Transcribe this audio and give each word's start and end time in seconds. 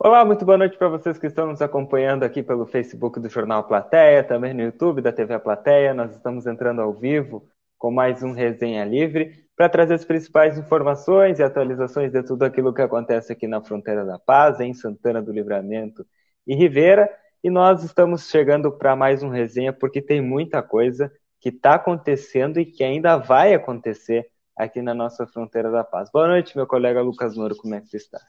Olá, 0.00 0.24
muito 0.24 0.44
boa 0.44 0.56
noite 0.56 0.78
para 0.78 0.88
vocês 0.88 1.18
que 1.18 1.26
estão 1.26 1.48
nos 1.48 1.60
acompanhando 1.60 2.22
aqui 2.22 2.40
pelo 2.40 2.64
Facebook 2.64 3.18
do 3.18 3.28
Jornal 3.28 3.64
Plateia, 3.64 4.22
também 4.22 4.54
no 4.54 4.62
YouTube 4.62 5.02
da 5.02 5.10
TV 5.12 5.36
Plateia. 5.40 5.92
Nós 5.92 6.12
estamos 6.14 6.46
entrando 6.46 6.80
ao 6.80 6.92
vivo 6.92 7.48
com 7.76 7.90
mais 7.90 8.22
um 8.22 8.30
Resenha 8.30 8.84
Livre 8.84 9.32
para 9.56 9.68
trazer 9.68 9.94
as 9.94 10.04
principais 10.04 10.56
informações 10.56 11.40
e 11.40 11.42
atualizações 11.42 12.12
de 12.12 12.22
tudo 12.22 12.44
aquilo 12.44 12.72
que 12.72 12.80
acontece 12.80 13.32
aqui 13.32 13.48
na 13.48 13.60
Fronteira 13.60 14.04
da 14.04 14.20
Paz, 14.20 14.60
em 14.60 14.72
Santana 14.72 15.20
do 15.20 15.32
Livramento 15.32 16.06
e 16.46 16.54
Rivera. 16.54 17.10
E 17.42 17.50
nós 17.50 17.82
estamos 17.82 18.30
chegando 18.30 18.70
para 18.70 18.94
mais 18.94 19.24
um 19.24 19.30
resenha 19.30 19.72
porque 19.72 20.00
tem 20.00 20.20
muita 20.22 20.62
coisa 20.62 21.10
que 21.40 21.48
está 21.48 21.74
acontecendo 21.74 22.60
e 22.60 22.64
que 22.64 22.84
ainda 22.84 23.16
vai 23.16 23.52
acontecer 23.52 24.28
aqui 24.56 24.80
na 24.80 24.94
nossa 24.94 25.26
Fronteira 25.26 25.72
da 25.72 25.82
Paz. 25.82 26.08
Boa 26.12 26.28
noite, 26.28 26.56
meu 26.56 26.68
colega 26.68 27.02
Lucas 27.02 27.36
Moro, 27.36 27.56
como 27.56 27.74
é 27.74 27.80
que 27.80 27.88
você 27.88 27.96
está? 27.96 28.20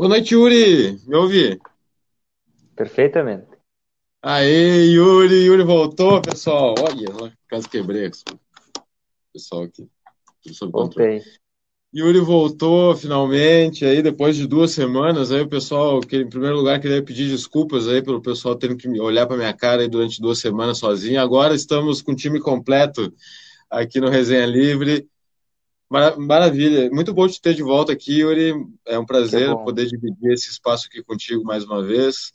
Boa 0.00 0.08
noite, 0.08 0.32
Yuri. 0.32 0.98
Me 1.06 1.14
ouve? 1.14 1.60
Perfeitamente. 2.74 3.48
Aê, 4.22 4.86
Yuri, 4.86 5.44
Yuri 5.44 5.62
voltou, 5.62 6.22
pessoal. 6.22 6.74
Olha, 6.78 7.30
quase 7.50 7.68
quebrei. 7.68 8.10
Pessoal 9.30 9.64
aqui. 9.64 9.86
Tudo 10.42 10.54
sob 10.54 10.72
controle. 10.72 11.22
Yuri 11.94 12.18
voltou 12.18 12.96
finalmente, 12.96 13.84
aí 13.84 14.00
depois 14.00 14.36
de 14.36 14.46
duas 14.46 14.70
semanas, 14.70 15.30
aí 15.30 15.42
o 15.42 15.48
pessoal, 15.50 16.00
que, 16.00 16.16
em 16.16 16.30
primeiro 16.30 16.56
lugar, 16.56 16.80
queria 16.80 17.02
pedir 17.02 17.28
desculpas 17.28 17.86
aí 17.86 18.00
pelo 18.00 18.22
pessoal 18.22 18.56
tendo 18.56 18.78
que 18.78 18.88
olhar 18.98 19.26
para 19.26 19.36
minha 19.36 19.52
cara 19.52 19.82
aí 19.82 19.88
durante 19.88 20.18
duas 20.18 20.38
semanas 20.38 20.78
sozinho. 20.78 21.20
Agora 21.20 21.54
estamos 21.54 22.00
com 22.00 22.12
o 22.12 22.16
time 22.16 22.40
completo 22.40 23.12
aqui 23.68 24.00
no 24.00 24.08
Resenha 24.08 24.46
Livre. 24.46 25.09
Maravilha, 25.90 26.88
muito 26.92 27.12
bom 27.12 27.26
te 27.26 27.40
ter 27.40 27.52
de 27.52 27.64
volta 27.64 27.92
aqui, 27.92 28.20
Yuri. 28.20 28.54
É 28.86 28.96
um 28.96 29.04
prazer 29.04 29.52
poder 29.64 29.86
dividir 29.86 30.32
esse 30.32 30.48
espaço 30.48 30.86
aqui 30.86 31.02
contigo 31.02 31.42
mais 31.42 31.64
uma 31.64 31.82
vez. 31.82 32.32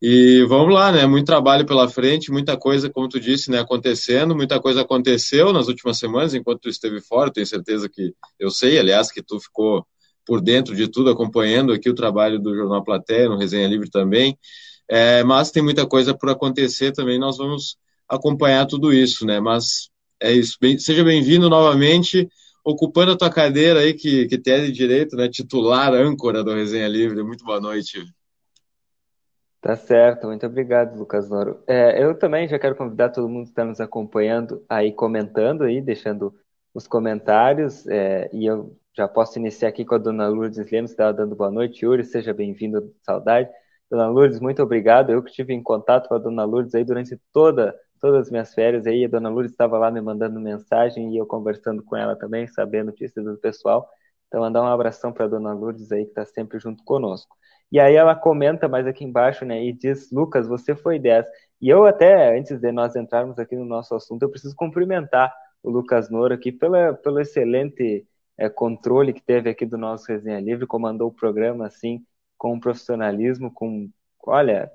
E 0.00 0.44
vamos 0.44 0.72
lá, 0.72 0.92
né? 0.92 1.04
Muito 1.04 1.26
trabalho 1.26 1.66
pela 1.66 1.88
frente, 1.88 2.30
muita 2.30 2.56
coisa, 2.56 2.88
como 2.88 3.08
tu 3.08 3.18
disse, 3.18 3.50
né, 3.50 3.58
acontecendo, 3.58 4.36
muita 4.36 4.60
coisa 4.60 4.82
aconteceu 4.82 5.52
nas 5.52 5.66
últimas 5.66 5.98
semanas, 5.98 6.34
enquanto 6.34 6.60
tu 6.60 6.68
esteve 6.68 7.00
fora, 7.00 7.32
tenho 7.32 7.46
certeza 7.46 7.88
que 7.88 8.14
eu 8.38 8.50
sei, 8.50 8.78
aliás, 8.78 9.10
que 9.10 9.22
tu 9.22 9.40
ficou 9.40 9.84
por 10.24 10.40
dentro 10.40 10.76
de 10.76 10.86
tudo, 10.86 11.10
acompanhando 11.10 11.72
aqui 11.72 11.90
o 11.90 11.94
trabalho 11.94 12.38
do 12.38 12.54
Jornal 12.54 12.84
Platéia, 12.84 13.28
no 13.28 13.38
Resenha 13.38 13.66
Livre 13.66 13.90
também. 13.90 14.38
É, 14.88 15.24
mas 15.24 15.50
tem 15.50 15.62
muita 15.62 15.84
coisa 15.84 16.16
por 16.16 16.28
acontecer 16.28 16.92
também, 16.92 17.18
nós 17.18 17.38
vamos 17.38 17.76
acompanhar 18.08 18.66
tudo 18.66 18.92
isso, 18.92 19.26
né? 19.26 19.40
Mas 19.40 19.88
é 20.20 20.32
isso. 20.32 20.56
Bem, 20.60 20.78
seja 20.78 21.02
bem-vindo 21.02 21.48
novamente 21.48 22.28
ocupando 22.64 23.12
a 23.12 23.16
tua 23.16 23.30
cadeira 23.30 23.80
aí, 23.80 23.92
que, 23.92 24.26
que 24.26 24.38
tem 24.38 24.72
direito, 24.72 25.14
né? 25.16 25.28
Titular, 25.28 25.92
âncora 25.92 26.42
do 26.42 26.54
Resenha 26.54 26.88
Livre. 26.88 27.22
Muito 27.22 27.44
boa 27.44 27.60
noite. 27.60 28.02
Tá 29.60 29.76
certo, 29.76 30.26
muito 30.26 30.44
obrigado, 30.44 30.98
Lucas 30.98 31.28
Noro. 31.28 31.62
É, 31.66 32.02
eu 32.02 32.14
também 32.14 32.46
já 32.46 32.58
quero 32.58 32.76
convidar 32.76 33.08
todo 33.10 33.28
mundo 33.28 33.44
que 33.44 33.50
está 33.50 33.64
nos 33.64 33.80
acompanhando 33.80 34.62
aí, 34.68 34.92
comentando 34.92 35.64
aí, 35.64 35.80
deixando 35.80 36.34
os 36.74 36.86
comentários, 36.86 37.86
é, 37.86 38.28
e 38.32 38.44
eu 38.44 38.76
já 38.96 39.08
posso 39.08 39.38
iniciar 39.38 39.68
aqui 39.68 39.84
com 39.84 39.94
a 39.94 39.98
dona 39.98 40.28
Lourdes 40.28 40.70
Lemos, 40.70 40.90
que 40.90 40.94
estava 40.94 41.12
dando 41.12 41.34
boa 41.34 41.50
noite. 41.50 41.84
Yuri, 41.84 42.04
seja 42.04 42.34
bem-vindo, 42.34 42.92
saudade. 43.02 43.48
Dona 43.90 44.06
Lourdes, 44.08 44.38
muito 44.38 44.62
obrigado. 44.62 45.10
Eu 45.10 45.22
que 45.22 45.30
estive 45.30 45.54
em 45.54 45.62
contato 45.62 46.08
com 46.08 46.14
a 46.14 46.18
dona 46.18 46.44
Lourdes 46.44 46.74
aí 46.74 46.84
durante 46.84 47.18
toda 47.32 47.74
todas 48.04 48.26
as 48.26 48.30
minhas 48.30 48.52
férias 48.52 48.86
aí, 48.86 49.06
a 49.06 49.08
dona 49.08 49.30
Lourdes 49.30 49.52
estava 49.52 49.78
lá 49.78 49.90
me 49.90 49.98
mandando 49.98 50.38
mensagem 50.38 51.14
e 51.14 51.16
eu 51.16 51.24
conversando 51.24 51.82
com 51.82 51.96
ela 51.96 52.14
também, 52.14 52.46
sabendo 52.46 52.88
notícias 52.88 53.24
do 53.24 53.38
pessoal. 53.38 53.88
Então, 54.28 54.42
mandar 54.42 54.60
um 54.62 54.66
abração 54.66 55.10
para 55.10 55.24
a 55.24 55.28
dona 55.28 55.54
Lourdes 55.54 55.90
aí, 55.90 56.04
que 56.04 56.10
está 56.10 56.26
sempre 56.26 56.58
junto 56.58 56.84
conosco. 56.84 57.34
E 57.72 57.80
aí 57.80 57.94
ela 57.94 58.14
comenta 58.14 58.68
mais 58.68 58.86
aqui 58.86 59.04
embaixo, 59.04 59.46
né, 59.46 59.64
e 59.64 59.72
diz, 59.72 60.10
Lucas, 60.12 60.46
você 60.46 60.76
foi 60.76 60.98
10. 60.98 61.24
E 61.62 61.70
eu 61.70 61.86
até, 61.86 62.38
antes 62.38 62.60
de 62.60 62.70
nós 62.72 62.94
entrarmos 62.94 63.38
aqui 63.38 63.56
no 63.56 63.64
nosso 63.64 63.94
assunto, 63.94 64.22
eu 64.22 64.28
preciso 64.30 64.54
cumprimentar 64.54 65.34
o 65.62 65.70
Lucas 65.70 66.10
Noura 66.10 66.34
aqui 66.34 66.52
pela, 66.52 66.92
pelo 66.92 67.18
excelente 67.20 68.06
é, 68.36 68.50
controle 68.50 69.14
que 69.14 69.22
teve 69.22 69.48
aqui 69.48 69.64
do 69.64 69.78
nosso 69.78 70.12
Resenha 70.12 70.40
Livre, 70.40 70.66
comandou 70.66 71.08
o 71.08 71.14
programa, 71.14 71.66
assim, 71.66 72.04
com 72.36 72.60
profissionalismo, 72.60 73.50
com, 73.50 73.88
olha, 74.26 74.70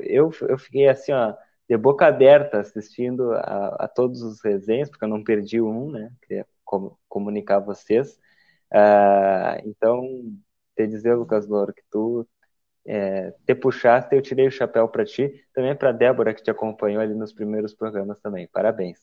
eu, 0.00 0.32
eu 0.48 0.58
fiquei 0.58 0.88
assim, 0.88 1.12
ó, 1.12 1.34
de 1.74 1.78
boca 1.78 2.06
aberta 2.06 2.60
assistindo 2.60 3.32
a, 3.32 3.76
a, 3.80 3.88
todos 3.88 4.22
os 4.22 4.40
resenhas, 4.40 4.88
porque 4.88 5.04
eu 5.04 5.08
não 5.08 5.24
perdi 5.24 5.60
um, 5.60 5.90
né? 5.90 6.12
Queria 6.22 6.46
com, 6.64 6.96
comunicar 7.08 7.56
a 7.56 7.60
vocês. 7.60 8.16
Uh, 8.72 9.58
então, 9.64 10.00
te 10.76 10.86
dizer, 10.86 11.16
Lucas 11.16 11.48
Louro, 11.48 11.74
que 11.74 11.82
tu 11.90 12.24
é, 12.86 13.32
te 13.44 13.56
puxaste, 13.56 14.14
eu 14.14 14.22
tirei 14.22 14.46
o 14.46 14.52
chapéu 14.52 14.86
para 14.88 15.04
ti, 15.04 15.44
também 15.52 15.74
para 15.74 15.90
Débora, 15.90 16.32
que 16.32 16.44
te 16.44 16.50
acompanhou 16.50 17.02
ali 17.02 17.14
nos 17.14 17.32
primeiros 17.32 17.74
programas 17.74 18.20
também. 18.20 18.48
Parabéns. 18.52 19.00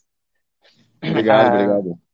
Obrigado, 1.04 1.48
ah, 1.48 1.54
obrigado. 1.54 2.11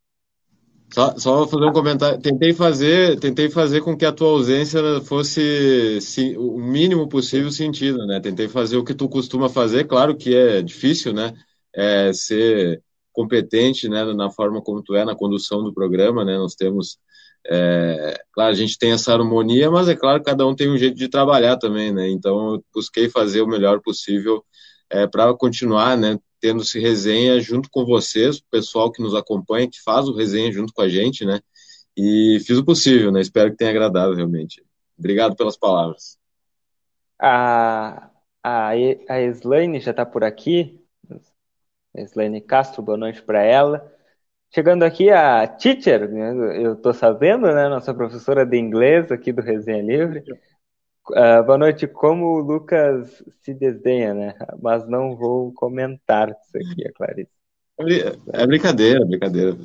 Só, 0.94 1.18
só 1.18 1.48
fazer 1.48 1.66
um 1.66 1.74
comentário. 1.74 2.20
Tentei 2.22 2.53
fazer, 2.53 3.20
tentei 3.20 3.50
fazer 3.50 3.81
com 3.81 3.96
que 3.96 4.06
a 4.06 4.12
tua 4.12 4.30
ausência 4.30 4.81
fosse 5.02 6.00
o 6.38 6.58
mínimo 6.58 7.09
possível 7.09 7.52
sentido, 7.52 8.06
né? 8.06 8.20
Tentei 8.20 8.48
fazer 8.48 8.78
o 8.78 8.84
que 8.84 8.94
tu 8.94 9.09
costuma 9.09 9.50
fazer. 9.50 9.86
Claro 9.86 10.16
que 10.16 10.36
é 10.36 10.62
difícil, 10.62 11.14
né? 11.14 11.34
É 11.75 12.12
ser 12.14 12.81
competente, 13.12 13.90
né? 13.90 14.06
Na 14.14 14.30
forma 14.31 14.62
como 14.62 14.81
tu 14.81 14.96
é 14.96 15.03
na 15.03 15.16
condução 15.16 15.62
do 15.62 15.74
programa, 15.74 16.24
né? 16.24 16.38
Nós 16.38 16.56
temos, 16.56 16.98
é, 17.46 18.16
claro, 18.31 18.52
a 18.52 18.56
gente 18.56 18.78
tem 18.78 18.92
essa 18.92 19.14
harmonia, 19.14 19.69
mas 19.69 19.90
é 19.90 19.96
claro 19.96 20.19
que 20.19 20.30
cada 20.30 20.48
um 20.48 20.56
tem 20.56 20.69
um 20.69 20.78
jeito 20.78 20.96
de 20.96 21.09
trabalhar 21.09 21.58
também, 21.58 21.92
né? 21.92 22.08
Então 22.09 22.54
eu 22.56 22.66
busquei 22.74 23.09
fazer 23.09 23.42
o 23.42 23.48
melhor 23.48 23.81
possível 23.81 24.44
é, 24.90 25.06
para 25.06 25.34
continuar, 25.34 25.98
né? 25.98 26.18
Tendo 26.40 26.62
esse 26.62 26.80
resenha 26.80 27.40
junto 27.40 27.70
com 27.70 27.86
vocês, 27.86 28.38
o 28.38 28.44
pessoal 28.50 28.92
que 28.92 29.02
nos 29.02 29.16
acompanha, 29.16 29.70
que 29.70 29.81
faz 29.81 30.08
o 30.08 30.16
resenha 30.16 30.52
junto 30.52 30.74
com 30.74 30.81
a 30.81 30.90
gente, 30.90 31.25
né? 31.25 31.40
E 31.96 32.40
fiz 32.46 32.58
o 32.58 32.66
possível, 32.66 33.12
né? 33.12 33.22
Espero 33.22 33.52
que 33.52 33.58
tenha 33.58 33.72
agradado 33.72 34.14
realmente. 34.14 34.64
Obrigado 34.98 35.36
pelas 35.36 35.58
palavras. 35.58 36.18
A, 37.20 38.09
a, 38.44 38.70
a 38.70 39.22
Slaine 39.22 39.80
já 39.80 39.92
está 39.92 40.06
por 40.06 40.24
aqui. 40.24 40.80
A 41.96 42.02
Slaine 42.02 42.42
Castro, 42.42 42.84
boa 42.84 42.98
noite 42.98 43.22
para 43.22 43.44
ela. 43.44 43.92
Chegando 44.54 44.84
aqui 44.84 45.09
a 45.09 45.46
teacher, 45.48 46.09
né? 46.09 46.31
eu 46.64 46.74
estou 46.74 46.94
sabendo, 46.94 47.48
né? 47.54 47.68
Nossa 47.68 47.94
professora 47.94 48.46
de 48.46 48.58
inglês 48.58 49.12
aqui 49.12 49.31
do 49.31 49.42
Resenha 49.42 49.81
Livre. 49.81 50.24
Uh, 51.09 51.44
boa 51.45 51.57
noite. 51.57 51.88
Como 51.88 52.25
o 52.25 52.40
Lucas 52.40 53.23
se 53.41 53.53
desdenha, 53.53 54.13
né? 54.13 54.35
Mas 54.62 54.88
não 54.88 55.16
vou 55.16 55.53
comentar 55.53 56.29
isso 56.29 56.57
aqui, 56.57 56.85
é 56.85 56.91
Clarice. 56.91 57.31
É 58.34 58.45
brincadeira, 58.45 59.01
é 59.01 59.06
brincadeira. 59.06 59.56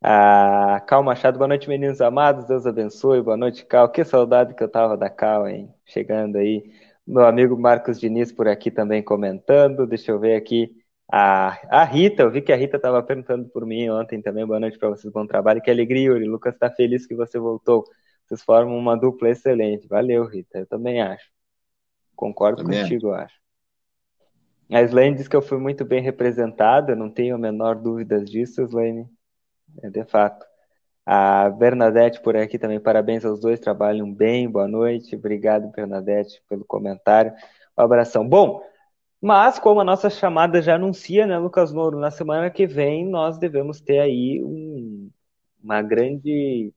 Ah, 0.00 0.80
Cal 0.86 1.02
Machado, 1.02 1.38
boa 1.38 1.48
noite, 1.48 1.68
meninos 1.68 2.00
amados. 2.00 2.44
Deus 2.44 2.66
abençoe. 2.66 3.22
Boa 3.22 3.36
noite, 3.36 3.64
Cal. 3.64 3.88
Que 3.88 4.04
saudade 4.04 4.54
que 4.54 4.62
eu 4.62 4.68
tava 4.68 4.96
da 4.96 5.10
Cal, 5.10 5.48
hein? 5.48 5.72
Chegando 5.84 6.36
aí. 6.36 6.64
Meu 7.06 7.26
amigo 7.26 7.58
Marcos 7.58 7.98
Diniz 7.98 8.30
por 8.30 8.46
aqui 8.46 8.70
também 8.70 9.02
comentando. 9.02 9.86
Deixa 9.86 10.12
eu 10.12 10.20
ver 10.20 10.36
aqui. 10.36 10.70
A, 11.10 11.58
a 11.68 11.84
Rita, 11.84 12.22
eu 12.22 12.30
vi 12.30 12.42
que 12.42 12.52
a 12.52 12.56
Rita 12.56 12.76
estava 12.76 13.02
perguntando 13.02 13.48
por 13.48 13.66
mim 13.66 13.88
ontem 13.88 14.22
também. 14.22 14.46
Boa 14.46 14.60
noite 14.60 14.78
para 14.78 14.88
vocês, 14.90 15.12
bom 15.12 15.26
trabalho. 15.26 15.60
Que 15.60 15.70
alegria, 15.70 16.06
Yuri. 16.06 16.26
Lucas 16.26 16.54
está 16.54 16.70
feliz 16.70 17.06
que 17.06 17.14
você 17.14 17.38
voltou. 17.38 17.84
Vocês 18.32 18.42
formam 18.44 18.78
uma 18.78 18.96
dupla 18.96 19.28
excelente. 19.28 19.86
Valeu, 19.86 20.24
Rita. 20.24 20.60
Eu 20.60 20.66
também 20.66 21.02
acho. 21.02 21.30
Concordo 22.16 22.62
também 22.62 22.80
contigo, 22.80 23.10
acho. 23.10 23.36
A 24.70 24.80
Slane 24.80 25.16
diz 25.16 25.28
que 25.28 25.36
eu 25.36 25.42
fui 25.42 25.58
muito 25.58 25.84
bem 25.84 26.00
representada, 26.00 26.96
não 26.96 27.10
tenho 27.10 27.34
a 27.34 27.38
menor 27.38 27.74
dúvida 27.74 28.24
disso, 28.24 28.62
Slane. 28.62 29.06
É 29.82 29.90
de 29.90 30.02
fato. 30.06 30.46
A 31.04 31.50
Bernadette 31.50 32.22
por 32.22 32.34
aqui 32.34 32.58
também, 32.58 32.80
parabéns 32.80 33.22
aos 33.22 33.38
dois, 33.38 33.60
trabalham 33.60 34.10
bem, 34.10 34.48
boa 34.48 34.66
noite. 34.66 35.14
Obrigado, 35.14 35.70
Bernadette, 35.70 36.42
pelo 36.48 36.64
comentário. 36.64 37.34
Um 37.76 37.82
abração. 37.82 38.26
Bom, 38.26 38.62
mas 39.20 39.58
como 39.58 39.80
a 39.80 39.84
nossa 39.84 40.08
chamada 40.08 40.62
já 40.62 40.76
anuncia, 40.76 41.26
né, 41.26 41.36
Lucas 41.36 41.70
Nouro, 41.70 41.98
na 41.98 42.10
semana 42.10 42.50
que 42.50 42.66
vem 42.66 43.06
nós 43.06 43.36
devemos 43.36 43.78
ter 43.78 43.98
aí 43.98 44.42
um, 44.42 45.10
uma 45.62 45.82
grande 45.82 46.72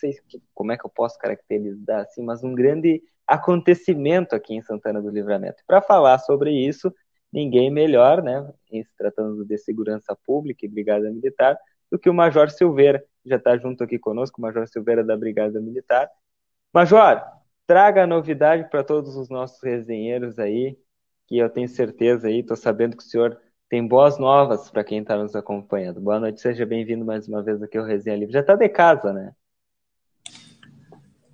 sei 0.00 0.14
como 0.54 0.72
é 0.72 0.78
que 0.78 0.84
eu 0.84 0.90
posso 0.90 1.18
caracterizar 1.18 2.00
assim, 2.00 2.22
mas 2.22 2.42
um 2.42 2.54
grande 2.54 3.02
acontecimento 3.26 4.34
aqui 4.34 4.54
em 4.54 4.62
Santana 4.62 5.00
do 5.00 5.10
Livramento. 5.10 5.62
Para 5.66 5.80
falar 5.80 6.18
sobre 6.18 6.52
isso, 6.52 6.92
ninguém 7.32 7.70
melhor, 7.70 8.22
né, 8.22 8.48
em 8.72 8.82
se 8.82 8.96
tratando 8.96 9.44
de 9.44 9.58
segurança 9.58 10.16
pública 10.26 10.64
e 10.64 10.68
Brigada 10.68 11.10
Militar, 11.10 11.56
do 11.90 11.98
que 11.98 12.10
o 12.10 12.14
Major 12.14 12.50
Silveira, 12.50 13.04
que 13.22 13.28
já 13.28 13.36
está 13.36 13.56
junto 13.56 13.84
aqui 13.84 13.98
conosco, 13.98 14.38
o 14.38 14.42
Major 14.42 14.66
Silveira 14.66 15.04
da 15.04 15.16
Brigada 15.16 15.60
Militar. 15.60 16.08
Major, 16.72 17.22
traga 17.66 18.04
a 18.04 18.06
novidade 18.06 18.68
para 18.68 18.82
todos 18.82 19.16
os 19.16 19.28
nossos 19.28 19.62
resenheiros 19.62 20.38
aí, 20.38 20.76
que 21.28 21.38
eu 21.38 21.48
tenho 21.48 21.68
certeza 21.68 22.26
aí, 22.26 22.40
estou 22.40 22.56
sabendo 22.56 22.96
que 22.96 23.02
o 23.02 23.06
senhor 23.06 23.40
tem 23.68 23.86
boas 23.86 24.18
novas 24.18 24.68
para 24.68 24.82
quem 24.82 25.00
está 25.00 25.16
nos 25.16 25.36
acompanhando. 25.36 26.00
Boa 26.00 26.18
noite, 26.18 26.40
seja 26.40 26.66
bem-vindo 26.66 27.04
mais 27.04 27.28
uma 27.28 27.42
vez 27.42 27.62
aqui 27.62 27.78
ao 27.78 27.84
Resenha 27.84 28.16
Livre. 28.16 28.32
Já 28.32 28.40
está 28.40 28.56
de 28.56 28.68
casa, 28.68 29.12
né? 29.12 29.32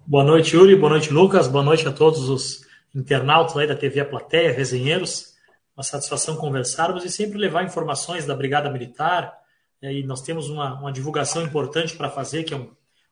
Boa 0.08 0.22
noite, 0.22 0.54
Yuri. 0.54 0.76
Boa 0.76 0.90
noite, 0.90 1.12
Lucas. 1.12 1.48
Boa 1.48 1.64
noite 1.64 1.88
a 1.88 1.90
todos 1.90 2.28
os 2.28 2.64
internautas 2.94 3.56
aí 3.56 3.66
da 3.66 3.74
TV 3.74 3.98
A 3.98 4.04
Plateia, 4.04 4.52
resenheiros. 4.52 5.34
Uma 5.76 5.82
satisfação 5.82 6.36
conversarmos 6.36 7.04
e 7.04 7.10
sempre 7.10 7.36
levar 7.36 7.64
informações 7.64 8.24
da 8.24 8.32
Brigada 8.32 8.70
Militar. 8.70 9.36
E 9.82 10.04
nós 10.04 10.22
temos 10.22 10.48
uma, 10.48 10.78
uma 10.78 10.92
divulgação 10.92 11.42
importante 11.42 11.96
para 11.96 12.08
fazer, 12.08 12.44
que 12.44 12.54
é 12.54 12.56
um, 12.56 12.70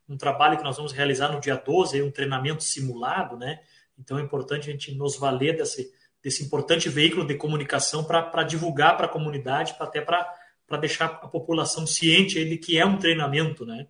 um 0.08 0.16
trabalho 0.16 0.56
que 0.56 0.62
nós 0.62 0.76
vamos 0.76 0.92
realizar 0.92 1.32
no 1.32 1.40
dia 1.40 1.56
12, 1.56 2.00
um 2.00 2.12
treinamento 2.12 2.62
simulado, 2.62 3.36
né? 3.36 3.58
Então 3.98 4.16
é 4.16 4.22
importante 4.22 4.68
a 4.68 4.72
gente 4.72 4.94
nos 4.94 5.18
valer 5.18 5.56
desse, 5.56 5.90
desse 6.22 6.44
importante 6.44 6.88
veículo 6.88 7.26
de 7.26 7.34
comunicação 7.34 8.04
para 8.04 8.44
divulgar 8.44 8.96
para 8.96 9.06
a 9.06 9.10
comunidade, 9.10 9.74
pra, 9.74 9.86
até 9.86 10.00
para 10.00 10.78
deixar 10.80 11.06
a 11.06 11.26
população 11.26 11.88
ciente 11.88 12.44
de 12.44 12.56
que 12.56 12.78
é 12.78 12.86
um 12.86 12.98
treinamento, 12.98 13.66
né? 13.66 13.88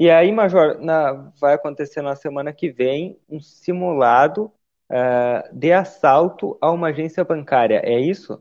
E 0.00 0.08
aí, 0.08 0.30
Major, 0.30 0.78
na, 0.80 1.32
vai 1.40 1.54
acontecer 1.54 2.02
na 2.02 2.14
semana 2.14 2.52
que 2.52 2.70
vem 2.70 3.18
um 3.28 3.40
simulado 3.40 4.44
uh, 4.44 5.52
de 5.52 5.72
assalto 5.72 6.56
a 6.60 6.70
uma 6.70 6.90
agência 6.90 7.24
bancária, 7.24 7.82
é 7.84 7.98
isso? 7.98 8.40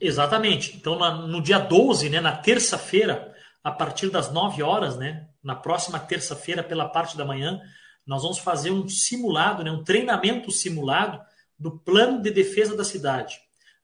Exatamente. 0.00 0.76
Então, 0.76 0.96
na, 0.96 1.26
no 1.26 1.42
dia 1.42 1.58
12, 1.58 2.10
né, 2.10 2.20
na 2.20 2.30
terça-feira, 2.30 3.34
a 3.64 3.72
partir 3.72 4.08
das 4.08 4.32
9 4.32 4.62
horas, 4.62 4.96
né, 4.96 5.26
na 5.42 5.56
próxima 5.56 5.98
terça-feira, 5.98 6.62
pela 6.62 6.88
parte 6.88 7.16
da 7.16 7.24
manhã, 7.24 7.60
nós 8.06 8.22
vamos 8.22 8.38
fazer 8.38 8.70
um 8.70 8.88
simulado, 8.88 9.64
né, 9.64 9.72
um 9.72 9.82
treinamento 9.82 10.52
simulado 10.52 11.20
do 11.58 11.76
plano 11.76 12.22
de 12.22 12.30
defesa 12.30 12.76
da 12.76 12.84
cidade. 12.84 13.36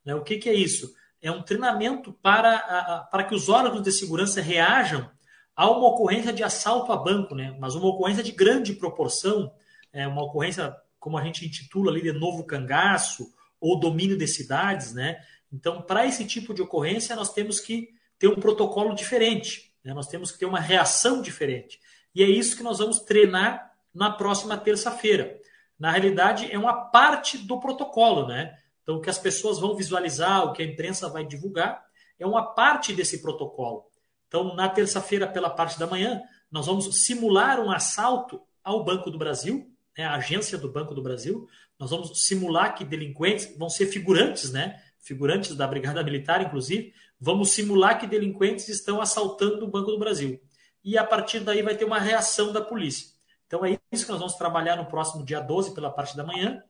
Né, 0.05 0.14
o 0.14 0.22
que, 0.22 0.38
que 0.38 0.49
é 0.49 0.55
isso? 0.55 0.94
É 1.20 1.28
um 1.28 1.43
treinamento 1.43 2.12
para, 2.22 2.55
a, 2.55 2.99
para 3.11 3.25
que 3.25 3.34
os 3.34 3.49
órgãos 3.49 3.82
de 3.82 3.90
segurança 3.90 4.40
reajam 4.40 5.11
há 5.56 5.71
uma 5.71 5.89
ocorrência 5.89 6.33
de 6.33 6.43
assalto 6.43 6.93
a 6.93 6.97
banco, 6.97 7.35
né? 7.35 7.56
mas 7.59 7.75
uma 7.75 7.89
ocorrência 7.89 8.23
de 8.23 8.33
grande 8.33 8.73
proporção, 8.75 9.53
é 9.93 10.06
uma 10.06 10.25
ocorrência, 10.25 10.75
como 10.99 11.17
a 11.17 11.25
gente 11.25 11.47
intitula 11.47 11.91
ali, 11.91 12.03
de 12.03 12.12
novo 12.12 12.45
cangaço 12.45 13.33
ou 13.61 13.79
domínio 13.79 14.19
de 14.19 14.27
cidades. 14.27 14.93
Né? 14.93 15.21
Então, 15.53 15.83
para 15.83 16.06
esse 16.06 16.25
tipo 16.25 16.53
de 16.53 16.62
ocorrência, 16.62 17.15
nós 17.15 17.33
temos 17.33 17.61
que 17.61 17.91
ter 18.19 18.29
um 18.29 18.37
protocolo 18.37 18.95
diferente, 18.95 19.73
né? 19.85 19.93
nós 19.95 20.09
temos 20.09 20.33
que 20.33 20.39
ter 20.39 20.47
uma 20.47 20.61
reação 20.61 21.23
diferente. 21.23 21.79
E 22.15 22.23
é 22.23 22.27
isso 22.27 22.57
que 22.57 22.62
nós 22.62 22.79
vamos 22.79 23.00
treinar 23.00 23.73
na 23.95 24.11
próxima 24.11 24.57
terça-feira. 24.57 25.39
Na 25.79 25.91
realidade, 25.91 26.50
é 26.50 26.59
uma 26.59 26.91
parte 26.91 27.39
do 27.39 27.59
protocolo, 27.59 28.27
né? 28.27 28.57
Então, 28.83 28.97
o 28.97 29.00
que 29.00 29.11
as 29.11 29.19
pessoas 29.19 29.59
vão 29.59 29.75
visualizar, 29.75 30.45
o 30.45 30.53
que 30.53 30.62
a 30.62 30.67
imprensa 30.67 31.09
vai 31.09 31.25
divulgar, 31.25 31.85
é 32.19 32.27
uma 32.27 32.55
parte 32.55 32.93
desse 32.93 33.21
protocolo. 33.21 33.87
Então, 34.35 34.53
na 34.57 34.69
terça-feira, 34.69 35.29
pela 35.29 35.49
parte 35.49 35.79
da 35.79 35.87
manhã, 35.87 36.21
nós 36.51 36.67
vamos 36.67 37.05
simular 37.05 37.61
um 37.61 37.71
assalto 37.71 38.43
ao 38.65 38.83
Banco 38.83 39.09
do 39.09 39.17
Brasil, 39.17 39.73
né, 39.97 40.07
a 40.07 40.17
agência 40.17 40.59
do 40.59 40.69
Banco 40.69 40.93
do 40.93 41.01
Brasil. 41.01 41.47
Nós 41.79 41.91
vamos 41.91 42.25
simular 42.25 42.75
que 42.75 42.85
delinquentes 42.85 43.57
vão 43.57 43.71
ser 43.71 43.87
figurantes, 43.87 44.51
né? 44.51 44.83
Figurantes 44.99 45.55
da 45.55 45.69
Brigada 45.69 46.03
Militar, 46.03 46.43
inclusive. 46.43 46.93
Vamos 47.21 47.53
simular 47.53 47.97
que 47.97 48.09
delinquentes 48.09 48.69
estão 48.69 49.01
assaltando 49.01 49.67
o 49.67 49.71
Banco 49.71 49.93
do 49.93 50.01
Brasil. 50.01 50.43
E 50.83 50.99
a 50.99 51.05
partir 51.05 51.39
daí 51.39 51.63
vai 51.63 51.77
ter 51.77 51.85
uma 51.85 52.01
reação 52.01 52.53
da 52.53 52.61
polícia. 52.61 53.15
Então 53.47 53.65
é 53.65 53.79
isso 53.93 54.05
que 54.05 54.11
nós 54.11 54.19
vamos 54.19 54.35
trabalhar 54.35 54.75
no 54.75 54.87
próximo 54.87 55.25
dia 55.25 55.39
12, 55.39 55.77
pela 55.77 55.93
parte 55.93 56.17
da 56.17 56.25
manhã. 56.25 56.61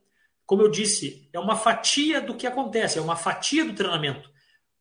Como 0.45 0.61
eu 0.61 0.69
disse, 0.69 1.27
é 1.33 1.39
uma 1.39 1.55
fatia 1.55 2.21
do 2.21 2.35
que 2.35 2.45
acontece, 2.45 2.99
é 2.99 3.01
uma 3.01 3.15
fatia 3.15 3.65
do 3.65 3.73
treinamento. 3.73 4.29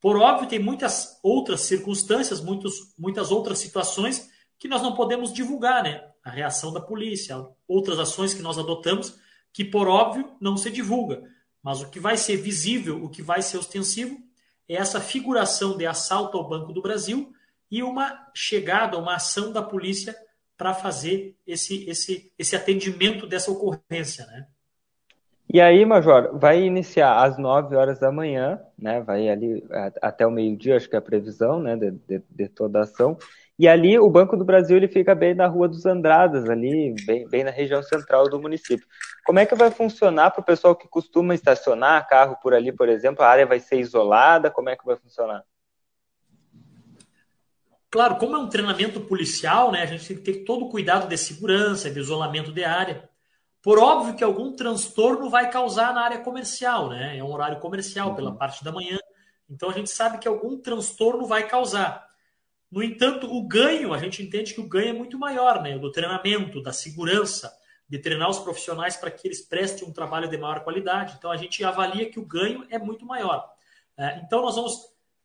Por 0.04 0.18
óbvio, 0.18 0.46
tem 0.46 0.58
muitas 0.58 1.18
outras 1.22 1.62
circunstâncias, 1.62 2.38
muitos, 2.38 2.92
muitas 2.98 3.30
outras 3.30 3.58
situações 3.58 4.28
que 4.58 4.68
nós 4.68 4.82
não 4.82 4.94
podemos 4.94 5.32
divulgar, 5.32 5.82
né? 5.82 6.06
A 6.22 6.28
reação 6.28 6.74
da 6.74 6.78
polícia, 6.78 7.42
outras 7.66 7.98
ações 7.98 8.34
que 8.34 8.42
nós 8.42 8.58
adotamos, 8.58 9.18
que 9.50 9.64
por 9.64 9.88
óbvio 9.88 10.36
não 10.38 10.58
se 10.58 10.70
divulga. 10.70 11.22
Mas 11.62 11.80
o 11.80 11.88
que 11.88 11.98
vai 11.98 12.18
ser 12.18 12.36
visível, 12.36 13.02
o 13.02 13.08
que 13.08 13.22
vai 13.22 13.40
ser 13.40 13.56
ostensivo, 13.56 14.18
é 14.68 14.74
essa 14.74 15.00
figuração 15.00 15.74
de 15.74 15.86
assalto 15.86 16.36
ao 16.36 16.46
Banco 16.46 16.70
do 16.70 16.82
Brasil 16.82 17.32
e 17.70 17.82
uma 17.82 18.30
chegada, 18.34 18.98
uma 18.98 19.14
ação 19.14 19.54
da 19.54 19.62
polícia 19.62 20.14
para 20.54 20.74
fazer 20.74 21.34
esse, 21.46 21.88
esse, 21.88 22.30
esse 22.38 22.54
atendimento 22.54 23.26
dessa 23.26 23.50
ocorrência, 23.50 24.26
né? 24.26 24.48
E 25.52 25.60
aí, 25.60 25.84
Major, 25.84 26.36
vai 26.36 26.62
iniciar 26.62 27.22
às 27.22 27.38
9 27.38 27.76
horas 27.76 27.98
da 27.98 28.10
manhã, 28.10 28.60
né? 28.78 29.00
Vai 29.02 29.28
ali 29.28 29.62
até 30.02 30.26
o 30.26 30.30
meio-dia, 30.30 30.76
acho 30.76 30.88
que 30.88 30.96
é 30.96 30.98
a 30.98 31.02
previsão, 31.02 31.60
né? 31.60 31.76
De, 31.76 31.90
de, 31.92 32.22
de, 32.28 32.48
toda 32.48 32.80
a 32.80 32.82
ação. 32.82 33.16
E 33.56 33.68
ali 33.68 33.96
o 33.98 34.10
Banco 34.10 34.36
do 34.36 34.44
Brasil 34.44 34.76
ele 34.76 34.88
fica 34.88 35.14
bem 35.14 35.34
na 35.34 35.46
Rua 35.46 35.68
dos 35.68 35.86
Andradas, 35.86 36.48
ali, 36.48 36.94
bem, 37.06 37.28
bem 37.28 37.44
na 37.44 37.50
região 37.50 37.82
central 37.82 38.28
do 38.28 38.40
município. 38.40 38.86
Como 39.24 39.38
é 39.38 39.46
que 39.46 39.54
vai 39.54 39.70
funcionar 39.70 40.32
para 40.32 40.40
o 40.40 40.44
pessoal 40.44 40.74
que 40.74 40.88
costuma 40.88 41.34
estacionar 41.34 42.08
carro 42.08 42.36
por 42.42 42.52
ali, 42.52 42.72
por 42.72 42.88
exemplo? 42.88 43.22
A 43.22 43.28
área 43.28 43.46
vai 43.46 43.60
ser 43.60 43.78
isolada? 43.78 44.50
Como 44.50 44.70
é 44.70 44.76
que 44.76 44.84
vai 44.84 44.96
funcionar? 44.96 45.44
Claro, 47.90 48.16
como 48.16 48.34
é 48.34 48.38
um 48.40 48.48
treinamento 48.48 49.00
policial, 49.02 49.70
né? 49.70 49.82
A 49.82 49.86
gente 49.86 50.08
tem 50.08 50.16
que 50.16 50.22
ter 50.24 50.44
todo 50.44 50.64
o 50.64 50.68
cuidado 50.68 51.06
de 51.06 51.16
segurança, 51.16 51.88
de 51.88 52.00
isolamento 52.00 52.50
de 52.50 52.64
área. 52.64 53.08
Por 53.64 53.78
óbvio 53.78 54.14
que 54.14 54.22
algum 54.22 54.54
transtorno 54.54 55.30
vai 55.30 55.50
causar 55.50 55.94
na 55.94 56.02
área 56.02 56.18
comercial, 56.18 56.90
né? 56.90 57.16
É 57.16 57.24
um 57.24 57.32
horário 57.32 57.58
comercial 57.60 58.10
uhum. 58.10 58.14
pela 58.14 58.36
parte 58.36 58.62
da 58.62 58.70
manhã. 58.70 58.98
Então 59.48 59.70
a 59.70 59.72
gente 59.72 59.88
sabe 59.88 60.18
que 60.18 60.28
algum 60.28 60.58
transtorno 60.58 61.24
vai 61.24 61.48
causar. 61.48 62.06
No 62.70 62.82
entanto, 62.82 63.26
o 63.26 63.48
ganho, 63.48 63.94
a 63.94 63.98
gente 63.98 64.22
entende 64.22 64.52
que 64.52 64.60
o 64.60 64.68
ganho 64.68 64.90
é 64.90 64.92
muito 64.92 65.18
maior, 65.18 65.62
né? 65.62 65.78
Do 65.78 65.90
treinamento, 65.90 66.62
da 66.62 66.74
segurança, 66.74 67.50
de 67.88 67.98
treinar 67.98 68.28
os 68.28 68.38
profissionais 68.38 68.98
para 68.98 69.10
que 69.10 69.26
eles 69.26 69.40
prestem 69.40 69.88
um 69.88 69.92
trabalho 69.94 70.28
de 70.28 70.36
maior 70.36 70.62
qualidade. 70.62 71.14
Então 71.16 71.30
a 71.30 71.36
gente 71.38 71.64
avalia 71.64 72.10
que 72.10 72.20
o 72.20 72.26
ganho 72.26 72.66
é 72.68 72.78
muito 72.78 73.06
maior. 73.06 73.50
É, 73.96 74.18
então 74.18 74.42
nós 74.42 74.56
vamos, 74.56 74.74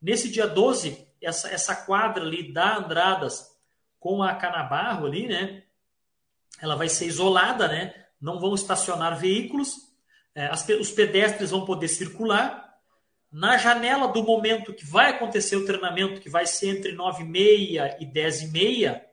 nesse 0.01 0.31
dia 0.31 0.47
12, 0.47 1.06
essa, 1.21 1.50
essa 1.50 1.75
quadra 1.75 2.24
ali 2.24 2.53
da 2.53 2.77
Andradas 2.77 3.53
com 4.00 4.24
a 4.24 4.33
Canabarro 4.33 5.07
ali, 5.07 5.27
né? 5.27 5.63
Ela 6.62 6.77
vai 6.77 6.88
ser 6.88 7.06
isolada, 7.06 7.68
né? 7.68 7.99
Não 8.19 8.39
vão 8.39 8.54
estacionar 8.54 9.18
veículos, 9.18 9.89
é, 10.36 10.45
as, 10.48 10.68
os 10.68 10.92
pedestres 10.92 11.51
vão 11.51 11.66
poder 11.66 11.88
circular. 11.88 12.68
Na 13.31 13.57
janela 13.57 14.07
do 14.07 14.24
momento 14.24 14.74
que 14.74 14.86
vai 14.86 15.12
acontecer 15.12 15.56
o 15.56 15.66
treinamento, 15.66 16.21
que 16.21 16.30
vai 16.30 16.45
ser 16.45 16.77
entre 16.77 16.94
9 16.94 17.24
e 17.24 17.27
meia 17.27 17.98
e 18.00 18.06
10 18.06 18.42
e 18.44 18.48
meia, 18.48 19.06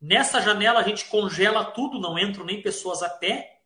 nessa 0.00 0.40
janela 0.40 0.80
a 0.80 0.82
gente 0.82 1.06
congela 1.06 1.64
tudo, 1.64 2.00
não 2.00 2.18
entram 2.18 2.44
nem 2.44 2.60
pessoas 2.60 3.02
a 3.02 3.08
pé, 3.08 3.60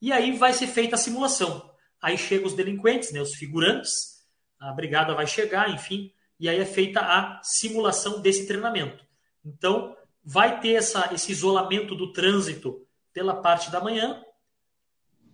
e 0.00 0.12
aí 0.12 0.36
vai 0.36 0.52
ser 0.52 0.66
feita 0.66 0.96
a 0.96 0.98
simulação. 0.98 1.70
Aí 2.00 2.16
chegam 2.16 2.46
os 2.46 2.54
delinquentes, 2.54 3.12
né, 3.12 3.20
os 3.20 3.34
figurantes, 3.34 4.22
a 4.58 4.72
brigada 4.72 5.14
vai 5.14 5.26
chegar, 5.26 5.70
enfim, 5.70 6.12
e 6.40 6.48
aí 6.48 6.58
é 6.58 6.64
feita 6.64 7.00
a 7.00 7.40
simulação 7.42 8.20
desse 8.20 8.46
treinamento. 8.46 9.04
Então, 9.44 9.96
vai 10.24 10.60
ter 10.60 10.74
essa, 10.74 11.12
esse 11.12 11.30
isolamento 11.30 11.94
do 11.94 12.12
trânsito 12.12 12.86
pela 13.12 13.42
parte 13.42 13.70
da 13.70 13.80
manhã, 13.80 14.22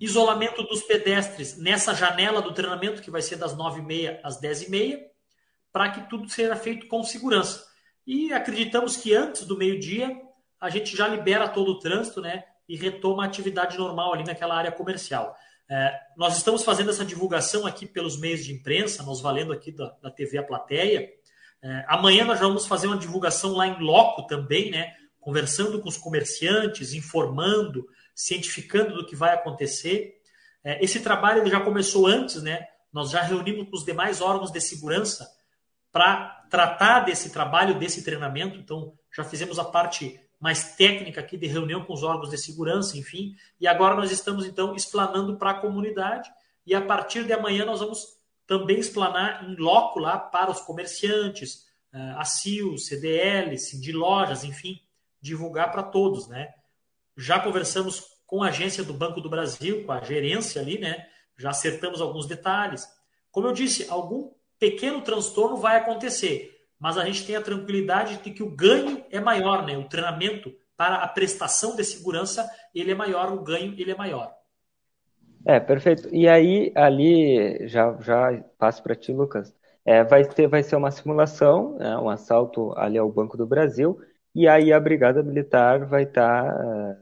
isolamento 0.01 0.63
dos 0.63 0.83
pedestres 0.83 1.57
nessa 1.59 1.95
janela 1.95 2.41
do 2.41 2.53
treinamento, 2.53 3.03
que 3.03 3.11
vai 3.11 3.23
ser 3.23 3.37
das 3.37 3.57
9h30 3.57 4.21
às 4.23 4.41
10h30, 4.41 5.01
para 5.73 5.91
que 5.91 6.09
tudo 6.09 6.29
seja 6.29 6.57
feito 6.57 6.87
com 6.87 7.03
segurança. 7.03 7.67
E 8.07 8.33
acreditamos 8.33 8.97
que 8.97 9.15
antes 9.15 9.45
do 9.45 9.57
meio-dia 9.57 10.17
a 10.61 10.71
gente 10.71 10.97
já 10.97 11.07
libera 11.07 11.49
todo 11.49 11.73
o 11.73 11.79
trânsito 11.79 12.21
né, 12.21 12.45
e 12.69 12.77
retoma 12.77 13.23
a 13.23 13.27
atividade 13.27 13.79
normal 13.79 14.15
ali 14.15 14.25
naquela 14.25 14.57
área 14.57 14.73
comercial. 14.73 15.37
É, 15.71 15.93
nós 16.17 16.37
estamos 16.37 16.65
fazendo 16.65 16.91
essa 16.91 17.05
divulgação 17.05 17.67
aqui 17.67 17.87
pelos 17.87 18.19
meios 18.19 18.45
de 18.45 18.53
imprensa, 18.53 19.03
nos 19.03 19.21
valendo 19.21 19.53
aqui 19.53 19.71
da, 19.71 19.95
da 20.03 20.11
TV 20.11 20.39
A 20.39 20.43
Plateia. 20.43 21.09
É, 21.63 21.85
amanhã 21.87 22.25
nós 22.25 22.41
vamos 22.41 22.67
fazer 22.67 22.87
uma 22.87 22.97
divulgação 22.97 23.53
lá 23.53 23.67
em 23.67 23.79
loco 23.81 24.27
também, 24.27 24.71
né? 24.71 24.95
Conversando 25.21 25.81
com 25.81 25.89
os 25.89 25.99
comerciantes, 25.99 26.95
informando, 26.95 27.87
cientificando 28.19 28.97
do 28.97 29.07
que 29.07 29.15
vai 29.15 29.33
acontecer. 29.33 30.21
É, 30.65 30.83
esse 30.85 30.99
trabalho 30.99 31.41
ele 31.41 31.51
já 31.51 31.61
começou 31.61 32.09
antes, 32.09 32.43
né? 32.43 32.67
Nós 32.93 33.11
já 33.11 33.23
reunimos 33.23 33.71
com 33.71 33.77
os 33.77 33.85
demais 33.85 34.21
órgãos 34.21 34.51
de 34.51 34.61
segurança 34.61 35.31
para 35.93 36.45
tratar 36.51 37.01
desse 37.01 37.31
trabalho, 37.31 37.79
desse 37.79 38.03
treinamento. 38.03 38.59
Então, 38.59 38.93
já 39.15 39.23
fizemos 39.23 39.57
a 39.61 39.65
parte 39.65 40.21
mais 40.41 40.75
técnica 40.75 41.21
aqui 41.21 41.37
de 41.37 41.47
reunião 41.47 41.85
com 41.85 41.93
os 41.93 42.03
órgãos 42.03 42.31
de 42.31 42.39
segurança, 42.39 42.99
enfim. 42.99 43.37
E 43.61 43.69
agora 43.69 43.95
nós 43.95 44.11
estamos, 44.11 44.47
então, 44.47 44.75
explanando 44.75 45.39
para 45.39 45.53
a 45.53 45.61
comunidade. 45.61 46.29
E 46.67 46.75
a 46.75 46.81
partir 46.81 47.25
de 47.25 47.33
amanhã 47.33 47.65
nós 47.65 47.79
vamos 47.79 48.05
também 48.49 48.81
explanar 48.81 49.49
em 49.49 49.55
loco 49.55 50.01
lá 50.01 50.19
para 50.19 50.51
os 50.51 50.61
comerciantes, 50.61 51.69
é, 51.93 51.99
a 52.17 52.25
CIO, 52.25 52.77
CDL, 52.79 53.55
de 53.55 53.93
lojas, 53.93 54.43
enfim, 54.43 54.81
divulgar 55.21 55.71
para 55.71 55.85
todos, 55.85 56.27
né? 56.27 56.53
Já 57.19 57.41
conversamos 57.41 58.05
com 58.27 58.43
a 58.43 58.49
agência 58.49 58.85
do 58.85 58.95
Banco 58.95 59.21
do 59.21 59.29
Brasil, 59.29 59.85
com 59.85 59.91
a 59.91 60.01
gerência 60.01 60.63
ali, 60.63 60.79
né? 60.79 61.07
Já 61.37 61.51
acertamos 61.51 62.01
alguns 62.01 62.27
detalhes. 62.27 62.87
Como 63.31 63.47
eu 63.47 63.53
disse, 63.53 63.87
algum 63.91 64.31
pequeno 64.59 65.03
transtorno 65.03 65.57
vai 65.57 65.77
acontecer, 65.77 66.51
mas 66.79 66.97
a 66.97 67.05
gente 67.05 67.27
tem 67.27 67.37
a 67.37 67.43
tranquilidade 67.43 68.19
de 68.23 68.31
que 68.31 68.43
o 68.43 68.55
ganho 68.55 69.05
é 69.11 69.19
maior, 69.19 69.67
né? 69.67 69.77
O 69.77 69.89
treinamento 69.89 70.55
para 70.77 70.97
a 70.97 71.09
prestação 71.09 71.75
de 71.75 71.83
segurança, 71.83 72.49
ele 72.73 72.93
é 72.93 72.95
maior, 72.95 73.33
o 73.33 73.43
ganho 73.43 73.75
ele 73.77 73.91
é 73.91 73.97
maior. 73.97 74.33
É, 75.45 75.59
perfeito. 75.59 76.09
E 76.13 76.29
aí, 76.29 76.71
ali, 76.75 77.67
já, 77.67 77.97
já 78.01 78.45
passo 78.59 78.83
para 78.83 78.95
ti, 78.95 79.13
Lucas. 79.13 79.53
É, 79.85 80.05
vai, 80.05 80.25
ter, 80.25 80.47
vai 80.47 80.63
ser 80.63 80.77
uma 80.77 80.91
simulação, 80.91 81.77
né, 81.79 81.97
um 81.97 82.09
assalto 82.09 82.73
ali 82.77 82.99
ao 82.99 83.11
Banco 83.11 83.37
do 83.37 83.47
Brasil, 83.47 83.99
e 84.35 84.47
aí 84.47 84.73
a 84.73 84.79
Brigada 84.79 85.23
Militar 85.23 85.87
vai 85.87 86.03
estar, 86.03 86.55
tá, 86.55 86.99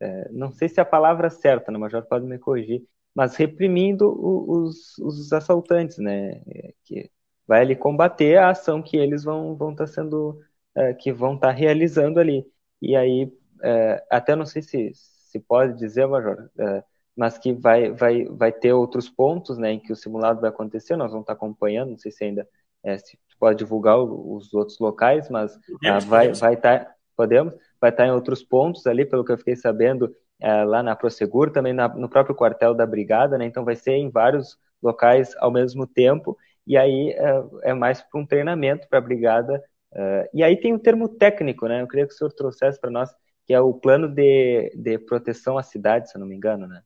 é, 0.00 0.28
não 0.30 0.52
sei 0.52 0.68
se 0.68 0.80
é 0.80 0.82
a 0.82 0.86
palavra 0.86 1.30
certa, 1.30 1.70
né, 1.72 1.78
o 1.78 1.80
Major 1.80 2.04
pode 2.06 2.26
me 2.26 2.38
corrigir, 2.38 2.84
mas 3.14 3.36
reprimindo 3.36 4.08
os, 4.08 4.96
os 4.98 5.32
assaltantes, 5.32 5.98
né, 5.98 6.40
que 6.84 7.10
vai 7.46 7.62
ali 7.62 7.74
combater 7.74 8.36
a 8.36 8.50
ação 8.50 8.82
que 8.82 8.96
eles 8.96 9.24
vão 9.24 9.56
vão 9.56 9.72
estar 9.72 9.86
tá 9.86 9.92
sendo, 9.92 10.40
é, 10.76 10.92
que 10.94 11.12
vão 11.12 11.34
estar 11.34 11.48
tá 11.48 11.52
realizando 11.52 12.20
ali. 12.20 12.46
E 12.80 12.94
aí, 12.94 13.32
é, 13.62 14.04
até 14.10 14.36
não 14.36 14.46
sei 14.46 14.62
se, 14.62 14.92
se 14.94 15.40
pode 15.40 15.76
dizer, 15.78 16.06
Major, 16.06 16.48
é, 16.58 16.84
mas 17.16 17.36
que 17.36 17.52
vai, 17.52 17.90
vai, 17.90 18.24
vai 18.26 18.52
ter 18.52 18.72
outros 18.72 19.08
pontos 19.10 19.58
né, 19.58 19.72
em 19.72 19.80
que 19.80 19.92
o 19.92 19.96
simulado 19.96 20.40
vai 20.40 20.50
acontecer, 20.50 20.94
nós 20.96 21.10
vamos 21.10 21.24
estar 21.24 21.32
acompanhando, 21.32 21.90
não 21.90 21.98
sei 21.98 22.12
se 22.12 22.22
ainda 22.22 22.48
é, 22.84 22.96
se 22.98 23.18
pode 23.40 23.58
divulgar 23.58 23.98
os 23.98 24.54
outros 24.54 24.78
locais, 24.78 25.28
mas 25.28 25.58
podemos, 25.66 26.04
ah, 26.04 26.08
vai, 26.08 26.18
podemos. 26.26 26.40
vai 26.40 26.54
estar, 26.54 26.94
podemos, 27.16 27.54
vai 27.80 27.90
estar 27.90 28.06
em 28.06 28.10
outros 28.10 28.42
pontos 28.42 28.86
ali, 28.86 29.04
pelo 29.04 29.24
que 29.24 29.32
eu 29.32 29.38
fiquei 29.38 29.56
sabendo, 29.56 30.14
é, 30.40 30.64
lá 30.64 30.82
na 30.82 30.96
Prosegur, 30.96 31.50
também 31.50 31.72
na, 31.72 31.88
no 31.88 32.08
próprio 32.08 32.34
quartel 32.34 32.74
da 32.74 32.86
Brigada, 32.86 33.36
né, 33.36 33.46
então 33.46 33.64
vai 33.64 33.76
ser 33.76 33.92
em 33.92 34.10
vários 34.10 34.58
locais 34.82 35.34
ao 35.38 35.50
mesmo 35.50 35.86
tempo, 35.86 36.36
e 36.66 36.76
aí 36.76 37.10
é, 37.10 37.70
é 37.70 37.74
mais 37.74 38.02
para 38.02 38.20
um 38.20 38.26
treinamento 38.26 38.88
para 38.88 38.98
a 38.98 39.02
Brigada, 39.02 39.62
é, 39.92 40.30
e 40.34 40.42
aí 40.42 40.56
tem 40.56 40.74
o 40.74 40.78
termo 40.78 41.08
técnico, 41.08 41.66
né, 41.66 41.82
eu 41.82 41.88
queria 41.88 42.06
que 42.06 42.12
o 42.12 42.16
senhor 42.16 42.32
trouxesse 42.32 42.80
para 42.80 42.90
nós, 42.90 43.10
que 43.46 43.54
é 43.54 43.60
o 43.60 43.72
plano 43.72 44.08
de, 44.08 44.70
de 44.76 44.98
proteção 44.98 45.56
à 45.56 45.62
cidade, 45.62 46.10
se 46.10 46.16
eu 46.16 46.20
não 46.20 46.26
me 46.26 46.36
engano, 46.36 46.66
né? 46.66 46.82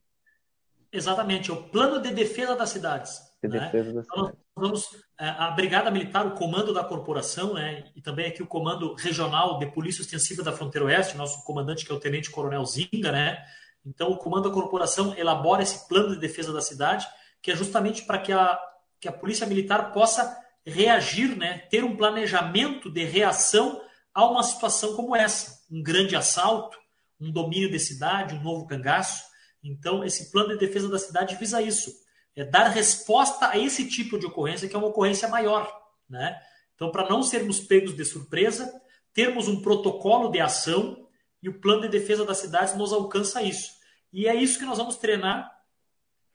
Exatamente, 0.93 1.51
é 1.51 1.53
o 1.53 1.63
plano 1.63 2.01
de 2.01 2.13
defesa 2.13 2.55
das 2.55 2.69
cidades. 2.69 3.32
De 3.47 3.57
né? 3.57 3.65
defesa 3.65 3.93
das 3.93 4.05
então, 4.05 4.25
cidades. 4.25 4.45
vamos, 4.55 4.89
é, 5.19 5.27
a 5.27 5.51
Brigada 5.51 5.91
Militar, 5.91 6.25
o 6.25 6.31
comando 6.31 6.73
da 6.73 6.83
corporação, 6.83 7.53
né, 7.53 7.91
e 7.95 8.01
também 8.01 8.27
aqui 8.27 8.41
o 8.41 8.47
comando 8.47 8.93
regional 8.93 9.59
de 9.59 9.65
Polícia 9.65 10.01
Ostensiva 10.01 10.41
da 10.41 10.53
Fronteira 10.53 10.85
Oeste, 10.85 11.17
nosso 11.17 11.43
comandante 11.43 11.85
que 11.85 11.91
é 11.91 11.95
o 11.95 11.99
Tenente 11.99 12.31
Coronel 12.31 12.65
Zinga, 12.65 13.11
né? 13.11 13.43
Então 13.85 14.09
o 14.11 14.17
comando 14.17 14.47
da 14.47 14.53
corporação 14.53 15.13
elabora 15.17 15.61
esse 15.61 15.87
plano 15.89 16.11
de 16.11 16.19
defesa 16.19 16.53
da 16.53 16.61
cidade, 16.61 17.05
que 17.41 17.51
é 17.51 17.55
justamente 17.55 18.03
para 18.03 18.17
que 18.17 18.31
a, 18.31 18.57
que 18.99 19.07
a 19.07 19.11
Polícia 19.11 19.45
Militar 19.45 19.91
possa 19.91 20.41
reagir, 20.65 21.35
né, 21.37 21.59
ter 21.69 21.83
um 21.83 21.97
planejamento 21.97 22.89
de 22.89 23.03
reação 23.03 23.81
a 24.13 24.25
uma 24.25 24.43
situação 24.43 24.95
como 24.95 25.15
essa, 25.15 25.59
um 25.69 25.83
grande 25.83 26.15
assalto, 26.15 26.77
um 27.19 27.31
domínio 27.31 27.69
de 27.69 27.79
cidade, 27.79 28.35
um 28.35 28.41
novo 28.41 28.65
cangaço. 28.65 29.23
Então, 29.63 30.03
esse 30.03 30.31
plano 30.31 30.49
de 30.49 30.59
defesa 30.59 30.87
da 30.89 30.99
cidade 30.99 31.35
visa 31.35 31.61
isso, 31.61 31.91
é 32.35 32.43
dar 32.43 32.69
resposta 32.69 33.49
a 33.49 33.57
esse 33.57 33.87
tipo 33.87 34.17
de 34.17 34.25
ocorrência, 34.25 34.67
que 34.67 34.75
é 34.75 34.79
uma 34.79 34.87
ocorrência 34.87 35.27
maior. 35.27 35.71
Né? 36.09 36.39
Então, 36.75 36.91
para 36.91 37.07
não 37.07 37.21
sermos 37.21 37.59
pegos 37.59 37.95
de 37.95 38.03
surpresa, 38.03 38.81
termos 39.13 39.47
um 39.47 39.61
protocolo 39.61 40.29
de 40.29 40.39
ação 40.39 41.07
e 41.41 41.49
o 41.49 41.59
plano 41.59 41.81
de 41.81 41.89
defesa 41.89 42.25
da 42.25 42.33
cidade 42.33 42.77
nos 42.77 42.91
alcança 42.91 43.41
isso. 43.41 43.71
E 44.11 44.27
é 44.27 44.35
isso 44.35 44.59
que 44.59 44.65
nós 44.65 44.77
vamos 44.77 44.97
treinar 44.97 45.51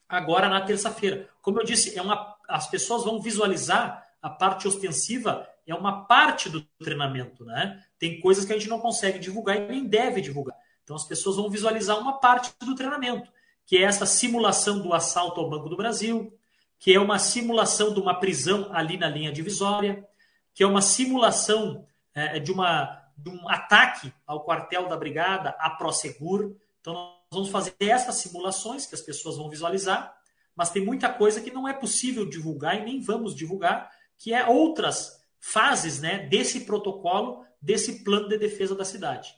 agora 0.09 0.49
na 0.49 0.61
terça-feira. 0.61 1.29
Como 1.43 1.61
eu 1.61 1.65
disse, 1.65 1.99
é 1.99 2.03
uma, 2.03 2.37
as 2.49 2.69
pessoas 2.69 3.05
vão 3.05 3.21
visualizar 3.21 4.07
a 4.21 4.29
parte 4.29 4.67
ostensiva 4.67 5.49
é 5.71 5.75
uma 5.75 6.07
parte 6.07 6.49
do 6.49 6.63
treinamento, 6.83 7.45
né? 7.45 7.85
Tem 7.99 8.21
coisas 8.21 8.45
que 8.45 8.53
a 8.53 8.59
gente 8.59 8.71
não 8.71 8.81
consegue 8.81 9.19
divulgar 9.19 9.57
e 9.57 9.69
nem 9.69 9.85
deve 9.85 10.21
divulgar. 10.21 10.57
Então 10.83 10.97
as 10.97 11.05
pessoas 11.05 11.37
vão 11.37 11.51
visualizar 11.51 11.99
uma 11.99 12.19
parte 12.19 12.53
do 12.61 12.75
treinamento, 12.75 13.31
que 13.69 13.77
é 13.77 13.83
essa 13.83 14.07
simulação 14.07 14.81
do 14.81 14.95
assalto 14.95 15.39
ao 15.39 15.51
Banco 15.51 15.69
do 15.69 15.77
Brasil, 15.77 16.33
que 16.79 16.95
é 16.95 16.99
uma 16.99 17.19
simulação 17.19 17.93
de 17.93 18.01
uma 18.01 18.19
prisão 18.19 18.71
ali 18.73 18.97
na 18.97 19.11
linha 19.11 19.31
divisória, 19.31 20.09
que 20.55 20.63
é 20.63 20.67
uma 20.67 20.81
simulação 20.81 21.87
é, 22.15 22.41
de, 22.41 22.51
uma, 22.51 23.07
de 23.15 23.29
um 23.29 23.47
ataque 23.47 24.11
ao 24.27 24.43
quartel 24.43 24.89
da 24.89 24.97
brigada, 24.97 25.51
a 25.59 25.69
Prosegur. 25.69 26.57
Então 26.81 26.95
nós 26.95 27.13
vamos 27.31 27.51
fazer 27.51 27.75
essas 27.79 28.15
simulações 28.15 28.87
que 28.87 28.95
as 28.95 29.03
pessoas 29.03 29.37
vão 29.37 29.51
visualizar, 29.51 30.17
mas 30.57 30.71
tem 30.71 30.83
muita 30.83 31.13
coisa 31.13 31.39
que 31.39 31.51
não 31.51 31.69
é 31.69 31.75
possível 31.75 32.25
divulgar 32.25 32.81
e 32.81 32.85
nem 32.87 33.03
vamos 33.03 33.35
divulgar, 33.35 33.91
que 34.17 34.33
é 34.33 34.47
outras 34.47 35.23
fases 35.39 36.01
né, 36.01 36.21
desse 36.21 36.61
protocolo, 36.61 37.45
desse 37.61 38.03
plano 38.03 38.29
de 38.29 38.39
defesa 38.39 38.75
da 38.75 38.85
cidade. 38.87 39.38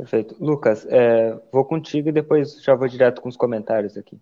Perfeito. 0.00 0.34
Lucas, 0.40 0.86
é, 0.88 1.38
vou 1.52 1.62
contigo 1.62 2.08
e 2.08 2.12
depois 2.12 2.62
já 2.62 2.74
vou 2.74 2.88
direto 2.88 3.20
com 3.20 3.28
os 3.28 3.36
comentários 3.36 3.98
aqui. 3.98 4.18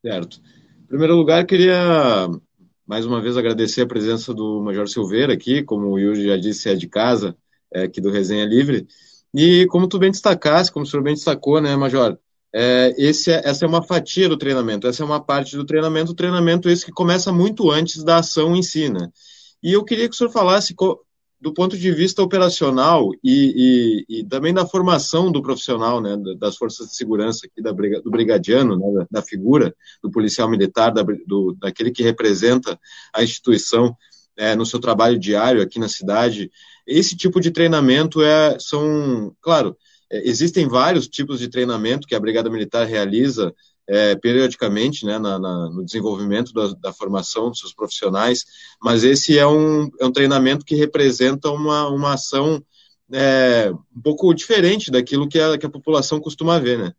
Certo. 0.00 0.40
Em 0.84 0.86
primeiro 0.86 1.16
lugar, 1.16 1.44
queria 1.44 2.28
mais 2.86 3.04
uma 3.04 3.20
vez 3.20 3.36
agradecer 3.36 3.80
a 3.80 3.86
presença 3.86 4.32
do 4.32 4.62
Major 4.62 4.86
Silveira 4.86 5.32
aqui, 5.32 5.64
como 5.64 5.88
o 5.88 5.98
Yuri 5.98 6.28
já 6.28 6.36
disse, 6.36 6.68
é 6.68 6.76
de 6.76 6.86
casa, 6.86 7.36
é 7.74 7.82
aqui 7.82 8.00
do 8.00 8.12
Resenha 8.12 8.44
Livre. 8.44 8.86
E 9.34 9.66
como 9.66 9.88
tu 9.88 9.98
bem 9.98 10.12
destacaste, 10.12 10.72
como 10.72 10.84
o 10.84 10.88
senhor 10.88 11.02
bem 11.02 11.14
destacou, 11.14 11.60
né, 11.60 11.74
Major, 11.74 12.16
é, 12.54 12.94
esse 12.96 13.32
é, 13.32 13.42
essa 13.44 13.64
é 13.64 13.68
uma 13.68 13.82
fatia 13.82 14.28
do 14.28 14.36
treinamento, 14.36 14.86
essa 14.86 15.02
é 15.02 15.04
uma 15.06 15.20
parte 15.20 15.56
do 15.56 15.66
treinamento, 15.66 16.12
o 16.12 16.14
treinamento 16.14 16.70
esse 16.70 16.86
que 16.86 16.92
começa 16.92 17.32
muito 17.32 17.72
antes 17.72 18.04
da 18.04 18.18
ação 18.18 18.54
em 18.54 18.62
si, 18.62 18.88
né? 18.88 19.10
E 19.60 19.72
eu 19.72 19.84
queria 19.84 20.08
que 20.08 20.14
o 20.14 20.16
senhor 20.16 20.30
falasse 20.30 20.76
do 21.40 21.52
ponto 21.52 21.76
de 21.76 21.92
vista 21.92 22.22
operacional 22.22 23.10
e, 23.22 24.04
e, 24.08 24.20
e, 24.20 24.24
também 24.24 24.54
da 24.54 24.66
formação 24.66 25.30
do 25.30 25.42
profissional, 25.42 26.00
né, 26.00 26.16
das 26.38 26.56
forças 26.56 26.88
de 26.88 26.96
segurança 26.96 27.46
aqui 27.46 27.62
da, 27.62 27.72
do 27.72 28.10
brigadiano, 28.10 28.76
né, 28.78 29.06
da, 29.10 29.22
figura 29.22 29.74
do 30.02 30.10
policial 30.10 30.48
militar, 30.48 30.90
da, 30.90 31.02
do, 31.26 31.54
daquele 31.58 31.90
que 31.90 32.02
representa 32.02 32.78
a 33.14 33.22
instituição 33.22 33.94
é, 34.36 34.54
no 34.54 34.64
seu 34.64 34.78
trabalho 34.78 35.18
diário 35.18 35.62
aqui 35.62 35.78
na 35.78 35.88
cidade, 35.88 36.50
esse 36.86 37.16
tipo 37.16 37.40
de 37.40 37.50
treinamento 37.50 38.22
é, 38.22 38.58
são, 38.58 39.34
claro, 39.40 39.76
é, 40.10 40.28
existem 40.28 40.68
vários 40.68 41.08
tipos 41.08 41.38
de 41.38 41.48
treinamento 41.48 42.06
que 42.06 42.14
a 42.14 42.20
Brigada 42.20 42.50
Militar 42.50 42.86
realiza 42.86 43.54
é, 43.88 44.16
periodicamente 44.16 45.04
né, 45.04 45.18
na, 45.18 45.38
na, 45.38 45.70
no 45.70 45.84
desenvolvimento 45.84 46.52
da, 46.52 46.68
da, 46.74 46.92
formação 46.92 47.50
dos 47.50 47.60
seus 47.60 47.72
profissionais, 47.72 48.44
mas 48.82 49.04
esse 49.04 49.38
é 49.38 49.46
um, 49.46 49.88
é 50.00 50.06
um 50.06 50.12
treinamento 50.12 50.64
que 50.64 50.74
representa 50.74 51.50
uma, 51.50 51.88
uma 51.88 52.14
ação 52.14 52.62
é, 53.12 53.70
um 53.96 54.02
pouco 54.02 54.34
diferente 54.34 54.90
daquilo 54.90 55.28
que 55.28 55.38
a, 55.38 55.56
que 55.56 55.66
a 55.66 55.70
população 55.70 56.20
costuma 56.20 56.58
ver, 56.58 56.78
né? 56.78 56.92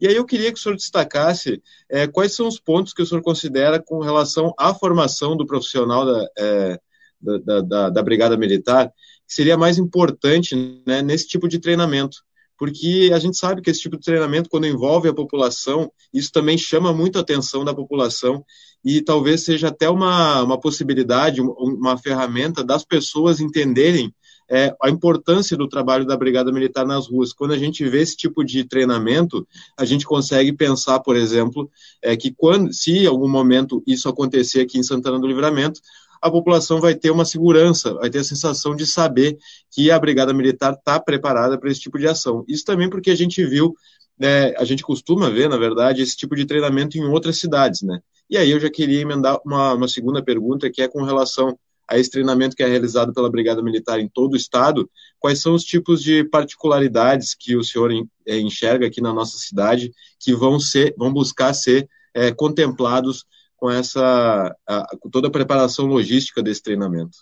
E 0.00 0.08
aí 0.08 0.16
eu 0.16 0.24
queria 0.26 0.52
que 0.52 0.58
o 0.58 0.62
senhor 0.62 0.74
destacasse 0.76 1.62
é, 1.88 2.06
quais 2.06 2.34
são 2.34 2.48
os 2.48 2.58
pontos 2.58 2.92
que 2.92 3.00
o 3.00 3.06
senhor 3.06 3.22
considera 3.22 3.80
com 3.80 4.00
relação 4.00 4.52
à 4.58 4.74
formação 4.74 5.36
do 5.36 5.46
profissional 5.46 6.04
da, 6.04 6.28
é, 6.36 6.80
da, 7.20 7.60
da, 7.60 7.90
da, 7.90 8.02
Brigada 8.02 8.36
Militar, 8.36 8.88
que 9.26 9.32
seria 9.32 9.56
mais 9.56 9.78
importante 9.78 10.82
né, 10.86 11.00
nesse 11.00 11.28
tipo 11.28 11.48
de 11.48 11.58
treinamento 11.58 12.18
porque 12.64 13.10
a 13.12 13.18
gente 13.18 13.36
sabe 13.36 13.60
que 13.60 13.68
esse 13.68 13.80
tipo 13.80 13.98
de 13.98 14.02
treinamento, 14.02 14.48
quando 14.48 14.66
envolve 14.66 15.06
a 15.06 15.12
população, 15.12 15.92
isso 16.14 16.32
também 16.32 16.56
chama 16.56 16.94
muito 16.94 17.18
a 17.18 17.20
atenção 17.20 17.62
da 17.62 17.74
população 17.74 18.42
e 18.82 19.02
talvez 19.02 19.44
seja 19.44 19.68
até 19.68 19.86
uma, 19.90 20.42
uma 20.42 20.58
possibilidade, 20.58 21.42
uma 21.42 21.98
ferramenta 21.98 22.64
das 22.64 22.82
pessoas 22.82 23.38
entenderem 23.38 24.14
é, 24.50 24.74
a 24.82 24.88
importância 24.88 25.58
do 25.58 25.68
trabalho 25.68 26.06
da 26.06 26.16
Brigada 26.16 26.50
Militar 26.50 26.86
nas 26.86 27.06
ruas. 27.06 27.34
Quando 27.34 27.52
a 27.52 27.58
gente 27.58 27.86
vê 27.86 28.00
esse 28.00 28.16
tipo 28.16 28.42
de 28.42 28.64
treinamento, 28.64 29.46
a 29.76 29.84
gente 29.84 30.06
consegue 30.06 30.50
pensar, 30.50 31.00
por 31.00 31.16
exemplo, 31.16 31.70
é, 32.02 32.16
que 32.16 32.32
quando, 32.32 32.72
se 32.72 32.92
em 32.92 33.06
algum 33.06 33.28
momento 33.28 33.82
isso 33.86 34.08
acontecer 34.08 34.62
aqui 34.62 34.78
em 34.78 34.82
Santana 34.82 35.18
do 35.18 35.26
Livramento, 35.26 35.80
a 36.24 36.30
população 36.30 36.80
vai 36.80 36.94
ter 36.94 37.10
uma 37.10 37.26
segurança, 37.26 37.92
vai 37.92 38.08
ter 38.08 38.20
a 38.20 38.24
sensação 38.24 38.74
de 38.74 38.86
saber 38.86 39.36
que 39.70 39.90
a 39.90 39.98
Brigada 39.98 40.32
Militar 40.32 40.72
está 40.72 40.98
preparada 40.98 41.58
para 41.58 41.70
esse 41.70 41.80
tipo 41.80 41.98
de 41.98 42.08
ação. 42.08 42.42
Isso 42.48 42.64
também 42.64 42.88
porque 42.88 43.10
a 43.10 43.14
gente 43.14 43.44
viu, 43.44 43.74
né, 44.18 44.54
a 44.56 44.64
gente 44.64 44.82
costuma 44.82 45.28
ver, 45.28 45.50
na 45.50 45.58
verdade, 45.58 46.00
esse 46.00 46.16
tipo 46.16 46.34
de 46.34 46.46
treinamento 46.46 46.96
em 46.96 47.04
outras 47.04 47.36
cidades, 47.36 47.82
né? 47.82 48.00
E 48.30 48.38
aí 48.38 48.50
eu 48.50 48.58
já 48.58 48.70
queria 48.70 49.02
emendar 49.02 49.38
uma, 49.44 49.74
uma 49.74 49.86
segunda 49.86 50.24
pergunta, 50.24 50.70
que 50.70 50.80
é 50.80 50.88
com 50.88 51.02
relação 51.02 51.58
a 51.86 51.98
esse 51.98 52.10
treinamento 52.10 52.56
que 52.56 52.62
é 52.62 52.66
realizado 52.66 53.12
pela 53.12 53.30
Brigada 53.30 53.62
Militar 53.62 54.00
em 54.00 54.08
todo 54.08 54.32
o 54.32 54.36
estado, 54.38 54.90
quais 55.18 55.42
são 55.42 55.52
os 55.52 55.62
tipos 55.62 56.02
de 56.02 56.24
particularidades 56.24 57.34
que 57.38 57.54
o 57.54 57.62
senhor 57.62 57.92
eh, 57.92 58.38
enxerga 58.38 58.86
aqui 58.86 59.02
na 59.02 59.12
nossa 59.12 59.36
cidade 59.36 59.92
que 60.18 60.34
vão 60.34 60.58
ser, 60.58 60.94
vão 60.96 61.12
buscar 61.12 61.52
ser 61.52 61.86
é, 62.14 62.32
contemplados 62.32 63.26
com 63.64 63.70
essa 63.70 64.54
a, 64.68 64.96
com 65.00 65.08
toda 65.08 65.28
a 65.28 65.30
preparação 65.30 65.86
logística 65.86 66.42
desse 66.42 66.62
treinamento? 66.62 67.16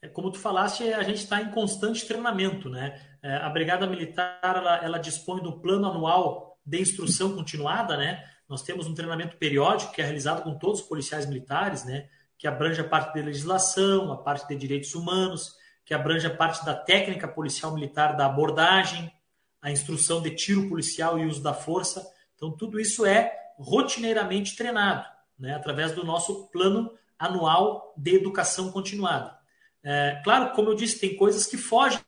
É, 0.00 0.06
como 0.06 0.30
tu 0.30 0.38
falaste, 0.38 0.84
a 0.92 1.02
gente 1.02 1.24
está 1.24 1.42
em 1.42 1.50
constante 1.50 2.06
treinamento, 2.06 2.70
né? 2.70 2.96
É, 3.20 3.34
a 3.34 3.48
Brigada 3.48 3.84
Militar 3.84 4.38
ela, 4.44 4.76
ela 4.76 4.98
dispõe 4.98 5.42
do 5.42 5.58
plano 5.58 5.88
anual 5.88 6.56
de 6.64 6.80
instrução 6.80 7.34
continuada, 7.34 7.96
né? 7.96 8.22
Nós 8.48 8.62
temos 8.62 8.86
um 8.86 8.94
treinamento 8.94 9.36
periódico 9.38 9.92
que 9.92 10.00
é 10.00 10.04
realizado 10.04 10.44
com 10.44 10.56
todos 10.56 10.82
os 10.82 10.86
policiais 10.86 11.26
militares, 11.26 11.84
né? 11.84 12.08
Que 12.38 12.46
abrange 12.46 12.80
a 12.80 12.88
parte 12.88 13.12
de 13.12 13.22
legislação, 13.22 14.12
a 14.12 14.16
parte 14.16 14.46
de 14.46 14.54
direitos 14.54 14.94
humanos. 14.94 15.56
que 15.84 15.94
abrange 15.94 16.28
a 16.28 16.34
parte 16.36 16.64
da 16.64 16.74
técnica 16.74 17.26
policial 17.26 17.74
militar, 17.74 18.16
da 18.16 18.26
abordagem, 18.26 19.12
a 19.60 19.70
instrução 19.72 20.22
de 20.22 20.30
tiro 20.30 20.68
policial 20.68 21.18
e 21.18 21.26
uso 21.26 21.42
da 21.42 21.54
força. 21.54 22.08
Então, 22.36 22.52
tudo 22.52 22.78
isso 22.78 23.04
é 23.04 23.45
rotineiramente 23.58 24.56
treinado, 24.56 25.06
né, 25.38 25.54
através 25.54 25.92
do 25.92 26.04
nosso 26.04 26.48
plano 26.48 26.92
anual 27.18 27.94
de 27.96 28.14
educação 28.14 28.70
continuada. 28.70 29.36
É, 29.82 30.20
claro, 30.24 30.54
como 30.54 30.70
eu 30.70 30.74
disse, 30.74 30.98
tem 30.98 31.16
coisas 31.16 31.46
que 31.46 31.56
fogem. 31.56 32.00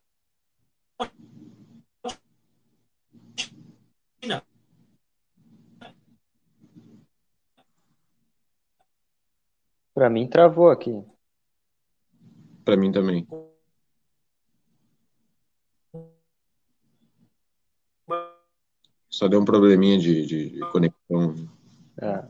Para 9.95 10.09
mim 10.09 10.29
travou 10.29 10.71
aqui. 10.71 11.05
Para 12.65 12.77
mim 12.77 12.93
também. 12.93 13.27
Só 19.19 19.27
deu 19.27 19.41
um 19.41 19.45
probleminha 19.45 19.99
de, 19.99 20.25
de, 20.25 20.51
de 20.51 20.61
conexão. 20.71 21.35
É. 22.01 22.25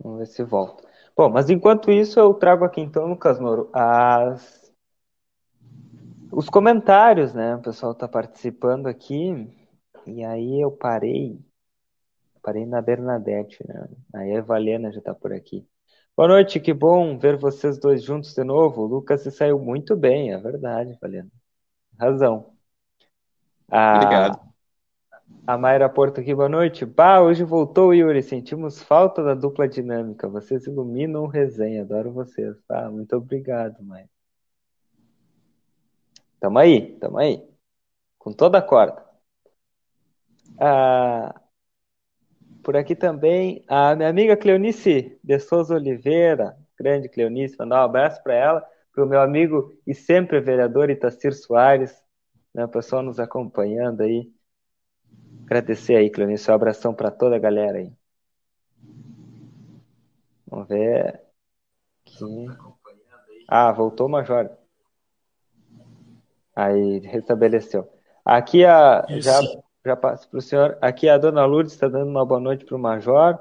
Vamos 0.00 0.20
ver 0.20 0.26
se 0.26 0.42
volta. 0.42 0.88
Bom, 1.14 1.28
mas 1.28 1.50
enquanto 1.50 1.90
isso, 1.90 2.18
eu 2.18 2.32
trago 2.32 2.64
aqui 2.64 2.80
então, 2.80 3.06
Lucas 3.06 3.38
Moro, 3.38 3.68
as... 3.74 4.72
os 6.32 6.48
comentários, 6.48 7.34
né? 7.34 7.56
O 7.56 7.60
pessoal 7.60 7.92
está 7.92 8.08
participando 8.08 8.86
aqui. 8.86 9.54
E 10.06 10.24
aí 10.24 10.62
eu 10.62 10.72
parei. 10.72 11.38
Parei 12.42 12.64
na 12.64 12.80
Bernadette, 12.80 13.62
né? 13.68 13.86
Aí 14.14 14.34
a 14.34 14.40
Valena 14.40 14.90
já 14.92 15.00
está 15.00 15.14
por 15.14 15.30
aqui. 15.30 15.68
Boa 16.16 16.28
noite, 16.28 16.58
que 16.58 16.72
bom 16.72 17.18
ver 17.18 17.36
vocês 17.36 17.78
dois 17.78 18.02
juntos 18.02 18.32
de 18.32 18.44
novo. 18.44 18.80
O 18.80 18.86
Lucas 18.86 19.20
se 19.20 19.30
saiu 19.30 19.58
muito 19.58 19.94
bem, 19.94 20.32
é 20.32 20.38
verdade, 20.38 20.96
Valena. 21.02 21.30
Razão. 22.00 22.53
A, 23.70 23.96
Obrigado. 23.96 24.40
A 25.46 25.58
Mayra 25.58 25.88
Porto 25.88 26.20
aqui, 26.20 26.34
boa 26.34 26.48
noite. 26.48 26.86
Bah, 26.86 27.20
hoje 27.20 27.44
voltou, 27.44 27.92
Yuri. 27.92 28.22
Sentimos 28.22 28.82
falta 28.82 29.22
da 29.22 29.34
dupla 29.34 29.68
dinâmica. 29.68 30.28
Vocês 30.28 30.66
iluminam 30.66 31.24
o 31.24 31.26
resenha. 31.26 31.82
Adoro 31.82 32.12
vocês. 32.12 32.56
Tá? 32.66 32.90
Muito 32.90 33.14
obrigado, 33.16 33.82
Mayra. 33.82 34.08
Tamo 36.40 36.58
aí, 36.58 36.96
tamo 36.98 37.18
aí. 37.18 37.42
Com 38.18 38.32
toda 38.32 38.58
a 38.58 38.62
corda. 38.62 39.04
Ah, 40.58 41.34
por 42.62 42.76
aqui 42.76 42.94
também, 42.94 43.64
a 43.68 43.94
minha 43.94 44.08
amiga 44.08 44.36
Cleonice 44.36 45.18
de 45.22 45.38
Souza 45.38 45.74
Oliveira, 45.74 46.56
grande 46.78 47.08
Cleonice, 47.08 47.56
mandar 47.58 47.82
um 47.82 47.84
abraço 47.84 48.22
para 48.22 48.34
ela, 48.34 48.66
para 48.92 49.04
o 49.04 49.06
meu 49.06 49.20
amigo 49.20 49.72
e 49.86 49.94
sempre 49.94 50.40
vereador 50.40 50.88
Itacir 50.88 51.34
Soares, 51.34 52.03
né, 52.54 52.64
o 52.64 52.68
pessoal 52.68 53.02
nos 53.02 53.18
acompanhando 53.18 54.02
aí. 54.02 54.32
Agradecer 55.44 55.96
aí, 55.96 56.08
Cleonice, 56.08 56.50
um 56.50 56.54
abração 56.54 56.94
para 56.94 57.10
toda 57.10 57.36
a 57.36 57.38
galera 57.38 57.78
aí. 57.78 57.92
Vamos 60.46 60.68
ver. 60.68 61.20
Ah, 63.48 63.72
voltou 63.72 64.06
o 64.06 64.10
Major. 64.10 64.50
Aí, 66.54 67.00
restabeleceu. 67.00 67.90
Aqui 68.24 68.64
a. 68.64 69.04
Já, 69.18 69.40
já 69.84 69.96
passo 69.96 70.28
para 70.28 70.38
o 70.38 70.42
senhor. 70.42 70.78
Aqui 70.80 71.08
a 71.08 71.18
dona 71.18 71.44
Lourdes 71.44 71.72
está 71.72 71.88
dando 71.88 72.08
uma 72.08 72.24
boa 72.24 72.40
noite 72.40 72.64
para 72.64 72.76
o 72.76 72.78
Major. 72.78 73.38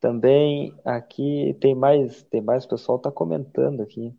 Também 0.00 0.74
aqui 0.84 1.56
tem 1.60 1.74
mais, 1.74 2.22
tem 2.24 2.40
mais, 2.40 2.64
o 2.64 2.68
pessoal 2.68 2.98
está 2.98 3.10
comentando 3.10 3.82
aqui. 3.82 4.16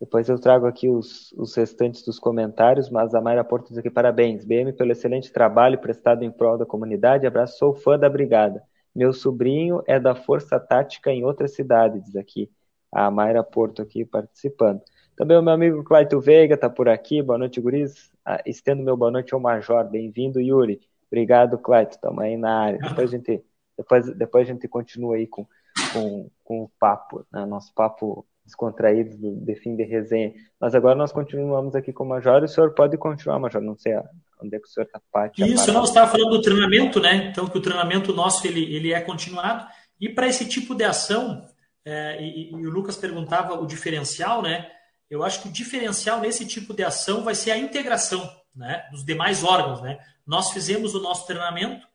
Depois 0.00 0.28
eu 0.28 0.38
trago 0.38 0.66
aqui 0.66 0.88
os, 0.88 1.32
os 1.32 1.54
restantes 1.56 2.04
dos 2.04 2.18
comentários, 2.18 2.88
mas 2.88 3.14
a 3.14 3.20
Mayra 3.20 3.42
Porto 3.42 3.68
diz 3.68 3.78
aqui, 3.78 3.90
parabéns, 3.90 4.44
BM, 4.44 4.72
pelo 4.72 4.92
excelente 4.92 5.32
trabalho 5.32 5.78
prestado 5.78 6.22
em 6.22 6.30
prol 6.30 6.56
da 6.56 6.64
comunidade, 6.64 7.26
abraço, 7.26 7.58
sou 7.58 7.74
fã 7.74 7.98
da 7.98 8.08
brigada. 8.08 8.62
Meu 8.94 9.12
sobrinho 9.12 9.82
é 9.86 9.98
da 9.98 10.14
Força 10.14 10.58
Tática 10.60 11.10
em 11.10 11.24
outra 11.24 11.48
cidade, 11.48 12.00
diz 12.00 12.14
aqui 12.14 12.50
a 12.92 13.10
Mayra 13.10 13.42
Porto 13.42 13.82
aqui 13.82 14.04
participando. 14.04 14.82
Também 15.16 15.36
o 15.36 15.42
meu 15.42 15.52
amigo 15.52 15.82
Claito 15.82 16.20
Veiga 16.20 16.54
está 16.54 16.70
por 16.70 16.88
aqui, 16.88 17.20
boa 17.20 17.38
noite, 17.38 17.60
guris. 17.60 18.10
Ah, 18.24 18.40
estendo 18.46 18.82
meu 18.82 18.96
boa 18.96 19.10
noite 19.10 19.34
ao 19.34 19.40
Major, 19.40 19.84
bem-vindo, 19.84 20.40
Yuri. 20.40 20.80
Obrigado, 21.10 21.58
Claito, 21.58 21.96
estamos 21.96 22.22
aí 22.22 22.36
na 22.36 22.60
área. 22.60 22.78
Depois 22.78 23.12
a 23.12 23.16
gente, 23.16 23.44
depois, 23.76 24.14
depois 24.14 24.48
a 24.48 24.52
gente 24.52 24.68
continua 24.68 25.16
aí 25.16 25.26
com, 25.26 25.44
com, 25.92 26.30
com 26.44 26.62
o 26.62 26.70
papo, 26.78 27.26
né? 27.32 27.44
nosso 27.46 27.74
papo 27.74 28.24
descontraídos 28.48 29.16
de 29.16 29.54
fim 29.56 29.76
de 29.76 29.84
resenha. 29.84 30.32
Mas 30.58 30.74
agora 30.74 30.94
nós 30.94 31.12
continuamos 31.12 31.74
aqui 31.74 31.92
com 31.92 32.04
o 32.04 32.08
Major 32.08 32.42
e 32.42 32.46
o 32.46 32.48
senhor 32.48 32.72
pode 32.74 32.96
continuar, 32.96 33.38
Major. 33.38 33.62
Não 33.62 33.76
sei 33.76 33.94
onde 34.42 34.56
é 34.56 34.58
que 34.58 34.66
o 34.66 34.70
senhor 34.70 34.86
está 34.86 35.00
parte. 35.12 35.42
Isso, 35.42 35.72
não, 35.72 35.84
estava 35.84 36.10
falando 36.10 36.30
do 36.30 36.42
treinamento, 36.42 36.98
né? 36.98 37.28
Então, 37.30 37.46
que 37.46 37.58
o 37.58 37.62
treinamento 37.62 38.12
nosso 38.12 38.46
ele, 38.46 38.74
ele 38.74 38.92
é 38.92 39.00
continuado. 39.00 39.66
E 40.00 40.08
para 40.08 40.26
esse 40.26 40.46
tipo 40.46 40.74
de 40.74 40.84
ação, 40.84 41.46
é, 41.84 42.22
e, 42.22 42.50
e, 42.50 42.66
o 42.66 42.70
Lucas 42.70 42.96
perguntava 42.96 43.54
o 43.54 43.66
diferencial, 43.66 44.42
né? 44.42 44.70
Eu 45.10 45.22
acho 45.22 45.42
que 45.42 45.48
o 45.48 45.52
diferencial 45.52 46.20
nesse 46.20 46.46
tipo 46.46 46.74
de 46.74 46.84
ação 46.84 47.22
vai 47.22 47.34
ser 47.34 47.50
a 47.50 47.58
integração 47.58 48.30
né, 48.54 48.86
dos 48.90 49.04
demais 49.04 49.42
órgãos. 49.42 49.80
Né? 49.80 49.98
Nós 50.26 50.50
fizemos 50.52 50.94
o 50.94 51.00
nosso 51.00 51.26
treinamento, 51.26 51.86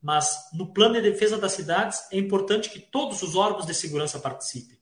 mas 0.00 0.48
no 0.52 0.72
plano 0.72 0.94
de 0.94 1.02
defesa 1.02 1.36
das 1.36 1.52
cidades 1.52 2.00
é 2.12 2.18
importante 2.18 2.70
que 2.70 2.78
todos 2.78 3.22
os 3.22 3.34
órgãos 3.34 3.66
de 3.66 3.74
segurança 3.74 4.20
participem. 4.20 4.78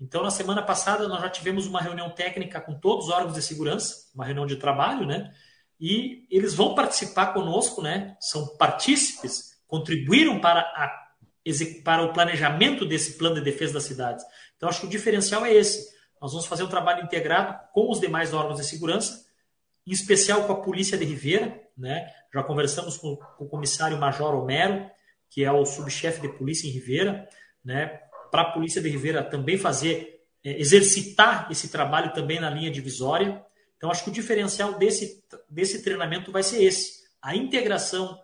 Então, 0.00 0.22
na 0.22 0.30
semana 0.30 0.62
passada, 0.62 1.08
nós 1.08 1.20
já 1.20 1.28
tivemos 1.28 1.66
uma 1.66 1.80
reunião 1.80 2.10
técnica 2.10 2.60
com 2.60 2.78
todos 2.78 3.06
os 3.06 3.10
órgãos 3.10 3.34
de 3.34 3.42
segurança, 3.42 4.08
uma 4.14 4.24
reunião 4.24 4.46
de 4.46 4.56
trabalho, 4.56 5.04
né? 5.04 5.32
E 5.80 6.26
eles 6.30 6.54
vão 6.54 6.74
participar 6.74 7.32
conosco, 7.32 7.82
né? 7.82 8.16
São 8.20 8.56
partícipes, 8.56 9.60
contribuíram 9.66 10.40
para, 10.40 10.60
a, 10.60 11.08
para 11.84 12.02
o 12.04 12.12
planejamento 12.12 12.86
desse 12.86 13.18
plano 13.18 13.36
de 13.36 13.40
defesa 13.40 13.74
das 13.74 13.84
cidades. 13.84 14.24
Então, 14.56 14.68
acho 14.68 14.80
que 14.80 14.86
o 14.86 14.90
diferencial 14.90 15.44
é 15.44 15.52
esse. 15.52 15.88
Nós 16.20 16.32
vamos 16.32 16.46
fazer 16.46 16.62
um 16.62 16.68
trabalho 16.68 17.04
integrado 17.04 17.58
com 17.72 17.90
os 17.90 18.00
demais 18.00 18.32
órgãos 18.32 18.60
de 18.60 18.66
segurança, 18.66 19.26
em 19.86 19.92
especial 19.92 20.44
com 20.44 20.52
a 20.52 20.60
Polícia 20.60 20.96
de 20.96 21.04
Ribeira, 21.04 21.60
né? 21.76 22.12
Já 22.32 22.42
conversamos 22.42 22.96
com, 22.96 23.16
com 23.16 23.44
o 23.44 23.48
comissário 23.48 23.98
Major 23.98 24.34
Homero, 24.34 24.88
que 25.30 25.44
é 25.44 25.50
o 25.50 25.64
subchefe 25.64 26.20
de 26.20 26.28
polícia 26.28 26.68
em 26.68 26.70
Ribeira, 26.70 27.28
né? 27.64 28.00
Para 28.30 28.42
a 28.42 28.52
Polícia 28.52 28.80
de 28.80 28.88
Ribeira 28.88 29.22
também 29.22 29.56
fazer, 29.56 30.24
é, 30.44 30.58
exercitar 30.60 31.48
esse 31.50 31.68
trabalho 31.68 32.12
também 32.12 32.40
na 32.40 32.50
linha 32.50 32.70
divisória. 32.70 33.44
Então, 33.76 33.90
acho 33.90 34.04
que 34.04 34.10
o 34.10 34.12
diferencial 34.12 34.74
desse, 34.74 35.24
desse 35.48 35.82
treinamento 35.82 36.32
vai 36.32 36.42
ser 36.42 36.62
esse: 36.62 37.04
a 37.22 37.34
integração 37.34 38.18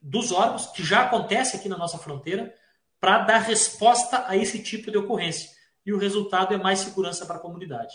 dos 0.00 0.32
órgãos, 0.32 0.66
que 0.68 0.82
já 0.84 1.02
acontece 1.02 1.56
aqui 1.56 1.68
na 1.68 1.78
nossa 1.78 1.98
fronteira, 1.98 2.54
para 3.00 3.18
dar 3.18 3.38
resposta 3.38 4.24
a 4.26 4.36
esse 4.36 4.62
tipo 4.62 4.90
de 4.90 4.98
ocorrência. 4.98 5.50
E 5.84 5.92
o 5.92 5.98
resultado 5.98 6.54
é 6.54 6.56
mais 6.56 6.80
segurança 6.80 7.24
para 7.26 7.36
a 7.36 7.40
comunidade. 7.40 7.94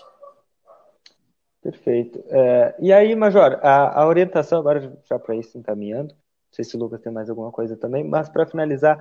Perfeito. 1.62 2.24
É, 2.28 2.76
e 2.80 2.92
aí, 2.92 3.16
Major, 3.16 3.60
a, 3.62 4.02
a 4.02 4.08
orientação, 4.08 4.60
agora 4.60 4.98
já 5.04 5.20
para 5.20 5.36
isso 5.36 5.58
encaminhando, 5.58 6.14
não 6.14 6.56
sei 6.56 6.66
se 6.66 6.76
o 6.76 6.80
Lucas 6.80 7.02
tem 7.02 7.12
mais 7.12 7.30
alguma 7.30 7.52
coisa 7.52 7.78
também, 7.78 8.04
mas 8.04 8.28
para 8.28 8.46
finalizar, 8.46 8.98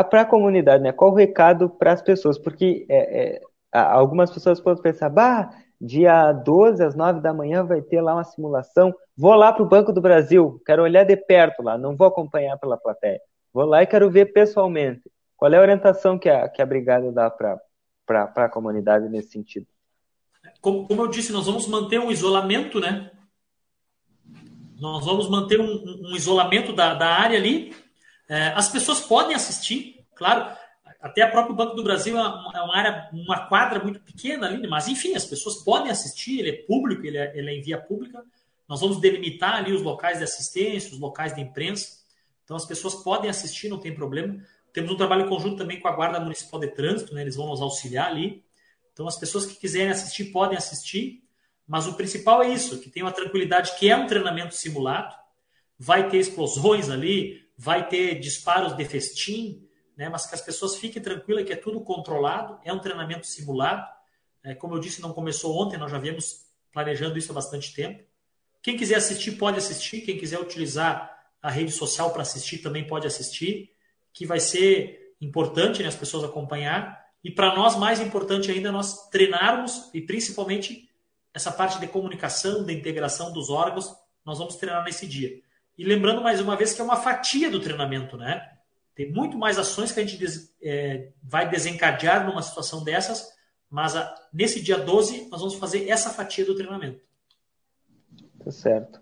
ah, 0.00 0.02
para 0.02 0.22
a 0.22 0.26
comunidade, 0.26 0.82
né? 0.82 0.90
Qual 0.90 1.12
o 1.12 1.14
recado 1.14 1.70
para 1.70 1.92
as 1.92 2.02
pessoas? 2.02 2.36
Porque 2.36 2.84
é, 2.88 3.36
é, 3.36 3.40
algumas 3.72 4.28
pessoas 4.28 4.60
podem 4.60 4.82
pensar, 4.82 5.08
bah, 5.08 5.50
dia 5.80 6.32
12 6.32 6.82
às 6.82 6.96
9 6.96 7.20
da 7.20 7.32
manhã 7.32 7.62
vai 7.64 7.80
ter 7.80 8.00
lá 8.00 8.14
uma 8.14 8.24
simulação, 8.24 8.92
vou 9.16 9.34
lá 9.34 9.52
para 9.52 9.62
o 9.62 9.68
Banco 9.68 9.92
do 9.92 10.00
Brasil, 10.00 10.60
quero 10.66 10.82
olhar 10.82 11.04
de 11.04 11.16
perto 11.16 11.62
lá, 11.62 11.78
não 11.78 11.94
vou 11.94 12.08
acompanhar 12.08 12.58
pela 12.58 12.76
plateia. 12.76 13.20
Vou 13.52 13.64
lá 13.66 13.84
e 13.84 13.86
quero 13.86 14.10
ver 14.10 14.32
pessoalmente. 14.32 15.02
Qual 15.36 15.52
é 15.52 15.58
a 15.58 15.60
orientação 15.60 16.18
que 16.18 16.28
a, 16.28 16.48
que 16.48 16.60
a 16.60 16.66
brigada 16.66 17.12
dá 17.12 17.30
para 17.30 18.32
a 18.34 18.48
comunidade 18.48 19.08
nesse 19.08 19.30
sentido? 19.30 19.66
Como, 20.60 20.88
como 20.88 21.02
eu 21.02 21.08
disse, 21.08 21.32
nós 21.32 21.46
vamos 21.46 21.68
manter 21.68 22.00
um 22.00 22.10
isolamento, 22.10 22.80
né? 22.80 23.12
Nós 24.80 25.04
vamos 25.04 25.30
manter 25.30 25.60
um, 25.60 25.84
um 26.10 26.16
isolamento 26.16 26.72
da, 26.72 26.94
da 26.94 27.06
área 27.06 27.38
ali, 27.38 27.72
as 28.28 28.68
pessoas 28.68 29.00
podem 29.00 29.34
assistir, 29.34 30.04
claro, 30.14 30.56
até 31.04 31.20
a 31.20 31.30
própria 31.30 31.54
Banco 31.54 31.76
do 31.76 31.82
Brasil 31.82 32.16
é 32.16 32.20
uma, 32.20 32.52
é 32.54 32.60
uma, 32.62 32.76
área, 32.76 33.10
uma 33.12 33.46
quadra 33.46 33.78
muito 33.78 34.00
pequena 34.00 34.46
ali, 34.46 34.66
mas 34.66 34.88
enfim, 34.88 35.14
as 35.14 35.26
pessoas 35.26 35.56
podem 35.56 35.90
assistir, 35.90 36.38
ele 36.38 36.48
é 36.48 36.62
público, 36.62 37.04
ele 37.04 37.18
é, 37.18 37.36
ele 37.36 37.50
é 37.50 37.54
em 37.54 37.60
via 37.60 37.78
pública. 37.78 38.24
Nós 38.66 38.80
vamos 38.80 38.98
delimitar 39.00 39.56
ali 39.56 39.70
os 39.72 39.82
locais 39.82 40.16
de 40.16 40.24
assistência, 40.24 40.94
os 40.94 40.98
locais 40.98 41.34
de 41.34 41.42
imprensa. 41.42 41.98
Então 42.42 42.56
as 42.56 42.64
pessoas 42.64 42.94
podem 42.94 43.28
assistir, 43.28 43.68
não 43.68 43.78
tem 43.78 43.94
problema. 43.94 44.42
Temos 44.72 44.90
um 44.90 44.96
trabalho 44.96 45.28
conjunto 45.28 45.58
também 45.58 45.78
com 45.78 45.88
a 45.88 45.92
Guarda 45.92 46.18
Municipal 46.18 46.58
de 46.58 46.68
Trânsito, 46.68 47.14
né? 47.14 47.20
eles 47.20 47.36
vão 47.36 47.48
nos 47.48 47.60
auxiliar 47.60 48.08
ali. 48.08 48.42
Então 48.94 49.06
as 49.06 49.18
pessoas 49.18 49.44
que 49.44 49.56
quiserem 49.56 49.90
assistir 49.90 50.32
podem 50.32 50.56
assistir, 50.56 51.22
mas 51.68 51.86
o 51.86 51.94
principal 51.94 52.42
é 52.42 52.48
isso, 52.48 52.80
que 52.80 52.88
tem 52.88 53.02
uma 53.02 53.12
tranquilidade, 53.12 53.76
que 53.78 53.90
é 53.90 53.96
um 53.96 54.06
treinamento 54.06 54.54
simulado, 54.54 55.14
vai 55.78 56.08
ter 56.08 56.16
explosões 56.16 56.88
ali, 56.88 57.43
vai 57.56 57.88
ter 57.88 58.18
disparos 58.18 58.76
de 58.76 58.84
festim, 58.84 59.68
né? 59.96 60.08
mas 60.08 60.26
que 60.26 60.34
as 60.34 60.40
pessoas 60.40 60.76
fiquem 60.76 61.02
tranquilas 61.02 61.44
que 61.44 61.52
é 61.52 61.56
tudo 61.56 61.80
controlado, 61.80 62.58
é 62.64 62.72
um 62.72 62.80
treinamento 62.80 63.26
simulado. 63.26 63.86
É, 64.42 64.54
como 64.54 64.74
eu 64.74 64.80
disse, 64.80 65.00
não 65.00 65.12
começou 65.12 65.56
ontem, 65.56 65.78
nós 65.78 65.90
já 65.90 65.98
viemos 65.98 66.44
planejando 66.72 67.16
isso 67.16 67.32
há 67.32 67.34
bastante 67.34 67.72
tempo. 67.72 68.02
Quem 68.62 68.76
quiser 68.76 68.96
assistir, 68.96 69.32
pode 69.32 69.58
assistir. 69.58 70.00
Quem 70.00 70.18
quiser 70.18 70.40
utilizar 70.40 71.14
a 71.40 71.50
rede 71.50 71.70
social 71.70 72.10
para 72.12 72.22
assistir, 72.22 72.58
também 72.58 72.86
pode 72.86 73.06
assistir. 73.06 73.70
Que 74.12 74.26
vai 74.26 74.40
ser 74.40 75.14
importante 75.20 75.82
né, 75.82 75.88
as 75.88 75.94
pessoas 75.94 76.24
acompanhar. 76.24 77.04
E 77.22 77.30
para 77.30 77.54
nós, 77.54 77.76
mais 77.76 78.00
importante 78.00 78.50
ainda, 78.50 78.72
nós 78.72 79.08
treinarmos 79.10 79.90
e 79.94 80.00
principalmente 80.00 80.88
essa 81.32 81.52
parte 81.52 81.78
de 81.78 81.86
comunicação, 81.86 82.64
de 82.64 82.72
integração 82.72 83.32
dos 83.32 83.50
órgãos, 83.50 83.94
nós 84.24 84.38
vamos 84.38 84.56
treinar 84.56 84.84
nesse 84.84 85.06
dia. 85.06 85.42
E 85.76 85.84
lembrando 85.84 86.22
mais 86.22 86.40
uma 86.40 86.56
vez 86.56 86.72
que 86.72 86.80
é 86.80 86.84
uma 86.84 86.96
fatia 86.96 87.50
do 87.50 87.60
treinamento, 87.60 88.16
né? 88.16 88.48
Tem 88.94 89.10
muito 89.10 89.36
mais 89.36 89.58
ações 89.58 89.90
que 89.90 89.98
a 89.98 90.04
gente 90.04 90.16
des, 90.16 90.54
é, 90.62 91.08
vai 91.22 91.48
desencadear 91.48 92.24
numa 92.26 92.42
situação 92.42 92.84
dessas, 92.84 93.28
mas 93.68 93.96
a, 93.96 94.14
nesse 94.32 94.62
dia 94.62 94.78
12 94.78 95.28
nós 95.30 95.40
vamos 95.40 95.56
fazer 95.56 95.88
essa 95.88 96.10
fatia 96.10 96.44
do 96.44 96.54
treinamento. 96.54 97.00
Tá 98.44 98.50
certo. 98.52 99.00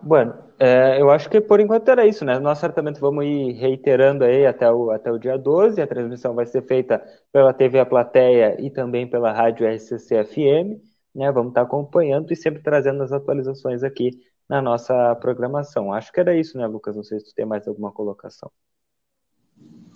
Bueno, 0.00 0.32
é, 0.60 1.00
eu 1.00 1.10
acho 1.10 1.28
que 1.28 1.40
por 1.40 1.58
enquanto 1.58 1.88
era 1.88 2.06
isso, 2.06 2.24
né? 2.24 2.38
Nós 2.38 2.58
certamente 2.58 3.00
vamos 3.00 3.24
ir 3.24 3.52
reiterando 3.54 4.22
aí 4.22 4.46
até 4.46 4.70
o, 4.70 4.92
até 4.92 5.10
o 5.10 5.18
dia 5.18 5.36
12. 5.36 5.80
A 5.82 5.86
transmissão 5.86 6.34
vai 6.34 6.46
ser 6.46 6.62
feita 6.62 7.02
pela 7.32 7.52
TV 7.52 7.80
A 7.80 7.86
Plateia 7.86 8.56
e 8.60 8.70
também 8.70 9.08
pela 9.08 9.32
Rádio 9.32 9.66
RCC 9.66 10.24
FM. 10.24 10.80
Né? 11.12 11.32
Vamos 11.32 11.50
estar 11.50 11.62
acompanhando 11.62 12.32
e 12.32 12.36
sempre 12.36 12.62
trazendo 12.62 13.02
as 13.02 13.10
atualizações 13.10 13.82
aqui 13.82 14.10
na 14.48 14.62
nossa 14.62 15.14
programação. 15.16 15.92
Acho 15.92 16.12
que 16.12 16.20
era 16.20 16.34
isso, 16.34 16.56
né, 16.56 16.66
Lucas? 16.66 16.96
Não 16.96 17.04
sei 17.04 17.20
se 17.20 17.26
tu 17.26 17.34
tem 17.34 17.44
mais 17.44 17.68
alguma 17.68 17.92
colocação. 17.92 18.50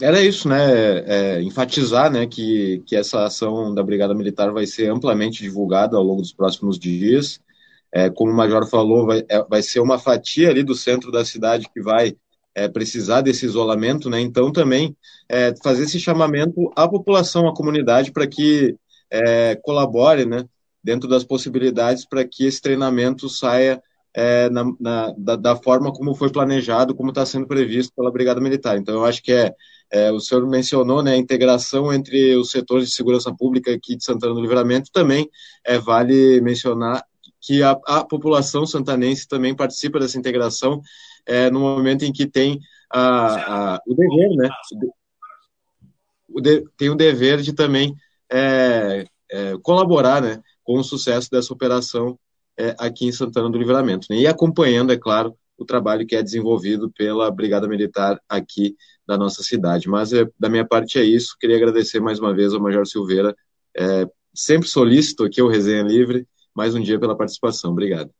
Era 0.00 0.20
isso, 0.20 0.48
né? 0.48 0.98
É, 1.06 1.42
enfatizar 1.42 2.10
né, 2.10 2.26
que, 2.26 2.82
que 2.86 2.96
essa 2.96 3.24
ação 3.24 3.74
da 3.74 3.82
Brigada 3.82 4.14
Militar 4.14 4.52
vai 4.52 4.66
ser 4.66 4.90
amplamente 4.90 5.42
divulgada 5.42 5.96
ao 5.96 6.02
longo 6.02 6.20
dos 6.20 6.32
próximos 6.32 6.78
dias. 6.78 7.40
É, 7.90 8.10
como 8.10 8.32
o 8.32 8.34
Major 8.34 8.66
falou, 8.68 9.06
vai, 9.06 9.24
é, 9.28 9.42
vai 9.44 9.62
ser 9.62 9.80
uma 9.80 9.98
fatia 9.98 10.48
ali 10.50 10.62
do 10.62 10.74
centro 10.74 11.12
da 11.12 11.24
cidade 11.24 11.68
que 11.72 11.80
vai 11.80 12.16
é, 12.54 12.68
precisar 12.68 13.20
desse 13.20 13.46
isolamento, 13.46 14.10
né? 14.10 14.20
Então 14.20 14.50
também 14.50 14.96
é, 15.28 15.54
fazer 15.62 15.84
esse 15.84 16.00
chamamento 16.00 16.70
à 16.74 16.88
população, 16.88 17.48
à 17.48 17.54
comunidade, 17.54 18.10
para 18.10 18.26
que 18.26 18.76
é, 19.10 19.54
colabore, 19.56 20.26
né? 20.26 20.44
Dentro 20.82 21.08
das 21.08 21.22
possibilidades 21.22 22.04
para 22.04 22.24
que 22.24 22.44
esse 22.44 22.60
treinamento 22.60 23.28
saia 23.28 23.80
é, 24.14 24.50
na, 24.50 24.64
na, 24.78 25.14
da, 25.16 25.36
da, 25.36 25.56
forma 25.56 25.92
como 25.92 26.14
foi 26.14 26.30
planejado, 26.30 26.94
como 26.94 27.10
está 27.10 27.24
sendo 27.24 27.46
previsto 27.46 27.94
pela 27.94 28.10
Brigada 28.10 28.40
Militar. 28.40 28.76
Então, 28.76 28.94
eu 28.94 29.04
acho 29.04 29.22
que 29.22 29.32
é, 29.32 29.54
é, 29.90 30.12
o 30.12 30.20
senhor 30.20 30.46
mencionou 30.46 31.02
né, 31.02 31.12
a 31.12 31.16
integração 31.16 31.92
entre 31.92 32.36
os 32.36 32.50
setores 32.50 32.88
de 32.88 32.94
segurança 32.94 33.34
pública 33.34 33.72
aqui 33.72 33.96
de 33.96 34.04
Santana 34.04 34.34
do 34.34 34.40
Livramento, 34.40 34.90
também 34.92 35.28
é, 35.64 35.78
vale 35.78 36.40
mencionar 36.40 37.04
que 37.40 37.62
a, 37.62 37.72
a 37.86 38.04
população 38.04 38.64
santanense 38.64 39.26
também 39.26 39.54
participa 39.54 39.98
dessa 39.98 40.18
integração 40.18 40.80
é, 41.26 41.50
no 41.50 41.60
momento 41.60 42.04
em 42.04 42.12
que 42.12 42.26
tem 42.26 42.60
a, 42.90 43.74
a, 43.74 43.80
o 43.86 43.94
dever, 43.94 44.36
né? 44.36 44.48
O 46.28 46.40
de, 46.40 46.64
tem 46.76 46.88
o 46.88 46.94
dever 46.94 47.40
de 47.40 47.52
também 47.52 47.94
é, 48.30 49.04
é, 49.30 49.54
colaborar 49.62 50.22
né, 50.22 50.40
com 50.62 50.78
o 50.78 50.84
sucesso 50.84 51.30
dessa 51.30 51.52
operação 51.52 52.18
é, 52.58 52.74
aqui 52.78 53.06
em 53.06 53.12
Santana 53.12 53.50
do 53.50 53.58
Livramento. 53.58 54.06
Né? 54.10 54.18
E 54.18 54.26
acompanhando, 54.26 54.92
é 54.92 54.96
claro, 54.96 55.36
o 55.56 55.64
trabalho 55.64 56.06
que 56.06 56.16
é 56.16 56.22
desenvolvido 56.22 56.90
pela 56.90 57.30
Brigada 57.30 57.68
Militar 57.68 58.20
aqui 58.28 58.76
da 59.06 59.16
nossa 59.16 59.42
cidade. 59.42 59.88
Mas 59.88 60.12
é, 60.12 60.26
da 60.38 60.48
minha 60.48 60.66
parte 60.66 60.98
é 60.98 61.04
isso. 61.04 61.36
Queria 61.40 61.56
agradecer 61.56 62.00
mais 62.00 62.18
uma 62.18 62.34
vez 62.34 62.52
ao 62.52 62.60
Major 62.60 62.86
Silveira, 62.86 63.34
é, 63.76 64.06
sempre 64.34 64.68
solícito 64.68 65.24
aqui 65.24 65.40
o 65.40 65.48
Resenha 65.48 65.82
Livre, 65.82 66.26
mais 66.54 66.74
um 66.74 66.80
dia 66.80 66.98
pela 66.98 67.16
participação. 67.16 67.72
Obrigado. 67.72 68.10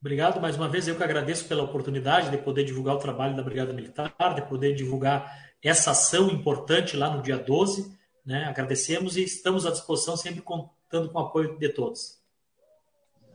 Obrigado 0.00 0.40
mais 0.40 0.56
uma 0.56 0.68
vez. 0.68 0.86
Eu 0.86 0.96
que 0.96 1.02
agradeço 1.02 1.46
pela 1.46 1.64
oportunidade 1.64 2.30
de 2.30 2.38
poder 2.38 2.64
divulgar 2.64 2.94
o 2.94 3.00
trabalho 3.00 3.36
da 3.36 3.42
Brigada 3.42 3.72
Militar, 3.72 4.14
de 4.34 4.42
poder 4.42 4.74
divulgar 4.74 5.48
essa 5.62 5.90
ação 5.90 6.28
importante 6.30 6.96
lá 6.96 7.14
no 7.14 7.20
dia 7.20 7.36
12. 7.36 7.96
Né? 8.24 8.44
Agradecemos 8.44 9.16
e 9.16 9.24
estamos 9.24 9.66
à 9.66 9.70
disposição, 9.70 10.16
sempre 10.16 10.40
contando 10.40 11.10
com 11.10 11.18
o 11.18 11.22
apoio 11.22 11.58
de 11.58 11.68
todos. 11.70 12.17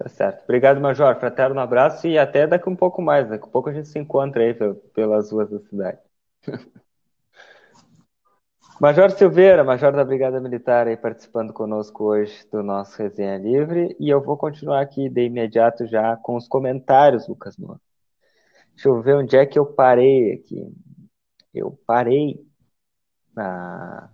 Tá 0.04 0.10
certo. 0.10 0.44
Obrigado, 0.44 0.82
Major. 0.82 1.16
Fraterno 1.18 1.62
abraço 1.62 2.06
e 2.10 2.20
até 2.20 2.46
daqui 2.46 2.68
um 2.68 2.76
pouco 2.76 3.02
mais. 3.02 3.30
Daqui 3.30 3.46
a 3.46 3.48
pouco 3.48 3.70
a 3.70 3.74
gente 3.74 3.88
se 3.88 3.98
encontra 3.98 4.44
aí 4.44 4.54
pelas 4.94 5.32
ruas 5.32 5.50
da 5.50 5.60
cidade. 5.62 6.00
Major 8.82 9.10
Silveira, 9.12 9.63
Major 9.63 9.94
da 9.94 10.04
Brigada 10.04 10.42
Militar, 10.42 10.88
aí 10.88 10.98
participando 10.98 11.54
conosco 11.54 12.04
hoje 12.04 12.46
do 12.52 12.62
nosso 12.62 13.02
Resenha 13.02 13.38
Livre. 13.38 13.96
E 13.98 14.10
eu 14.10 14.22
vou 14.22 14.36
continuar 14.36 14.82
aqui 14.82 15.08
de 15.08 15.24
imediato 15.24 15.88
já 15.88 16.18
com 16.18 16.36
os 16.36 16.50
comentários, 16.50 17.26
Lucas 17.30 17.56
Moura. 17.56 17.80
Deixa 18.76 18.89
eu 18.89 19.02
ver 19.02 19.16
onde 19.16 19.38
é 19.38 19.46
que 19.46 19.58
eu 19.58 19.66
parei 19.66 20.34
aqui. 20.34 20.68
Eu 21.54 21.80
parei 21.88 22.46
na. 23.34 24.12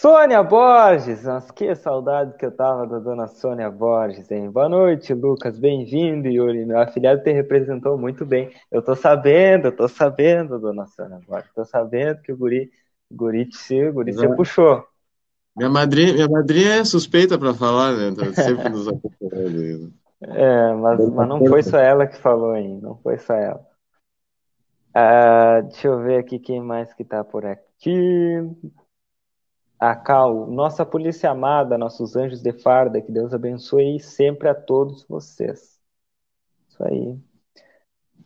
Sônia 0.00 0.42
Borges! 0.42 1.22
Nossa, 1.22 1.52
que 1.52 1.74
saudade 1.76 2.36
que 2.36 2.46
eu 2.46 2.50
tava 2.50 2.86
da 2.86 2.98
dona 2.98 3.28
Sônia 3.28 3.70
Borges, 3.70 4.28
hein? 4.32 4.50
Boa 4.50 4.68
noite, 4.68 5.14
Lucas. 5.14 5.58
Bem-vindo, 5.58 6.28
Yuri. 6.28 6.64
Meu 6.64 6.80
afilhado 6.80 7.22
te 7.22 7.30
representou 7.30 7.96
muito 7.96 8.26
bem. 8.26 8.50
Eu 8.70 8.82
tô 8.82 8.96
sabendo, 8.96 9.68
eu 9.68 9.76
tô 9.76 9.86
sabendo, 9.86 10.58
dona 10.58 10.86
Sônia 10.86 11.20
Borges. 11.24 11.52
Tô 11.54 11.64
sabendo 11.64 12.20
que 12.22 12.32
o 12.32 12.36
guri 12.36 12.70
Gurice, 13.12 13.90
Gurice 13.92 14.26
puxou. 14.34 14.82
Minha 15.54 15.68
madrinha, 15.68 16.14
minha 16.14 16.28
madrinha 16.28 16.76
é 16.76 16.84
suspeita 16.84 17.38
para 17.38 17.54
falar, 17.54 17.92
né? 17.92 18.08
Então, 18.08 18.32
sempre 18.32 18.70
nos 18.70 18.88
acompanhando. 18.88 19.92
É, 20.22 20.72
mas, 20.74 21.08
mas 21.10 21.28
não 21.28 21.38
foi 21.38 21.62
só 21.62 21.78
ela 21.78 22.06
que 22.06 22.16
falou, 22.16 22.56
hein? 22.56 22.80
Não 22.82 22.96
foi 22.96 23.18
só 23.18 23.34
ela. 23.34 23.60
Ah, 24.94 25.60
deixa 25.60 25.86
eu 25.86 26.02
ver 26.02 26.18
aqui 26.18 26.38
quem 26.38 26.60
mais 26.60 26.92
que 26.94 27.04
tá 27.04 27.22
por 27.22 27.46
aqui. 27.46 28.40
A 29.82 29.96
Cal, 29.96 30.46
nossa 30.46 30.86
polícia 30.86 31.28
amada, 31.28 31.76
nossos 31.76 32.14
anjos 32.14 32.40
de 32.40 32.52
farda, 32.52 33.00
que 33.00 33.10
Deus 33.10 33.34
abençoe 33.34 33.98
sempre 33.98 34.48
a 34.48 34.54
todos 34.54 35.04
vocês. 35.08 35.76
Isso 36.68 36.84
aí. 36.84 37.18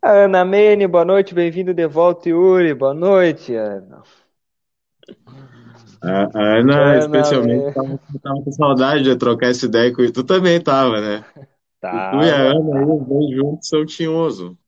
A 0.02 0.10
Ana 0.10 0.44
Mene, 0.44 0.86
boa 0.86 1.06
noite, 1.06 1.34
bem-vindo 1.34 1.72
de 1.72 1.86
volta, 1.86 2.28
Yuri. 2.28 2.74
Boa 2.74 2.92
noite, 2.92 3.54
Ana. 3.54 4.02
A, 6.02 6.24
a 6.24 6.58
Ana, 6.58 6.98
especialmente, 6.98 7.72
tava, 7.72 8.00
tava, 8.22 8.42
com 8.44 8.52
saudade 8.52 9.04
de 9.04 9.16
trocar 9.16 9.48
essa 9.48 9.64
ideia 9.64 9.90
com 9.94 10.06
tu 10.12 10.24
também 10.24 10.60
tava, 10.62 11.00
né? 11.00 11.24
Tá. 11.80 12.10
Tu 12.10 12.16
e 12.18 12.30
a 12.30 12.50
Ana 12.50 12.80
aí, 12.80 12.84
os 12.84 13.06
dois 13.06 13.30
juntos 13.34 13.68
são 13.68 13.86
tinhoso. 13.86 14.58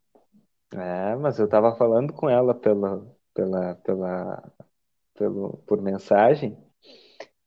É, 0.73 1.17
mas 1.17 1.39
eu 1.39 1.49
tava 1.49 1.77
falando 1.77 2.15
com 2.15 2.31
ela 2.31 2.55
pela, 2.55 3.07
pela, 3.35 3.75
pela, 3.75 4.53
pelo, 5.15 5.59
por 5.67 5.83
mensagem 5.83 6.57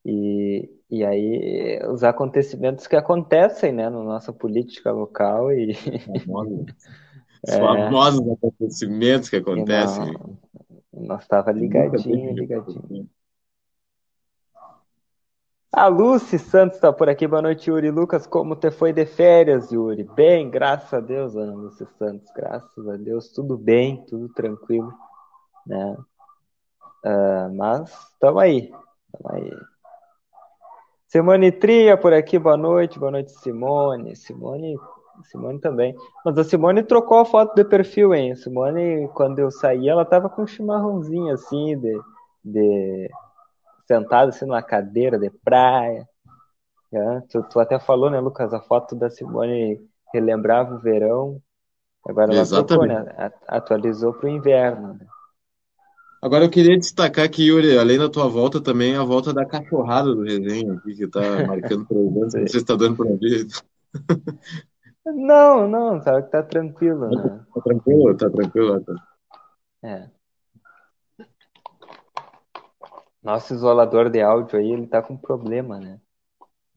e, 0.06 0.70
e 0.90 1.06
aí 1.06 1.80
os 1.88 2.04
acontecimentos 2.04 2.88
que 2.88 2.96
acontecem, 2.96 3.72
né, 3.72 3.90
na 3.90 4.04
nossa 4.04 4.34
política 4.34 4.92
local 4.92 5.52
e 5.52 5.72
os 7.44 7.56
famosos 7.56 8.28
é, 8.28 8.34
acontecimentos 8.34 9.30
que 9.30 9.36
acontecem. 9.36 10.14
Não, 10.14 10.38
nós 10.94 11.28
tava 11.28 11.52
ligadinho, 11.52 12.34
ligadinho. 12.34 13.08
A 15.74 15.88
Lucy 15.88 16.38
Santos 16.38 16.76
está 16.76 16.92
por 16.92 17.08
aqui. 17.08 17.26
Boa 17.26 17.42
noite, 17.42 17.70
Yuri. 17.70 17.92
Lucas, 17.92 18.28
como 18.28 18.58
te 18.58 18.70
foi 18.70 18.92
de 18.92 19.06
férias, 19.06 19.72
Yuri? 19.72 20.04
Bem, 20.04 20.50
graças 20.50 20.94
a 20.94 21.00
Deus, 21.00 21.34
Ana 21.34 21.54
Lucy 21.54 21.88
Santos. 21.98 22.30
Graças 22.36 22.90
a 22.90 22.98
Deus, 22.98 23.30
tudo 23.30 23.58
bem, 23.58 24.04
tudo 24.06 24.28
tranquilo, 24.34 24.94
né? 25.66 25.96
Uh, 27.06 27.56
mas 27.56 27.90
estamos 28.12 28.42
aí, 28.42 28.70
tamo 28.70 29.34
aí. 29.34 29.71
Simone 31.12 31.52
Tria 31.52 31.98
por 31.98 32.14
aqui, 32.14 32.40
boa 32.40 32.56
noite, 32.56 32.98
boa 32.98 33.12
noite, 33.12 33.34
Simone. 33.34 34.16
Simone 34.16 34.78
Simone 35.26 35.60
também. 35.60 35.94
Mas 36.24 36.38
a 36.38 36.44
Simone 36.46 36.84
trocou 36.84 37.20
a 37.20 37.26
foto 37.26 37.54
de 37.54 37.66
perfil, 37.66 38.16
hein? 38.16 38.32
A 38.32 38.36
Simone, 38.38 39.10
quando 39.10 39.40
eu 39.40 39.52
saí, 39.52 39.90
ela 39.90 40.06
tava 40.06 40.30
com 40.30 40.44
um 40.44 40.48
chimarrãozinho 40.48 41.34
assim, 41.34 41.78
de, 41.78 42.00
de 42.46 43.12
sentada 43.86 44.30
assim 44.30 44.46
numa 44.46 44.64
cadeira 44.64 45.20
de 45.20 45.30
praia. 45.30 46.08
É, 46.94 47.20
tu, 47.30 47.44
tu, 47.44 47.60
até 47.60 47.78
falou, 47.78 48.10
né, 48.10 48.22
Lucas? 48.22 48.54
A 48.54 48.62
foto 48.62 48.96
da 48.96 49.10
Simone 49.10 49.86
relembrava 50.14 50.76
o 50.76 50.80
verão. 50.80 51.42
Agora 52.08 52.34
ela 52.34 52.46
trocou, 52.46 52.86
né? 52.86 53.32
Atualizou 53.50 54.14
para 54.14 54.28
o 54.28 54.30
inverno. 54.30 54.94
Né? 54.94 55.06
Agora 56.22 56.46
eu 56.46 56.50
queria 56.52 56.78
destacar 56.78 57.28
que, 57.30 57.48
Yuri, 57.48 57.78
além 57.78 57.98
da 57.98 58.08
tua 58.08 58.28
volta, 58.28 58.62
também 58.62 58.96
a 58.96 59.04
volta 59.04 59.34
da 59.34 59.44
cachorrada 59.44 60.14
do 60.14 60.22
resenha 60.22 60.74
aqui, 60.74 60.94
que 60.94 61.08
tá 61.08 61.48
marcando 61.48 61.86
presença. 61.88 62.20
Não 62.20 62.30
sei 62.30 62.48
se 62.48 62.58
está 62.58 62.76
dando 62.76 62.96
para 62.96 63.16
ver. 63.16 63.48
Não, 65.04 65.68
não, 65.68 66.00
sabe 66.00 66.24
que 66.24 66.32
tá 66.32 66.44
tranquilo, 66.44 67.10
né? 67.10 67.44
Tá 67.54 67.62
tranquilo, 67.62 68.16
tá 68.16 68.30
tranquilo. 68.30 68.80
Tá. 68.82 68.94
É. 69.84 70.10
Nosso 73.24 73.54
isolador 73.56 74.12
de 74.12 74.22
áudio 74.22 74.60
aí, 74.60 74.72
ele 74.72 74.86
tá 74.86 75.02
com 75.02 75.18
problema, 75.18 75.80
né? 75.80 76.00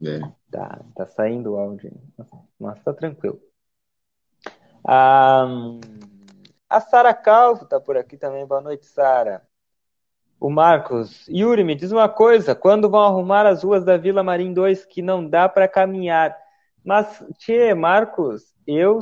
É. 0.02 0.20
Tá, 0.50 0.82
tá 0.94 1.06
saindo 1.06 1.52
o 1.52 1.58
áudio. 1.58 1.92
Mas 2.58 2.82
tá 2.82 2.94
tranquilo. 2.94 3.38
Ah, 4.86 5.46
a 6.68 6.80
Sara 6.80 7.14
Calvo 7.14 7.66
tá 7.66 7.80
por 7.80 7.96
aqui 7.96 8.16
também. 8.16 8.46
Boa 8.46 8.60
noite, 8.60 8.86
Sara. 8.86 9.42
O 10.40 10.50
Marcos. 10.50 11.26
Yuri, 11.28 11.64
me 11.64 11.74
diz 11.74 11.92
uma 11.92 12.08
coisa. 12.08 12.54
Quando 12.54 12.90
vão 12.90 13.02
arrumar 13.02 13.46
as 13.46 13.62
ruas 13.62 13.84
da 13.84 13.96
Vila 13.96 14.22
Marim 14.22 14.52
2 14.52 14.84
que 14.84 15.02
não 15.02 15.28
dá 15.28 15.48
para 15.48 15.68
caminhar? 15.68 16.36
Mas, 16.84 17.24
Tchê, 17.38 17.74
Marcos, 17.74 18.54
eu... 18.66 18.98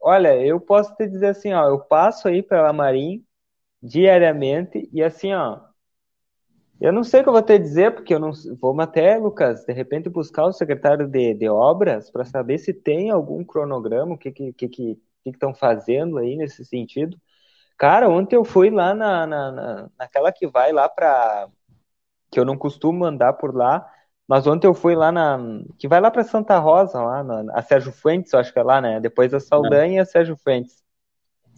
Olha, 0.00 0.36
eu 0.44 0.60
posso 0.60 0.94
te 0.96 1.06
dizer 1.06 1.28
assim, 1.28 1.52
ó. 1.52 1.68
Eu 1.68 1.78
passo 1.80 2.26
aí 2.28 2.42
pela 2.42 2.72
Marim 2.72 3.24
diariamente 3.82 4.88
e 4.92 5.02
assim, 5.02 5.32
ó 5.32 5.60
eu 6.82 6.92
não 6.92 7.04
sei 7.04 7.20
o 7.20 7.22
que 7.22 7.28
eu 7.28 7.32
vou 7.32 7.42
ter 7.42 7.54
a 7.54 7.58
dizer, 7.58 7.94
porque 7.94 8.12
eu 8.12 8.18
não. 8.18 8.32
Vamos 8.60 8.82
até, 8.82 9.16
Lucas, 9.16 9.64
de 9.64 9.72
repente 9.72 10.08
buscar 10.08 10.46
o 10.46 10.52
secretário 10.52 11.06
de, 11.06 11.32
de 11.32 11.48
obras 11.48 12.10
para 12.10 12.24
saber 12.24 12.58
se 12.58 12.74
tem 12.74 13.08
algum 13.08 13.44
cronograma, 13.44 14.14
o 14.14 14.18
que 14.18 14.32
que 14.32 14.52
que 14.68 15.00
que 15.22 15.30
estão 15.30 15.54
fazendo 15.54 16.18
aí 16.18 16.36
nesse 16.36 16.64
sentido. 16.64 17.16
Cara, 17.78 18.08
ontem 18.08 18.36
eu 18.36 18.44
fui 18.44 18.70
lá 18.70 18.94
na, 18.94 19.26
na, 19.26 19.52
na 19.52 19.90
naquela 19.98 20.32
que 20.32 20.46
vai 20.46 20.72
lá 20.72 20.88
para 20.88 21.48
que 22.30 22.38
eu 22.38 22.44
não 22.44 22.56
costumo 22.56 23.04
andar 23.04 23.34
por 23.34 23.54
lá, 23.54 23.86
mas 24.26 24.46
ontem 24.46 24.66
eu 24.66 24.74
fui 24.74 24.94
lá 24.94 25.12
na 25.12 25.38
que 25.78 25.88
vai 25.88 26.00
lá 26.00 26.10
para 26.10 26.24
Santa 26.24 26.58
Rosa, 26.58 27.02
lá 27.02 27.22
na, 27.22 27.52
a 27.52 27.62
Sérgio 27.62 27.92
Fuentes, 27.92 28.32
eu 28.32 28.38
acho 28.38 28.52
que 28.52 28.58
é 28.58 28.62
lá, 28.62 28.80
né? 28.80 29.00
Depois 29.00 29.34
a 29.34 29.40
Saldanha 29.40 29.96
e 29.96 29.98
a 29.98 30.04
Sérgio 30.04 30.36
Fuentes. 30.36 30.82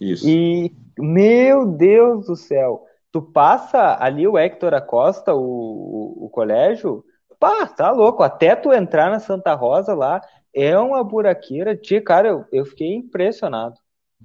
Isso. 0.00 0.26
E 0.28 0.74
meu 0.98 1.66
Deus 1.66 2.26
do 2.26 2.36
céu, 2.36 2.84
tu 3.12 3.22
passa 3.22 3.96
ali 4.00 4.26
o 4.26 4.36
Hector 4.36 4.74
Acosta, 4.74 5.34
o, 5.34 5.40
o, 5.40 6.24
o 6.26 6.30
colégio, 6.30 7.04
pá, 7.38 7.66
tá 7.66 7.90
louco. 7.90 8.22
Até 8.22 8.56
tu 8.56 8.72
entrar 8.72 9.10
na 9.10 9.20
Santa 9.20 9.54
Rosa 9.54 9.94
lá, 9.94 10.20
é 10.54 10.78
uma 10.78 11.02
buraqueira. 11.02 11.76
Tia, 11.76 12.00
cara, 12.02 12.28
eu, 12.28 12.44
eu 12.52 12.64
fiquei 12.64 12.94
impressionado. 12.94 13.76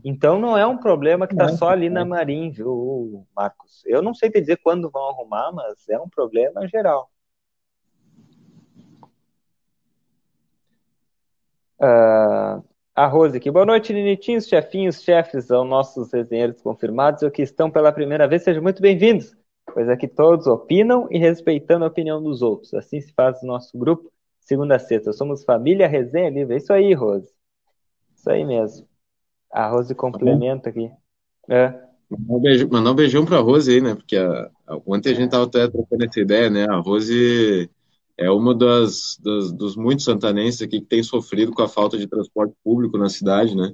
Então 0.04 0.40
não 0.40 0.58
é 0.58 0.66
um 0.66 0.78
problema 0.78 1.28
que 1.28 1.36
tá 1.36 1.50
só 1.50 1.70
ali 1.70 1.90
na 1.90 2.06
Marim, 2.06 2.52
viu, 2.52 3.26
Marcos? 3.36 3.84
Eu 3.86 4.02
não 4.02 4.14
sei 4.14 4.30
te 4.30 4.40
dizer 4.40 4.58
quando 4.64 4.90
vão 4.90 5.10
arrumar, 5.10 5.52
mas 5.52 5.90
é 5.90 6.00
um 6.00 6.08
problema 6.08 6.66
geral. 6.68 7.10
Uh, 11.82 12.64
a 12.96 13.08
Rose 13.08 13.38
aqui. 13.38 13.50
Boa 13.50 13.66
noite, 13.66 13.94
Ninitinhos, 13.94 14.48
chefinhos, 14.48 15.02
chefes, 15.02 15.50
aos 15.50 15.68
nossos 15.68 16.12
resenheiros 16.12 16.62
confirmados 16.62 17.24
ou 17.24 17.32
que 17.32 17.42
estão 17.42 17.72
pela 17.72 17.92
primeira 17.92 18.28
vez, 18.28 18.44
sejam 18.44 18.62
muito 18.62 18.82
bem-vindos, 18.82 19.36
pois 19.74 19.88
aqui 19.88 20.08
todos 20.08 20.48
opinam 20.48 21.08
e 21.10 21.18
respeitando 21.18 21.86
a 21.86 21.88
opinião 21.88 22.22
dos 22.22 22.42
outros. 22.42 22.74
Assim 22.74 23.00
se 23.00 23.14
faz 23.14 23.42
o 23.42 23.46
nosso 23.46 23.78
grupo, 23.78 24.12
segunda 24.50 24.78
a 24.78 24.80
sexta. 24.80 25.14
Somos 25.14 25.44
família 25.44 25.88
Resenha 25.88 26.30
Livre. 26.30 26.56
É 26.56 26.58
isso 26.58 26.74
aí, 26.74 26.92
Rose. 26.96 27.32
Isso 28.16 28.30
aí 28.30 28.44
mesmo. 28.44 28.88
A 29.52 29.68
Rose 29.68 29.94
complementa 29.94 30.70
aqui. 30.70 30.90
É. 31.48 31.68
Mandar 32.10 32.34
um, 32.34 32.42
beijão, 32.42 32.96
beijão 32.96 33.26
pra 33.26 33.40
Rose 33.40 33.72
aí, 33.72 33.80
né? 33.80 33.94
Porque 33.94 34.18
a, 34.18 34.50
a, 34.66 34.78
ontem 34.88 35.12
a 35.12 35.14
gente 35.14 35.30
tava 35.30 35.46
até 35.46 35.68
trocando 35.68 36.04
essa 36.04 36.20
ideia, 36.20 36.50
né? 36.50 36.66
A 36.68 36.78
Rose 36.78 37.70
é 38.18 38.32
uma 38.32 38.56
das, 38.56 39.20
das, 39.24 39.52
dos 39.52 39.76
muitos 39.76 40.06
santanenses 40.06 40.64
aqui 40.64 40.82
que 40.82 40.88
tem 40.88 41.04
sofrido 41.04 41.52
com 41.52 41.62
a 41.62 41.70
falta 41.70 41.96
de 41.96 42.08
transporte 42.08 42.56
público 42.64 42.98
na 42.98 43.08
cidade, 43.08 43.56
né? 43.56 43.72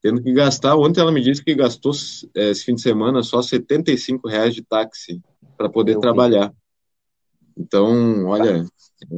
Tendo 0.00 0.22
que 0.22 0.32
gastar, 0.32 0.76
ontem 0.76 1.00
ela 1.00 1.12
me 1.12 1.20
disse 1.20 1.44
que 1.44 1.54
gastou 1.54 1.92
é, 2.34 2.50
esse 2.50 2.64
fim 2.64 2.74
de 2.74 2.80
semana 2.80 3.22
só 3.22 3.42
75 3.42 4.26
reais 4.26 4.54
de 4.54 4.62
táxi 4.62 5.20
para 5.56 5.68
poder 5.68 5.96
Eu 5.96 6.00
trabalhar. 6.00 6.48
Vi. 6.48 6.67
Então, 7.58 8.26
olha, 8.26 8.64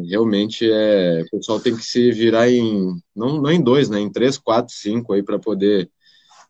realmente 0.09 0.71
é, 0.71 1.23
o 1.23 1.31
pessoal 1.31 1.61
tem 1.61 1.77
que 1.77 1.83
se 1.83 2.11
virar 2.11 2.49
em, 2.49 2.97
não, 3.15 3.41
não 3.41 3.51
em 3.51 3.63
dois, 3.63 3.91
né? 3.91 4.01
Em 4.01 4.11
três, 4.11 4.39
quatro, 4.39 4.75
cinco 4.75 5.13
aí 5.13 5.23
para 5.23 5.39
poder 5.39 5.91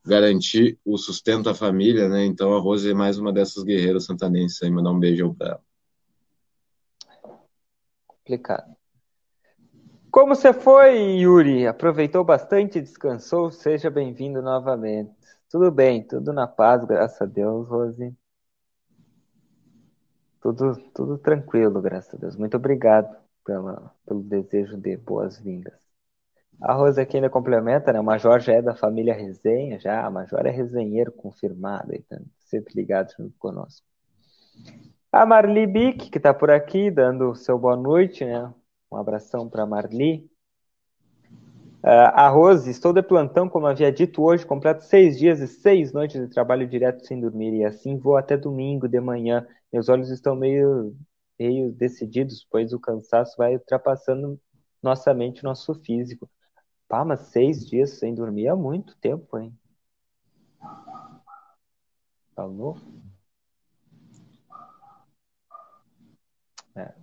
garantir 0.07 0.79
o 0.85 0.97
sustento 0.97 1.45
da 1.45 1.55
família, 1.55 2.09
né? 2.09 2.25
Então 2.25 2.57
a 2.57 2.61
Rose 2.61 2.89
é 2.89 2.95
mais 2.95 3.19
uma 3.19 3.33
dessas 3.33 3.65
guerreiras 3.65 4.05
santanenses 4.05 4.63
aí, 4.63 4.71
mandar 4.71 4.93
um 4.93 4.99
beijão 5.01 5.35
para 5.35 5.49
ela 5.49 5.71
complicado. 8.31 8.77
Como 10.11 10.35
você 10.35 10.53
foi, 10.53 11.19
Yuri? 11.19 11.67
Aproveitou 11.67 12.25
bastante, 12.25 12.81
descansou? 12.81 13.51
Seja 13.51 13.91
bem-vindo 13.91 14.41
novamente. 14.41 15.13
Tudo 15.49 15.71
bem, 15.71 16.03
tudo 16.03 16.33
na 16.33 16.47
paz, 16.47 16.85
graças 16.85 17.21
a 17.21 17.27
Deus, 17.27 17.69
Rose. 17.69 18.15
Tudo, 20.41 20.75
tudo 20.95 21.19
tranquilo, 21.19 21.83
graças 21.83 22.15
a 22.15 22.17
Deus. 22.17 22.37
Muito 22.37 22.57
obrigado 22.57 23.15
pela, 23.45 23.95
pelo 24.07 24.23
desejo 24.23 24.77
de 24.77 24.97
boas-vindas. 24.97 25.79
A 26.63 26.75
Rose 26.75 27.01
aqui 27.01 27.17
ainda 27.17 27.31
complementa, 27.31 27.93
né? 27.93 28.01
O 28.01 28.05
Major 28.05 28.39
já 28.41 28.55
é 28.55 28.63
da 28.63 28.75
família 28.75 29.15
Resenha, 29.15 29.79
já. 29.79 30.07
O 30.09 30.13
Major 30.13 30.47
é 30.47 30.51
resenheiro 30.51 31.11
confirmado, 31.13 31.95
então, 31.95 32.21
sempre 32.39 32.75
ligado 32.75 33.13
junto 33.17 33.35
conosco. 33.39 33.87
A 35.13 35.27
Marli 35.27 35.67
Bic, 35.67 36.11
que 36.11 36.19
está 36.19 36.33
por 36.33 36.51
aqui, 36.51 36.91
dando 36.91 37.35
seu 37.35 37.59
boa 37.59 37.77
noite, 37.77 38.25
né? 38.25 38.53
Um 38.93 38.97
abração 38.97 39.49
para 39.49 39.67
Marli. 39.67 40.31
Uh, 41.83 42.13
a 42.13 42.29
Rose, 42.29 42.71
estou 42.71 42.93
de 42.93 43.03
plantão, 43.03 43.49
como 43.49 43.67
havia 43.67 43.91
dito 43.91 44.23
hoje, 44.23 44.45
completo 44.45 44.85
seis 44.85 45.19
dias 45.19 45.41
e 45.41 45.49
seis 45.49 45.93
noites 45.93 46.21
de 46.21 46.29
trabalho 46.29 46.69
direto 46.69 47.07
sem 47.07 47.19
dormir, 47.19 47.55
e 47.55 47.65
assim 47.65 47.97
vou 47.97 48.19
até 48.19 48.37
domingo 48.37 48.87
de 48.87 49.01
manhã. 49.01 49.47
Meus 49.73 49.89
olhos 49.89 50.11
estão 50.11 50.35
meio, 50.35 50.97
meio 51.39 51.71
decididos, 51.73 52.47
pois 52.51 52.73
o 52.73 52.81
cansaço 52.81 53.37
vai 53.37 53.55
ultrapassando 53.55 54.41
nossa 54.83 55.15
mente, 55.15 55.45
nosso 55.45 55.75
físico. 55.75 56.29
Pá, 56.89 57.05
mas 57.05 57.21
seis 57.29 57.65
dias 57.65 57.99
sem 57.99 58.15
dormir 58.15 58.47
é 58.47 58.55
muito 58.55 58.97
tempo, 58.97 59.39
hein? 59.39 59.57
Tá 62.35 62.45
É. 66.77 66.95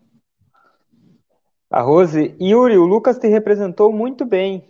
A 1.70 1.82
Rose, 1.82 2.36
Yuri, 2.42 2.78
o 2.78 2.86
Lucas 2.86 3.18
te 3.18 3.28
representou 3.28 3.92
muito 3.94 4.26
bem. 4.26 4.68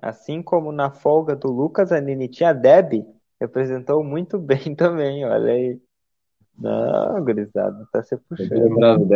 Assim 0.00 0.42
como 0.42 0.72
na 0.72 0.90
folga 0.90 1.34
do 1.34 1.48
Lucas, 1.48 1.92
a 1.92 2.00
Ninitinha 2.00 2.52
Deb 2.52 3.04
representou 3.40 4.02
muito 4.02 4.38
bem 4.40 4.74
também, 4.74 5.24
olha 5.24 5.52
aí. 5.52 5.87
Não, 6.58 7.24
gurizada, 7.24 7.86
tá 7.92 8.02
se 8.02 8.16
puxando. 8.16 9.08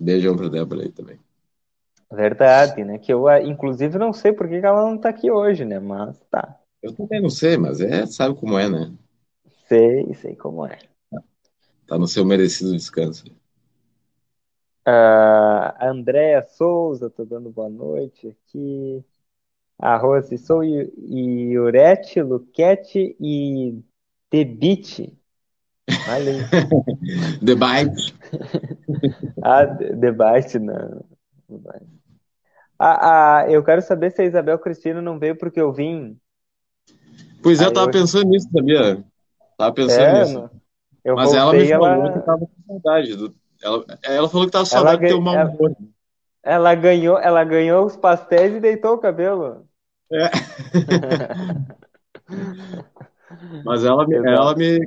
Beijão 0.00 0.36
pra 0.36 0.48
Débora 0.48 0.82
aí 0.82 0.90
também. 0.90 1.18
Verdade, 2.10 2.84
né? 2.84 2.98
Que 2.98 3.12
eu, 3.12 3.26
inclusive, 3.38 3.98
não 3.98 4.12
sei 4.12 4.32
por 4.32 4.48
que 4.48 4.56
ela 4.56 4.82
não 4.82 4.98
tá 4.98 5.08
aqui 5.08 5.30
hoje, 5.30 5.64
né? 5.64 5.78
Mas 5.78 6.18
tá. 6.30 6.58
Eu 6.82 6.92
também 6.94 7.22
não 7.22 7.30
sei, 7.30 7.56
mas 7.56 7.80
é, 7.80 8.04
sabe 8.06 8.34
como 8.34 8.58
é, 8.58 8.68
né? 8.68 8.92
Sei, 9.66 10.12
sei 10.14 10.36
como 10.36 10.66
é. 10.66 10.78
Tá 11.86 11.98
no 11.98 12.06
seu 12.06 12.24
merecido 12.24 12.72
descanso. 12.72 13.24
Uh, 14.86 15.72
Andréa 15.80 16.42
Souza, 16.42 17.08
tô 17.08 17.24
dando 17.24 17.50
boa 17.50 17.68
noite 17.68 18.28
aqui. 18.28 19.04
A 19.78 19.96
Rose 19.96 20.36
Sou 20.38 20.62
e 20.64 21.58
Urete, 21.58 22.20
Luquete 22.20 23.16
e 23.20 23.78
Debite. 24.30 25.16
Aí. 26.08 26.42
Debite. 27.40 28.14
ah, 29.42 29.64
debate 29.64 30.58
não. 30.58 31.04
Ah, 32.78 33.42
ah, 33.42 33.50
eu 33.50 33.62
quero 33.62 33.82
saber 33.82 34.10
se 34.10 34.22
a 34.22 34.24
Isabel 34.24 34.58
Cristina 34.58 35.00
não 35.00 35.18
veio 35.18 35.36
porque 35.36 35.60
eu 35.60 35.72
vim. 35.72 36.16
Pois 37.42 37.60
é, 37.60 37.66
eu 37.66 37.72
tava 37.72 37.90
pensando 37.90 38.28
nisso, 38.28 38.48
sabia? 38.52 39.04
Tava 39.56 39.72
pensando 39.72 40.02
é, 40.02 40.24
nisso. 40.24 40.50
Mas 41.04 41.34
ela 41.34 41.52
me 41.52 41.68
falou 41.68 41.86
ela... 41.86 42.12
que 42.12 42.20
tava 42.20 42.38
com 42.38 42.50
saudade 42.66 43.16
do, 43.16 43.34
ela, 43.62 43.84
ela 44.02 44.28
falou 44.28 44.46
que 44.46 44.52
tava 44.52 44.64
saudade 44.64 45.02
de 45.02 45.08
ter 45.08 45.14
um 45.14 45.20
mau 45.20 45.46
humor. 45.46 45.76
Ela 46.42 46.74
ganhou, 46.74 47.18
ela 47.18 47.44
ganhou 47.44 47.86
os 47.86 47.96
pastéis 47.96 48.54
e 48.54 48.60
deitou 48.60 48.94
o 48.94 48.98
cabelo. 48.98 49.66
É. 50.10 50.30
Mas 53.64 53.84
ela, 53.84 54.04
ela 54.26 54.54
me 54.54 54.80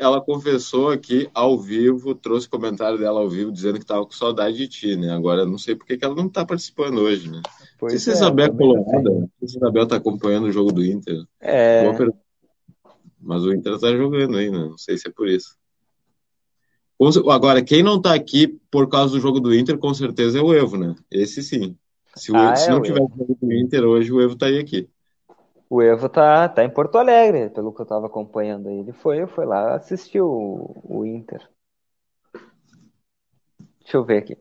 ela 0.00 0.20
confessou 0.20 0.90
aqui 0.90 1.28
ao 1.34 1.58
vivo, 1.58 2.14
trouxe 2.14 2.48
comentário 2.48 2.98
dela 2.98 3.20
ao 3.20 3.28
vivo 3.28 3.52
dizendo 3.52 3.78
que 3.78 3.86
tava 3.86 4.04
com 4.04 4.12
saudade 4.12 4.56
de 4.56 4.68
ti, 4.68 4.96
né? 4.96 5.10
Agora 5.10 5.44
não 5.44 5.58
sei 5.58 5.74
por 5.74 5.86
que 5.86 5.98
ela 6.00 6.14
não 6.14 6.28
tá 6.28 6.44
participando 6.44 6.98
hoje, 6.98 7.30
né? 7.30 7.40
Pois 7.78 7.92
não 7.92 7.98
sei 7.98 7.98
se 7.98 8.10
a 8.10 8.12
é, 8.12 8.16
Isabel 8.16 8.46
é 8.46 8.50
colorada, 8.50 9.28
se 9.44 9.56
a 9.56 9.58
Isabel 9.58 9.86
tá 9.86 9.96
acompanhando 9.96 10.44
o 10.44 10.52
jogo 10.52 10.72
do 10.72 10.84
Inter. 10.84 11.22
É. 11.40 11.84
Mas 13.20 13.44
o 13.44 13.52
Inter 13.52 13.78
tá 13.78 13.94
jogando 13.94 14.36
aí, 14.36 14.50
né? 14.50 14.58
Não 14.58 14.78
sei 14.78 14.96
se 14.96 15.08
é 15.08 15.10
por 15.10 15.28
isso. 15.28 15.56
Agora, 17.30 17.62
quem 17.62 17.82
não 17.82 18.00
tá 18.00 18.14
aqui 18.14 18.58
por 18.70 18.88
causa 18.88 19.12
do 19.14 19.20
jogo 19.20 19.38
do 19.38 19.54
Inter, 19.54 19.76
com 19.76 19.92
certeza 19.92 20.38
é 20.38 20.42
o 20.42 20.54
Evo, 20.54 20.78
né? 20.78 20.94
Esse 21.10 21.42
sim. 21.42 21.76
Se, 22.14 22.32
o, 22.32 22.36
ah, 22.36 22.56
se 22.56 22.70
é 22.70 22.72
não 22.72 22.80
tivesse 22.80 23.12
jogo 23.16 23.36
do 23.40 23.52
Inter 23.52 23.84
hoje, 23.84 24.10
o 24.10 24.20
Evo 24.20 24.32
estaria 24.32 24.60
aqui. 24.60 24.88
O 25.68 25.82
Evo 25.82 26.08
tá, 26.08 26.48
tá 26.48 26.64
em 26.64 26.70
Porto 26.70 26.96
Alegre, 26.98 27.50
pelo 27.50 27.72
que 27.72 27.80
eu 27.82 27.86
tava 27.86 28.06
acompanhando. 28.06 28.68
Ele 28.68 28.92
foi, 28.92 29.26
foi 29.26 29.46
lá 29.46 29.74
assistiu 29.76 30.26
o, 30.26 30.98
o 31.00 31.04
Inter. 31.04 31.48
Deixa 33.80 33.96
eu 33.96 34.04
ver 34.04 34.18
aqui. 34.18 34.36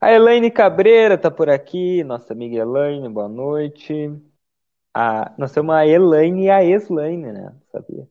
A 0.00 0.12
Elaine 0.12 0.50
Cabreira 0.50 1.16
tá 1.16 1.30
por 1.30 1.48
aqui, 1.48 2.02
nossa 2.04 2.32
amiga 2.32 2.56
Elaine, 2.56 3.08
boa 3.08 3.28
noite. 3.28 4.10
A, 4.94 5.32
nós 5.38 5.52
temos 5.52 5.74
a 5.74 5.86
Elaine 5.86 6.44
e 6.46 6.50
a 6.50 6.64
Eslaine, 6.64 7.32
né? 7.32 7.54
Sabia? 7.70 8.08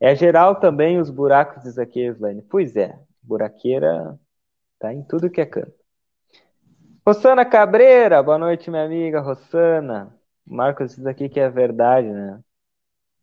É 0.00 0.14
geral 0.14 0.60
também 0.60 1.00
os 1.00 1.10
buracos 1.10 1.62
diz 1.64 1.78
aqui, 1.78 2.00
Eslaine. 2.00 2.42
Pois 2.42 2.76
é, 2.76 2.98
buraqueira 3.22 4.18
tá 4.78 4.92
em 4.92 5.02
tudo 5.04 5.30
que 5.30 5.40
é 5.40 5.46
canto. 5.46 5.81
Rossana 7.04 7.44
Cabreira, 7.44 8.22
boa 8.22 8.38
noite, 8.38 8.70
minha 8.70 8.84
amiga 8.84 9.20
Rossana. 9.20 10.16
Marcos 10.46 10.94
diz 10.94 11.04
aqui 11.04 11.28
que 11.28 11.40
é 11.40 11.50
verdade, 11.50 12.08
né? 12.08 12.40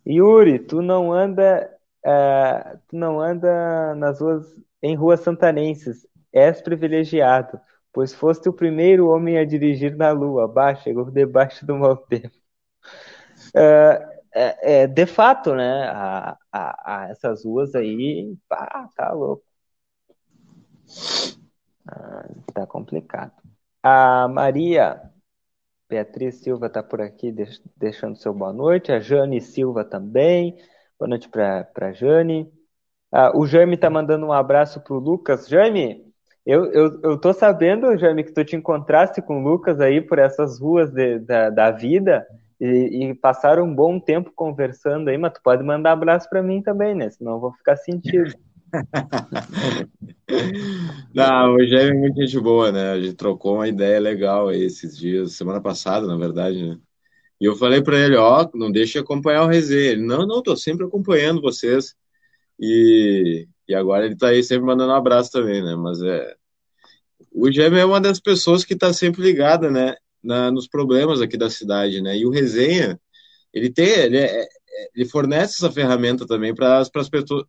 Yuri, 0.07 0.59
tu 0.59 0.81
não 0.81 1.13
anda, 1.13 1.69
uh, 2.05 2.77
tu 2.87 2.95
não 2.97 3.21
anda 3.21 3.95
nas 3.95 4.19
ruas, 4.21 4.45
em 4.81 4.95
ruas 4.95 5.21
santanenses. 5.21 6.05
És 6.33 6.61
privilegiado, 6.61 7.59
pois 7.93 8.13
foste 8.13 8.49
o 8.49 8.53
primeiro 8.53 9.07
homem 9.09 9.37
a 9.37 9.45
dirigir 9.45 9.95
na 9.95 10.11
Lua. 10.11 10.47
Bah, 10.47 10.75
chegou 10.75 11.09
debaixo 11.09 11.65
do 11.65 11.77
mau 11.77 11.95
tempo. 11.97 12.35
Uh, 13.55 14.19
é, 14.33 14.81
é, 14.83 14.87
de 14.87 15.05
fato, 15.05 15.55
né? 15.55 15.87
A, 15.89 16.37
a, 16.51 17.05
a 17.05 17.09
essas 17.09 17.45
ruas 17.45 17.73
aí, 17.75 18.35
pá, 18.49 18.89
tá 18.95 19.11
louco. 19.13 19.43
Ah, 21.87 22.27
tá 22.53 22.67
complicado. 22.67 23.48
A 23.81 24.27
Maria 24.27 25.01
Beatriz 25.89 26.35
Silva 26.41 26.67
está 26.67 26.83
por 26.83 27.01
aqui 27.01 27.33
deixando 27.75 28.17
seu 28.17 28.33
boa 28.33 28.53
noite. 28.53 28.91
A 28.91 28.99
Jane 28.99 29.41
Silva 29.41 29.83
também. 29.83 30.57
Boa 30.99 31.09
noite 31.09 31.29
para 31.29 31.67
a 31.75 31.91
Jane. 31.91 32.51
Ah, 33.11 33.31
o 33.35 33.47
Jaime 33.47 33.75
está 33.75 33.89
mandando 33.89 34.25
um 34.25 34.33
abraço 34.33 34.81
para 34.81 34.93
o 34.93 34.99
Lucas. 34.99 35.47
Jaime, 35.47 36.05
eu, 36.45 36.65
eu, 36.71 37.01
eu 37.01 37.17
tô 37.17 37.33
sabendo, 37.33 37.97
Jaime, 37.97 38.23
que 38.23 38.33
tu 38.33 38.45
te 38.45 38.55
encontraste 38.55 39.21
com 39.21 39.41
o 39.41 39.43
Lucas 39.43 39.79
aí 39.79 39.99
por 40.01 40.19
essas 40.19 40.59
ruas 40.59 40.91
de, 40.91 41.19
da, 41.19 41.49
da 41.49 41.71
vida 41.71 42.27
e, 42.59 43.09
e, 43.09 43.15
passaram 43.15 43.63
um 43.63 43.73
bom 43.73 43.99
tempo 43.99 44.31
conversando 44.35 45.09
aí, 45.09 45.17
mas 45.17 45.33
tu 45.33 45.41
pode 45.41 45.63
mandar 45.63 45.93
abraço 45.93 46.29
para 46.29 46.43
mim 46.43 46.61
também, 46.61 46.93
né? 46.93 47.09
Senão 47.09 47.33
eu 47.33 47.39
vou 47.39 47.53
ficar 47.53 47.77
sentido. 47.77 48.33
Não, 51.13 51.55
o 51.55 51.67
Jaime 51.67 51.91
é 51.91 51.99
muito 51.99 52.21
gente 52.21 52.39
boa, 52.39 52.71
né? 52.71 52.91
A 52.91 52.99
gente 52.99 53.15
trocou 53.15 53.55
uma 53.55 53.67
ideia 53.67 53.99
legal 53.99 54.47
aí 54.47 54.63
esses 54.63 54.97
dias, 54.97 55.33
semana 55.33 55.61
passada, 55.61 56.07
na 56.07 56.17
verdade, 56.17 56.63
né? 56.69 56.79
E 57.39 57.45
eu 57.45 57.55
falei 57.55 57.81
para 57.81 57.97
ele, 57.97 58.15
ó, 58.17 58.49
não 58.53 58.71
deixe 58.71 58.93
de 58.93 58.99
acompanhar 58.99 59.43
o 59.43 59.47
resenha. 59.47 59.91
Ele, 59.91 60.01
não, 60.03 60.27
não, 60.27 60.43
tô 60.43 60.55
sempre 60.57 60.85
acompanhando 60.85 61.41
vocês. 61.41 61.95
E, 62.59 63.47
e 63.67 63.73
agora 63.75 64.05
ele 64.05 64.17
tá 64.17 64.29
aí 64.29 64.43
sempre 64.43 64.65
mandando 64.65 64.91
um 64.91 64.95
abraço 64.95 65.31
também, 65.31 65.63
né? 65.63 65.75
Mas 65.75 66.01
é. 66.01 66.35
O 67.31 67.51
Jaime 67.51 67.77
é 67.79 67.85
uma 67.85 68.01
das 68.01 68.19
pessoas 68.19 68.65
que 68.65 68.75
tá 68.75 68.91
sempre 68.93 69.21
ligada, 69.21 69.71
né? 69.71 69.95
Na, 70.21 70.51
nos 70.51 70.67
problemas 70.67 71.21
aqui 71.21 71.37
da 71.37 71.49
cidade, 71.49 72.01
né? 72.01 72.17
E 72.17 72.25
o 72.25 72.29
resenha, 72.29 72.99
ele 73.53 73.69
tem, 73.71 73.87
ele 73.87 74.17
é, 74.17 74.47
ele 74.95 75.05
fornece 75.05 75.55
essa 75.55 75.71
ferramenta 75.71 76.25
também 76.25 76.53
para 76.53 76.79
as 76.79 76.89
pessoas, 77.09 77.45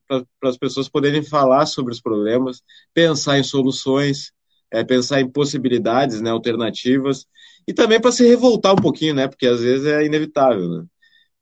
pessoas 0.58 0.88
poderem 0.88 1.22
falar 1.22 1.66
sobre 1.66 1.92
os 1.92 2.00
problemas, 2.00 2.62
pensar 2.94 3.38
em 3.38 3.42
soluções, 3.42 4.32
é, 4.70 4.84
pensar 4.84 5.20
em 5.20 5.28
possibilidades, 5.28 6.20
né, 6.20 6.30
alternativas, 6.30 7.26
e 7.66 7.74
também 7.74 8.00
para 8.00 8.12
se 8.12 8.26
revoltar 8.26 8.72
um 8.72 8.82
pouquinho, 8.82 9.14
né, 9.14 9.28
porque 9.28 9.46
às 9.46 9.60
vezes 9.60 9.86
é 9.86 10.04
inevitável, 10.04 10.68
né, 10.68 10.84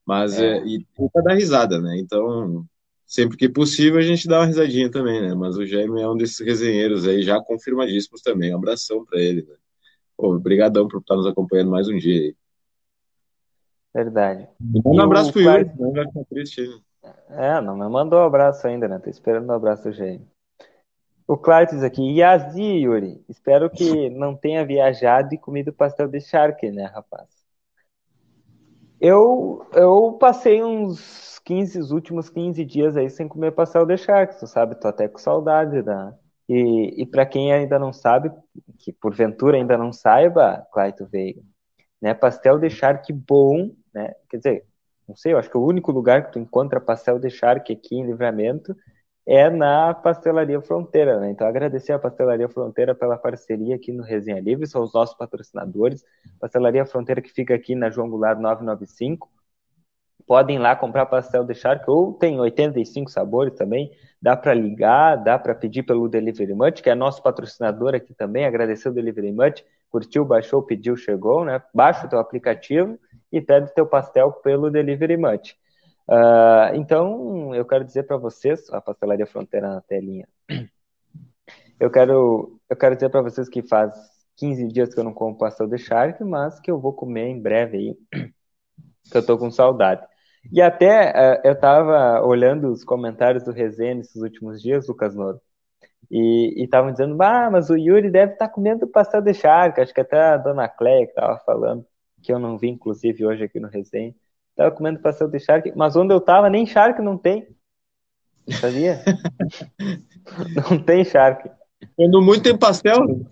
mas 0.06 0.38
é. 0.38 0.58
É, 0.58 0.66
e 0.66 0.86
para 1.12 1.22
dar 1.22 1.34
risada, 1.34 1.80
né, 1.80 1.98
então 1.98 2.64
sempre 3.06 3.36
que 3.36 3.48
possível 3.48 3.98
a 3.98 4.02
gente 4.02 4.28
dá 4.28 4.40
uma 4.40 4.46
risadinha 4.46 4.90
também, 4.90 5.20
né, 5.20 5.34
mas 5.34 5.56
o 5.56 5.66
Jaime 5.66 6.00
é 6.00 6.08
um 6.08 6.16
desses 6.16 6.40
resenheiros 6.40 7.06
aí 7.06 7.22
já 7.22 7.40
confirmadíssimos 7.40 8.22
também, 8.22 8.52
um 8.52 8.58
abração 8.58 9.04
para 9.04 9.20
ele, 9.20 9.42
né. 9.42 9.54
Obrigadão 10.20 10.88
por 10.88 11.00
estar 11.00 11.14
nos 11.14 11.26
acompanhando 11.26 11.70
mais 11.70 11.86
um 11.86 11.96
dia 11.96 12.20
aí. 12.20 12.36
Verdade. 13.98 14.48
Manda 14.60 14.90
um 14.90 15.00
abraço 15.00 15.32
pro 15.32 15.42
Yuri, 15.42 15.72
não 15.76 15.92
vai 15.92 16.06
ficar 16.06 16.24
triste 16.26 16.60
aí. 16.60 16.80
É, 17.30 17.60
não 17.60 17.76
me 17.76 17.88
mandou 17.88 18.20
um 18.20 18.24
abraço 18.24 18.64
ainda, 18.64 18.86
né? 18.86 19.00
Tô 19.00 19.10
esperando 19.10 19.48
o 19.48 19.52
um 19.52 19.56
abraço 19.56 19.90
Gênio. 19.90 20.24
O 21.26 21.36
Clark 21.36 21.74
diz 21.74 21.82
aqui, 21.82 22.16
Yazi, 22.16 22.62
Yuri, 22.62 23.20
espero 23.28 23.68
que 23.68 24.08
não 24.08 24.36
tenha 24.36 24.64
viajado 24.64 25.34
e 25.34 25.38
comido 25.38 25.72
pastel 25.72 26.06
de 26.06 26.20
charque, 26.20 26.70
né, 26.70 26.84
rapaz? 26.84 27.28
Eu, 29.00 29.66
eu 29.72 30.12
passei 30.12 30.62
uns 30.62 31.40
15, 31.40 31.80
os 31.80 31.90
últimos 31.90 32.30
15 32.30 32.64
dias 32.64 32.96
aí 32.96 33.10
sem 33.10 33.26
comer 33.26 33.50
pastel 33.50 33.84
de 33.84 33.96
charque, 33.96 34.38
tu 34.38 34.46
sabe? 34.46 34.76
Tô 34.76 34.86
até 34.86 35.08
com 35.08 35.18
saudade 35.18 35.82
da... 35.82 36.14
E, 36.48 37.02
e 37.02 37.04
para 37.04 37.26
quem 37.26 37.52
ainda 37.52 37.80
não 37.80 37.92
sabe, 37.92 38.30
que 38.78 38.92
porventura 38.92 39.56
ainda 39.56 39.76
não 39.76 39.92
saiba, 39.92 40.64
Claito 40.72 41.04
Veiga, 41.04 41.42
né? 42.00 42.14
Pastel 42.14 42.60
de 42.60 42.70
charque 42.70 43.12
bom, 43.12 43.72
né? 43.94 44.14
Quer 44.28 44.36
dizer, 44.38 44.64
não 45.08 45.16
sei, 45.16 45.32
eu 45.32 45.38
acho 45.38 45.50
que 45.50 45.56
o 45.56 45.64
único 45.64 45.90
lugar 45.90 46.26
que 46.26 46.32
tu 46.32 46.38
encontra 46.38 46.80
pastel 46.80 47.18
de 47.18 47.30
charque 47.30 47.72
aqui 47.72 47.96
em 47.96 48.06
Livramento 48.06 48.76
é 49.26 49.50
na 49.50 49.92
Pastelaria 49.94 50.60
Fronteira, 50.60 51.20
né? 51.20 51.30
Então, 51.30 51.46
agradecer 51.46 51.92
a 51.92 51.98
Pastelaria 51.98 52.48
Fronteira 52.48 52.94
pela 52.94 53.16
parceria 53.16 53.76
aqui 53.76 53.92
no 53.92 54.02
Resenha 54.02 54.40
Livre, 54.40 54.66
são 54.66 54.82
os 54.82 54.92
nossos 54.92 55.16
patrocinadores. 55.16 56.02
Pastelaria 56.40 56.86
Fronteira 56.86 57.20
que 57.20 57.30
fica 57.30 57.54
aqui 57.54 57.74
na 57.74 57.90
João 57.90 58.08
Goulart 58.08 58.38
995. 58.38 59.30
Podem 60.26 60.56
ir 60.56 60.58
lá 60.58 60.74
comprar 60.76 61.06
pastel 61.06 61.44
de 61.44 61.54
charque, 61.54 61.90
ou 61.90 62.14
tem 62.14 62.40
85 62.40 63.10
sabores 63.10 63.54
também. 63.54 63.90
Dá 64.20 64.36
para 64.36 64.54
ligar, 64.54 65.16
dá 65.16 65.38
para 65.38 65.54
pedir 65.54 65.82
pelo 65.82 66.08
Delivery 66.08 66.54
Much, 66.54 66.82
que 66.82 66.90
é 66.90 66.94
nosso 66.94 67.22
patrocinador 67.22 67.94
aqui 67.94 68.14
também. 68.14 68.44
Agradecer 68.44 68.88
o 68.88 68.94
Delivery 68.94 69.32
Much 69.32 69.62
curtiu, 69.90 70.24
baixou, 70.24 70.62
pediu, 70.62 70.96
chegou, 70.96 71.44
né? 71.44 71.62
Baixa 71.74 72.06
o 72.06 72.08
teu 72.08 72.18
aplicativo 72.18 72.98
e 73.32 73.40
pede 73.40 73.74
teu 73.74 73.86
pastel 73.86 74.32
pelo 74.32 74.70
Delivery 74.70 75.16
Much. 75.16 75.56
Uh, 76.08 76.74
então, 76.74 77.54
eu 77.54 77.64
quero 77.66 77.84
dizer 77.84 78.04
para 78.04 78.16
vocês, 78.16 78.70
a 78.70 78.80
Pastelaria 78.80 79.26
Fronteira 79.26 79.68
na 79.68 79.80
telinha, 79.82 80.26
eu 81.78 81.90
quero, 81.90 82.58
eu 82.68 82.76
quero 82.76 82.94
dizer 82.94 83.10
para 83.10 83.22
vocês 83.22 83.48
que 83.48 83.62
faz 83.62 83.94
15 84.36 84.68
dias 84.68 84.94
que 84.94 85.00
eu 85.00 85.04
não 85.04 85.12
como 85.12 85.36
pastel 85.36 85.66
de 85.66 85.78
charque, 85.78 86.24
mas 86.24 86.58
que 86.60 86.70
eu 86.70 86.80
vou 86.80 86.92
comer 86.92 87.26
em 87.28 87.40
breve 87.40 87.76
aí, 87.76 87.98
que 89.10 89.18
eu 89.18 89.24
tô 89.24 89.36
com 89.36 89.50
saudade. 89.50 90.06
E 90.50 90.62
até 90.62 91.10
uh, 91.10 91.40
eu 91.44 91.58
tava 91.58 92.24
olhando 92.24 92.72
os 92.72 92.84
comentários 92.84 93.44
do 93.44 93.52
Resenha 93.52 93.96
nesses 93.96 94.22
últimos 94.22 94.62
dias, 94.62 94.88
Lucas 94.88 95.14
Noro, 95.14 95.40
e 96.10 96.62
estavam 96.64 96.90
dizendo, 96.90 97.20
ah, 97.22 97.50
mas 97.50 97.68
o 97.70 97.76
Yuri 97.76 98.10
deve 98.10 98.32
estar 98.32 98.48
tá 98.48 98.52
comendo 98.52 98.86
pastel 98.88 99.20
de 99.20 99.34
charque. 99.34 99.80
Acho 99.80 99.92
que 99.92 100.00
até 100.00 100.18
a 100.18 100.36
dona 100.38 100.68
Cleia 100.68 101.04
que 101.04 101.12
estava 101.12 101.38
falando, 101.40 101.84
que 102.22 102.32
eu 102.32 102.38
não 102.38 102.58
vi, 102.58 102.68
inclusive, 102.68 103.24
hoje 103.24 103.44
aqui 103.44 103.60
no 103.60 103.68
resenha. 103.68 104.14
Estava 104.50 104.74
comendo 104.74 105.00
pastel 105.00 105.28
de 105.28 105.38
charque, 105.38 105.72
mas 105.76 105.96
onde 105.96 106.12
eu 106.12 106.18
estava, 106.18 106.50
nem 106.50 106.66
charque 106.66 107.00
não 107.00 107.16
tem. 107.16 107.48
Sabia? 108.60 109.02
não 110.70 110.82
tem 110.82 111.04
charque. 111.04 111.50
Quando 111.96 112.20
muito 112.20 112.42
tem 112.42 112.56
pastel? 112.56 113.24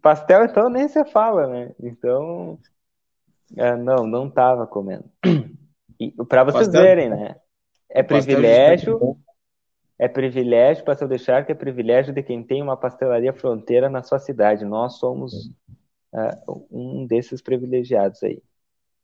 Pastel, 0.00 0.44
então, 0.44 0.70
nem 0.70 0.88
se 0.88 1.04
fala, 1.04 1.46
né? 1.46 1.72
Então, 1.82 2.58
é, 3.56 3.76
não, 3.76 4.06
não 4.06 4.28
estava 4.28 4.66
comendo. 4.66 5.04
Para 6.28 6.44
vocês 6.44 6.66
pastel, 6.66 6.82
verem, 6.82 7.10
né? 7.10 7.36
É 7.90 8.02
privilégio 8.02 9.18
é 9.98 10.06
privilégio, 10.06 10.84
pastel 10.84 11.08
de 11.08 11.18
charque 11.18 11.50
é 11.50 11.54
privilégio 11.54 12.14
de 12.14 12.22
quem 12.22 12.42
tem 12.42 12.62
uma 12.62 12.76
pastelaria 12.76 13.32
fronteira 13.32 13.90
na 13.90 14.02
sua 14.02 14.20
cidade. 14.20 14.64
Nós 14.64 14.98
somos 14.98 15.50
uh, 16.12 16.66
um 16.70 17.06
desses 17.06 17.42
privilegiados 17.42 18.22
aí. 18.22 18.42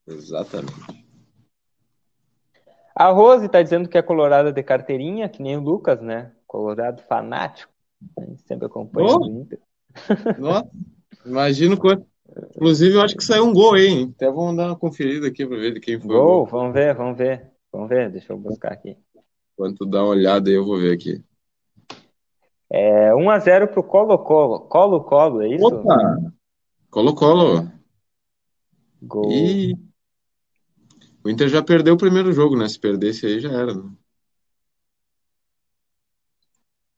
Exatamente. 0.07 1.05
A 2.95 3.09
Rose 3.09 3.45
está 3.45 3.61
dizendo 3.61 3.89
que 3.89 3.97
é 3.97 4.01
colorada 4.01 4.53
de 4.53 4.63
carteirinha, 4.63 5.27
que 5.27 5.43
nem 5.43 5.57
o 5.57 5.61
Lucas, 5.61 6.01
né? 6.01 6.31
Colorado 6.47 7.01
fanático. 7.03 7.71
Sempre 8.45 8.67
acompanha 8.67 9.09
oh. 9.09 9.19
o 9.19 9.41
Inter. 9.41 9.59
Nossa, 10.39 10.69
imagino 11.25 11.77
quanto. 11.77 12.07
Inclusive, 12.55 12.95
eu 12.95 13.01
acho 13.01 13.15
que 13.15 13.23
saiu 13.23 13.45
um 13.45 13.53
gol 13.53 13.75
aí, 13.75 13.87
hein? 13.87 14.13
Até 14.15 14.29
vamos 14.29 14.55
dar 14.57 14.67
uma 14.67 14.75
conferida 14.75 15.27
aqui 15.27 15.45
para 15.45 15.57
ver 15.57 15.73
de 15.73 15.79
quem 15.79 15.99
foi. 15.99 16.07
Gol, 16.07 16.25
gol, 16.25 16.45
vamos 16.45 16.73
ver, 16.73 16.93
vamos 16.93 17.17
ver. 17.17 17.51
Vamos 17.71 17.89
ver, 17.89 18.09
deixa 18.09 18.31
eu 18.31 18.37
buscar 18.37 18.71
aqui. 18.71 18.97
Tu 19.77 19.85
dá 19.85 20.03
uma 20.03 20.11
olhada 20.11 20.49
aí, 20.49 20.55
eu 20.55 20.65
vou 20.65 20.77
ver 20.77 20.93
aqui. 20.93 21.23
É 22.69 23.11
1x0 23.11 23.67
pro 23.67 23.83
Colo-Colo. 23.83 24.61
Colo-Colo, 24.61 25.41
é 25.41 25.49
isso? 25.49 25.65
Opa! 25.65 26.17
Colo-Colo. 26.95 27.69
Gol. 29.01 29.29
E... 29.29 29.75
O 31.21 31.29
Inter 31.29 31.49
já 31.49 31.61
perdeu 31.61 31.95
o 31.95 31.97
primeiro 31.97 32.31
jogo, 32.31 32.57
né? 32.57 32.69
Se 32.69 32.79
perdesse 32.79 33.25
aí 33.25 33.41
já 33.41 33.51
era. 33.51 33.73
Né? 33.73 33.91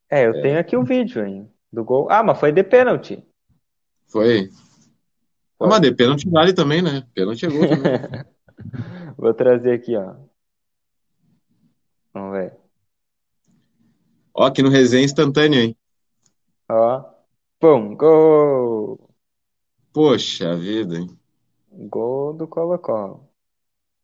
É, 0.08 0.26
eu 0.26 0.36
é. 0.36 0.40
tenho 0.40 0.58
aqui 0.60 0.76
o 0.76 0.82
um 0.82 0.84
vídeo, 0.84 1.26
hein? 1.26 1.52
Do 1.72 1.82
gol. 1.82 2.08
Ah, 2.12 2.22
mas 2.22 2.38
foi 2.38 2.52
de 2.52 2.62
pênalti. 2.62 3.26
Foi. 4.06 4.48
foi. 5.58 5.66
Ah, 5.66 5.66
mas 5.66 5.80
de 5.80 5.92
pênalti 5.92 6.30
vale 6.30 6.52
também, 6.52 6.80
né? 6.80 7.04
Pênalti 7.12 7.46
é 7.46 7.48
gol 7.48 7.66
também. 7.66 8.24
Vou 9.18 9.34
trazer 9.34 9.72
aqui, 9.72 9.96
ó. 9.96 10.14
Vamos 12.14 12.38
ver. 12.38 12.56
Ó, 14.32 14.44
aqui 14.44 14.62
no 14.62 14.70
resenha 14.70 15.04
instantâneo, 15.04 15.60
hein? 15.60 15.76
Ó. 16.68 17.04
Pum, 17.58 17.96
gol! 17.96 19.07
Poxa 19.92 20.56
vida, 20.56 20.96
hein? 20.96 21.18
Gol 21.70 22.32
do 22.34 22.46
Colo-Colo. 22.46 23.28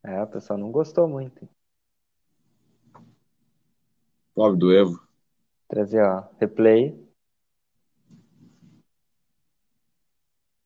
É, 0.03 0.23
o 0.23 0.27
pessoal 0.27 0.59
não 0.59 0.71
gostou 0.71 1.09
muito. 1.09 1.49
Pobre 4.35 4.59
do 4.59 4.73
Evo. 4.73 5.01
Trazer, 5.69 6.03
ó, 6.03 6.25
replay. 6.39 6.99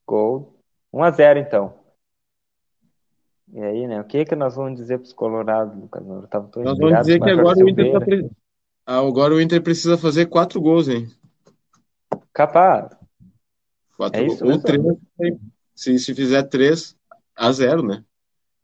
Gol. 0.06 0.58
1 0.92 1.02
a 1.02 1.10
0 1.10 1.38
então. 1.38 1.78
E 3.52 3.60
aí, 3.62 3.86
né? 3.86 4.00
O 4.00 4.04
que 4.04 4.24
que 4.24 4.34
nós 4.34 4.56
vamos 4.56 4.78
dizer 4.78 4.98
para 4.98 5.06
os 5.06 5.12
colorados, 5.12 5.78
Lucas? 5.78 6.04
Nós 6.04 6.78
vamos 6.78 6.98
dizer 6.98 7.20
que 7.20 7.30
agora 7.30 7.58
o, 7.58 7.68
Inter 7.68 7.92
tá 7.92 8.00
pre... 8.00 8.30
Ah, 8.86 8.98
agora 8.98 9.34
o 9.34 9.40
Inter 9.40 9.62
precisa 9.62 9.96
fazer 9.96 10.26
quatro 10.26 10.60
gols, 10.60 10.88
hein? 10.88 11.06
Capaz. 12.32 12.97
Quatro 13.98 14.22
é. 14.22 14.44
Ou 14.44 14.58
três, 14.60 14.82
se, 15.74 15.98
se 15.98 16.14
fizer 16.14 16.44
três, 16.44 16.96
a 17.36 17.50
zero, 17.50 17.82
né? 17.82 18.04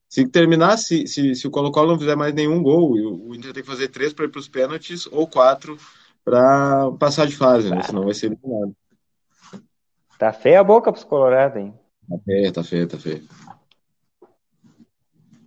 Se 0.09 0.25
terminar, 0.29 0.77
se, 0.77 1.09
se, 1.09 1.35
se 1.35 1.47
o 1.49 1.51
Colo-Colo 1.51 1.91
não 1.91 1.99
fizer 1.99 2.15
mais 2.15 2.33
nenhum 2.33 2.63
gol, 2.63 2.93
o 2.93 3.35
Inter 3.35 3.53
tem 3.53 3.65
que 3.65 3.69
fazer 3.69 3.89
três 3.89 4.13
para 4.13 4.27
ir 4.27 4.29
para 4.29 4.39
os 4.39 4.49
pênaltis 4.49 5.07
ou 5.07 5.27
quatro 5.27 5.77
para 6.25 6.93
passar 7.01 7.27
de 7.27 7.37
fase, 7.37 7.69
né? 7.69 7.83
Senão 7.83 8.05
vai 8.05 8.15
ser 8.15 8.27
eliminado. 8.27 8.77
Tá 10.17 10.33
feia 10.33 10.61
a 10.61 10.65
boca 10.65 10.93
pros 10.93 11.03
colorados, 11.03 11.61
hein? 11.61 11.75
Tá 12.09 12.17
feia, 12.25 12.53
tá 12.53 12.63
feia, 12.63 12.87
tá 12.87 12.97
feia. 12.97 13.23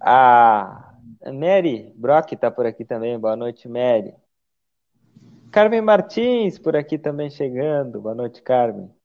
A 0.01 0.93
Mary 1.33 1.93
Brock 1.95 2.33
tá 2.33 2.51
por 2.51 2.65
aqui 2.65 2.83
também. 2.83 3.17
Boa 3.17 3.38
noite, 3.38 3.69
Mary. 3.69 4.13
Carmen 5.49 5.81
Martins 5.81 6.59
por 6.59 6.75
aqui 6.75 6.97
também 6.97 7.29
chegando. 7.29 8.01
Boa 8.01 8.13
noite, 8.13 8.41
Carmen. 8.41 8.97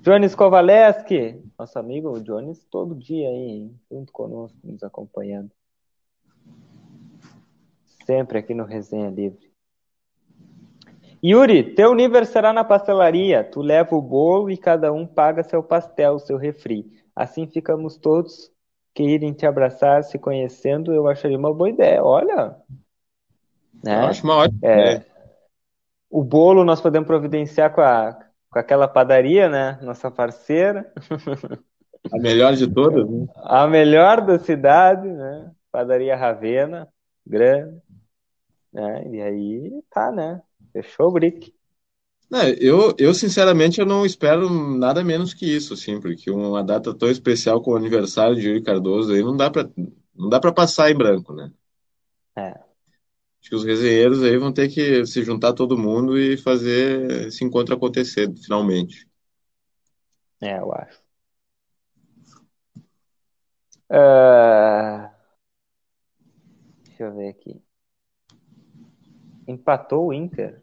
Jones 0.00 0.34
Kovaleski, 0.34 1.42
nosso 1.58 1.78
amigo 1.78 2.20
Jones, 2.20 2.64
todo 2.70 2.94
dia 2.94 3.28
aí, 3.28 3.70
junto 3.90 4.12
conosco, 4.12 4.56
nos 4.62 4.82
acompanhando. 4.82 5.50
Sempre 8.06 8.38
aqui 8.38 8.54
no 8.54 8.64
Resenha 8.64 9.10
Livre. 9.10 9.48
Yuri, 11.22 11.74
teu 11.74 11.94
nível 11.94 12.24
será 12.24 12.52
na 12.52 12.62
pastelaria. 12.62 13.42
Tu 13.42 13.60
leva 13.60 13.94
o 13.96 14.00
bolo 14.00 14.50
e 14.50 14.56
cada 14.56 14.92
um 14.92 15.04
paga 15.06 15.42
seu 15.42 15.62
pastel, 15.62 16.18
seu 16.18 16.36
refri. 16.36 16.86
Assim 17.14 17.46
ficamos 17.46 17.96
todos 17.96 18.52
que 18.94 19.02
irem 19.02 19.32
te 19.32 19.44
abraçar, 19.44 20.04
se 20.04 20.18
conhecendo. 20.18 20.92
Eu 20.92 21.08
acharia 21.08 21.36
uma 21.36 21.52
boa 21.52 21.68
ideia. 21.68 22.02
Olha. 22.02 22.56
Né? 23.84 24.04
Eu 24.04 24.06
acho 24.06 24.24
uma 24.24 24.36
ótima 24.36 24.58
é, 24.62 24.72
ideia. 24.72 25.06
O 26.08 26.22
bolo 26.22 26.64
nós 26.64 26.80
podemos 26.80 27.06
providenciar 27.06 27.74
com, 27.74 27.80
a, 27.80 28.27
com 28.50 28.58
aquela 28.58 28.88
padaria, 28.88 29.48
né? 29.48 29.78
Nossa 29.82 30.10
parceira. 30.10 30.92
A 32.12 32.18
melhor 32.18 32.54
de 32.54 32.72
todas, 32.72 33.08
né? 33.08 33.26
A 33.36 33.66
melhor 33.66 34.24
da 34.24 34.38
cidade, 34.38 35.08
né? 35.08 35.50
Padaria 35.70 36.16
Ravena, 36.16 36.88
grande. 37.26 37.80
Né? 38.72 39.08
E 39.10 39.20
aí 39.20 39.82
tá, 39.90 40.10
né? 40.10 40.40
Fechou 40.72 41.08
o 41.08 41.12
brick. 41.12 41.52
É, 42.32 42.50
eu, 42.60 42.94
eu, 42.98 43.14
sinceramente, 43.14 43.80
eu 43.80 43.86
não 43.86 44.04
espero 44.04 44.50
nada 44.50 45.02
menos 45.02 45.32
que 45.32 45.46
isso, 45.46 45.72
assim, 45.72 45.98
porque 45.98 46.30
uma 46.30 46.62
data 46.62 46.94
tão 46.94 47.10
especial 47.10 47.62
como 47.62 47.74
o 47.74 47.78
aniversário 47.78 48.36
de 48.36 48.46
Yuri 48.46 48.62
Cardoso 48.62 49.12
aí 49.12 49.22
não 49.22 49.34
dá 49.34 49.50
para 49.50 49.68
não 50.14 50.28
dá 50.28 50.38
para 50.40 50.52
passar 50.52 50.90
em 50.90 50.96
branco, 50.96 51.32
né? 51.32 51.50
É. 52.36 52.67
Acho 53.40 53.50
que 53.50 53.54
os 53.54 53.64
resenheiros 53.64 54.22
aí 54.22 54.36
vão 54.36 54.52
ter 54.52 54.68
que 54.68 55.06
se 55.06 55.22
juntar 55.22 55.52
todo 55.52 55.78
mundo 55.78 56.18
e 56.18 56.36
fazer 56.36 57.26
esse 57.28 57.44
encontro 57.44 57.74
acontecer, 57.74 58.32
finalmente. 58.36 59.08
É, 60.40 60.58
eu 60.58 60.72
acho. 60.72 61.00
Uh... 63.90 65.08
Deixa 66.84 67.04
eu 67.04 67.14
ver 67.14 67.28
aqui. 67.28 67.62
Empatou 69.46 70.08
o 70.08 70.12
Inter. 70.12 70.62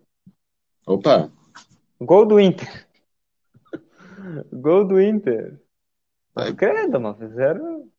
Opa! 0.85 1.31
Gol 1.99 2.25
do 2.25 2.39
Inter. 2.39 2.87
Gol 4.51 4.85
do 4.85 5.01
Inter. 5.01 5.59
Vai. 6.33 6.53
Credo, 6.53 6.99
mano. 6.99 7.17
Fizeram. 7.17 7.89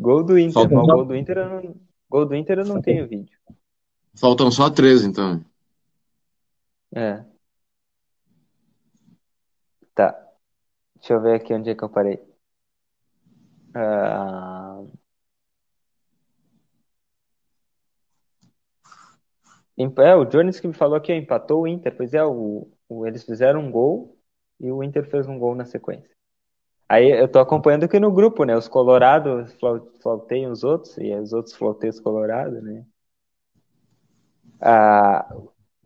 Gol 0.00 0.24
do 0.24 0.38
Inter. 0.38 0.52
Só... 0.54 0.66
Gol 0.66 1.04
do 1.04 1.14
Inter 1.14 1.38
eu 1.38 1.48
não. 1.48 1.76
Gol 2.08 2.26
do 2.26 2.34
Inter 2.34 2.58
eu 2.58 2.64
não 2.64 2.80
tenho 2.80 3.06
vídeo. 3.06 3.38
Faltam 4.18 4.50
só 4.50 4.70
três, 4.70 5.02
então. 5.04 5.44
É. 6.94 7.24
Tá. 9.94 10.12
Deixa 10.96 11.14
eu 11.14 11.20
ver 11.20 11.34
aqui 11.34 11.52
onde 11.54 11.70
é 11.70 11.74
que 11.74 11.82
eu 11.84 11.88
parei. 11.88 12.16
Uh... 13.76 14.90
É, 19.98 20.14
o 20.14 20.24
Jones 20.24 20.60
que 20.60 20.68
me 20.68 20.74
falou 20.74 21.00
que 21.00 21.12
empatou 21.14 21.62
o 21.62 21.66
Inter. 21.66 21.96
Pois 21.96 22.14
é, 22.14 22.24
o, 22.24 22.70
o, 22.88 23.06
eles 23.06 23.24
fizeram 23.24 23.60
um 23.60 23.70
gol 23.70 24.16
e 24.60 24.70
o 24.70 24.82
Inter 24.82 25.04
fez 25.10 25.26
um 25.26 25.38
gol 25.38 25.54
na 25.54 25.64
sequência. 25.64 26.14
Aí 26.88 27.10
eu 27.10 27.26
tô 27.28 27.40
acompanhando 27.40 27.84
aqui 27.84 27.98
no 27.98 28.12
grupo, 28.12 28.44
né? 28.44 28.56
Os 28.56 28.68
colorados 28.68 29.52
flauteiam 30.00 30.52
os 30.52 30.62
outros 30.62 30.96
e 30.98 31.12
os 31.14 31.32
outros 31.32 31.56
flauteiam 31.56 31.90
os 31.90 31.98
colorados, 31.98 32.62
né? 32.62 32.86
Ah, 34.60 35.26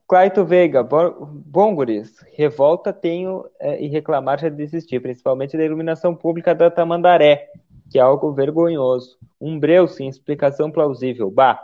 Claito 0.07 0.45
Veiga, 0.45 0.83
bom, 0.83 1.75
guris, 1.75 2.17
revolta 2.35 2.93
tenho 2.93 3.45
é, 3.61 3.83
e 3.83 3.89
reclamar 3.89 4.39
já 4.39 4.49
desistir, 4.49 5.01
principalmente 5.01 5.57
da 5.57 5.65
iluminação 5.65 6.15
pública 6.15 6.55
da 6.55 6.71
Tamandaré, 6.71 7.49
que 7.91 7.99
é 7.99 8.03
algo 8.03 8.33
vergonhoso. 8.33 9.19
Um 9.41 9.59
breu 9.59 9.87
sem 9.87 10.09
explicação 10.09 10.71
plausível. 10.71 11.31
Bah, 11.31 11.61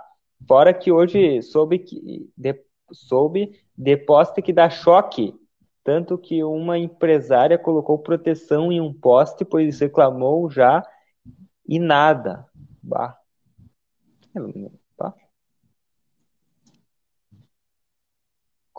Fora 0.46 0.74
que 0.74 0.92
hoje 0.92 1.42
soube 1.42 1.78
que 1.78 2.30
de, 2.36 2.60
soube 2.92 3.58
de 3.76 3.96
poste 3.96 4.42
que 4.42 4.52
dá 4.52 4.68
choque, 4.68 5.34
tanto 5.82 6.18
que 6.18 6.42
uma 6.44 6.78
empresária 6.78 7.58
colocou 7.58 7.98
proteção 7.98 8.70
em 8.70 8.80
um 8.80 8.92
poste, 8.92 9.44
pois 9.44 9.80
reclamou 9.80 10.50
já 10.50 10.82
e 11.66 11.78
nada. 11.78 12.46
Bah. 12.82 13.18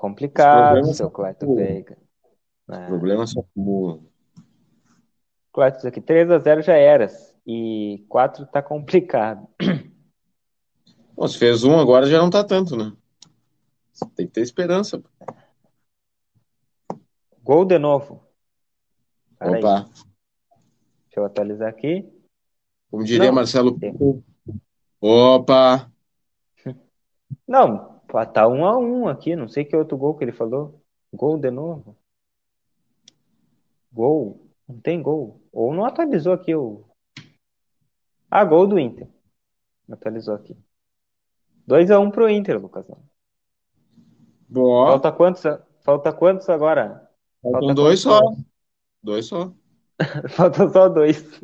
Complicado, 0.05 0.93
seu 0.93 1.09
Cleiton 1.09 1.55
Veiga. 1.55 1.97
É. 2.69 2.85
Problema 2.85 3.25
só 3.25 3.39
acumula. 3.39 3.99
Cleiton, 5.51 5.87
aqui 5.87 5.99
3 5.99 6.29
a 6.29 6.37
0 6.37 6.61
já 6.61 6.75
eras. 6.75 7.33
E 7.43 8.05
4 8.07 8.45
tá 8.45 8.61
complicado. 8.61 9.47
Bom, 11.15 11.27
se 11.27 11.39
fez 11.39 11.63
um 11.63 11.79
agora 11.79 12.05
já 12.05 12.19
não 12.19 12.29
tá 12.29 12.43
tanto, 12.43 12.77
né? 12.77 12.93
Tem 14.15 14.27
que 14.27 14.33
ter 14.33 14.41
esperança. 14.41 15.03
Gol 17.41 17.65
de 17.65 17.79
novo. 17.79 18.23
Pera 19.39 19.57
Opa. 19.57 19.77
Aí. 19.79 19.85
Deixa 19.85 21.19
eu 21.19 21.25
atualizar 21.25 21.69
aqui. 21.69 22.07
Como 22.91 23.03
diria 23.03 23.29
não, 23.29 23.33
Marcelo. 23.33 23.79
Opa! 25.01 25.91
Não, 27.47 27.94
tá 28.23 28.47
um 28.47 28.65
a 28.67 28.77
um 28.77 29.07
aqui. 29.07 29.35
Não 29.35 29.47
sei 29.47 29.65
que 29.65 29.75
outro 29.75 29.97
gol 29.97 30.15
que 30.15 30.23
ele 30.23 30.31
falou. 30.31 30.79
Gol 31.11 31.39
de 31.39 31.49
novo. 31.49 31.97
Gol. 33.91 34.47
Não 34.67 34.79
tem 34.79 35.01
gol. 35.01 35.41
Ou 35.51 35.73
não 35.73 35.85
atualizou 35.85 36.33
aqui 36.33 36.53
o. 36.53 36.83
Ah, 38.29 38.45
gol 38.45 38.67
do 38.67 38.77
Inter. 38.77 39.07
Atualizou 39.89 40.35
aqui. 40.35 40.55
2x1 41.67 41.99
um 41.99 42.11
pro 42.11 42.29
Inter, 42.29 42.61
Lucas. 42.61 42.85
Boa. 44.47 44.91
Falta 44.91 45.11
quantos, 45.11 45.43
falta 45.81 46.13
quantos 46.13 46.49
agora? 46.49 47.09
Faltam 47.41 47.73
dois 47.73 47.99
só. 47.99 48.19
Dois 49.01 49.25
só. 49.27 49.51
Falta 50.29 50.69
só 50.69 50.89
dois. 50.89 51.41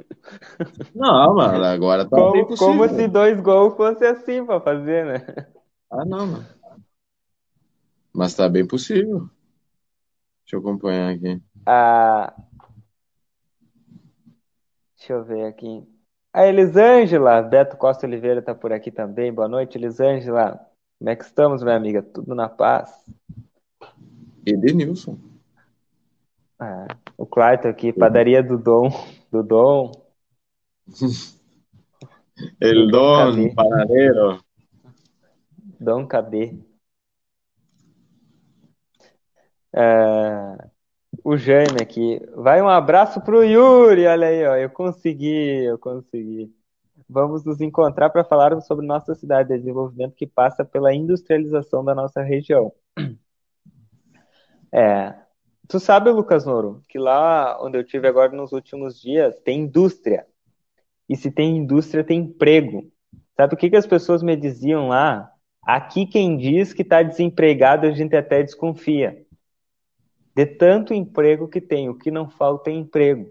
Não, 0.94 1.36
mano, 1.36 1.64
agora 1.64 2.04
tá 2.06 2.16
como, 2.16 2.58
como 2.58 2.90
se 2.90 3.08
dois 3.08 3.40
gols 3.40 3.76
fosse 3.76 4.06
assim 4.06 4.46
pra 4.46 4.60
fazer, 4.60 5.06
né? 5.06 5.48
Ah, 5.90 6.06
não, 6.06 6.28
mano. 6.28 6.46
Mas 8.14 8.36
tá 8.36 8.50
bem 8.50 8.66
possível. 8.68 9.30
Deixa 10.44 10.56
eu 10.56 10.60
acompanhar 10.60 11.14
aqui. 11.14 11.42
Ah, 11.66 12.34
deixa 14.98 15.14
eu 15.14 15.24
ver 15.24 15.46
aqui. 15.46 15.88
A 16.34 16.48
Elisângela, 16.48 17.42
Beto 17.42 17.78
Costa 17.78 18.06
Oliveira 18.06 18.40
está 18.40 18.56
por 18.56 18.72
aqui 18.72 18.92
também. 18.92 19.34
Boa 19.34 19.48
noite, 19.48 19.78
Elisângela. 19.78 20.60
Como 20.98 21.10
é 21.10 21.16
que 21.16 21.24
estamos, 21.24 21.64
minha 21.64 21.76
amiga? 21.76 22.02
Tudo 22.02 22.36
na 22.36 22.48
paz? 22.48 23.06
Edenilson. 24.46 25.18
É, 26.62 26.88
o 27.18 27.26
Clayton 27.26 27.70
aqui, 27.70 27.92
padaria 27.92 28.44
do 28.44 28.58
Dom. 28.58 28.90
Do 29.32 29.42
Dom. 29.42 29.92
El 32.60 32.90
Dom. 32.92 33.56
Dom 35.80 36.08
KB. 36.08 36.71
É, 39.74 40.70
o 41.24 41.38
Jaime 41.38 41.82
aqui. 41.82 42.20
Vai 42.36 42.62
um 42.62 42.70
abraço 42.70 43.22
pro 43.22 43.44
Yuri, 43.44 44.06
olha 44.08 44.28
aí, 44.28 44.46
ó. 44.48 44.56
Eu 44.56 44.70
consegui, 44.70 45.66
eu 45.66 45.78
consegui. 45.78 46.54
Vamos 47.10 47.44
nos 47.44 47.60
encontrar 47.60 48.10
para 48.10 48.24
falarmos 48.24 48.66
sobre 48.66 48.86
nossa 48.86 49.14
cidade 49.16 49.50
de 49.50 49.58
desenvolvimento 49.58 50.16
que 50.16 50.26
passa 50.26 50.64
pela 50.64 50.94
industrialização 50.94 51.84
da 51.84 51.94
nossa 51.94 52.22
região. 52.22 52.72
É, 54.74 55.14
tu 55.68 55.80
sabe, 55.80 56.10
Lucas 56.10 56.46
Noro, 56.46 56.82
que 56.88 56.98
lá 56.98 57.62
onde 57.62 57.78
eu 57.78 57.84
tive 57.84 58.08
agora 58.08 58.32
nos 58.32 58.54
últimos 58.54 59.00
dias 59.00 59.38
tem 59.42 59.64
indústria. 59.64 60.26
E 61.10 61.18
se 61.18 61.30
tem 61.30 61.58
indústria, 61.58 62.06
tem 62.06 62.22
emprego. 62.22 62.90
Sabe 63.36 63.54
o 63.54 63.58
que, 63.58 63.70
que 63.70 63.76
as 63.76 63.86
pessoas 63.86 64.24
me 64.24 64.36
diziam 64.38 64.88
lá? 64.88 65.30
Aqui 65.62 66.06
quem 66.06 66.38
diz 66.38 66.74
que 66.74 66.82
está 66.82 67.04
desempregado, 67.04 67.86
a 67.86 67.92
gente 67.92 68.16
até 68.16 68.42
desconfia. 68.42 69.26
De 70.36 70.46
tanto 70.46 70.94
emprego 70.94 71.48
que 71.48 71.60
tem, 71.60 71.90
o 71.90 71.98
que 71.98 72.10
não 72.10 72.30
falta 72.30 72.70
é 72.70 72.74
emprego. 72.74 73.30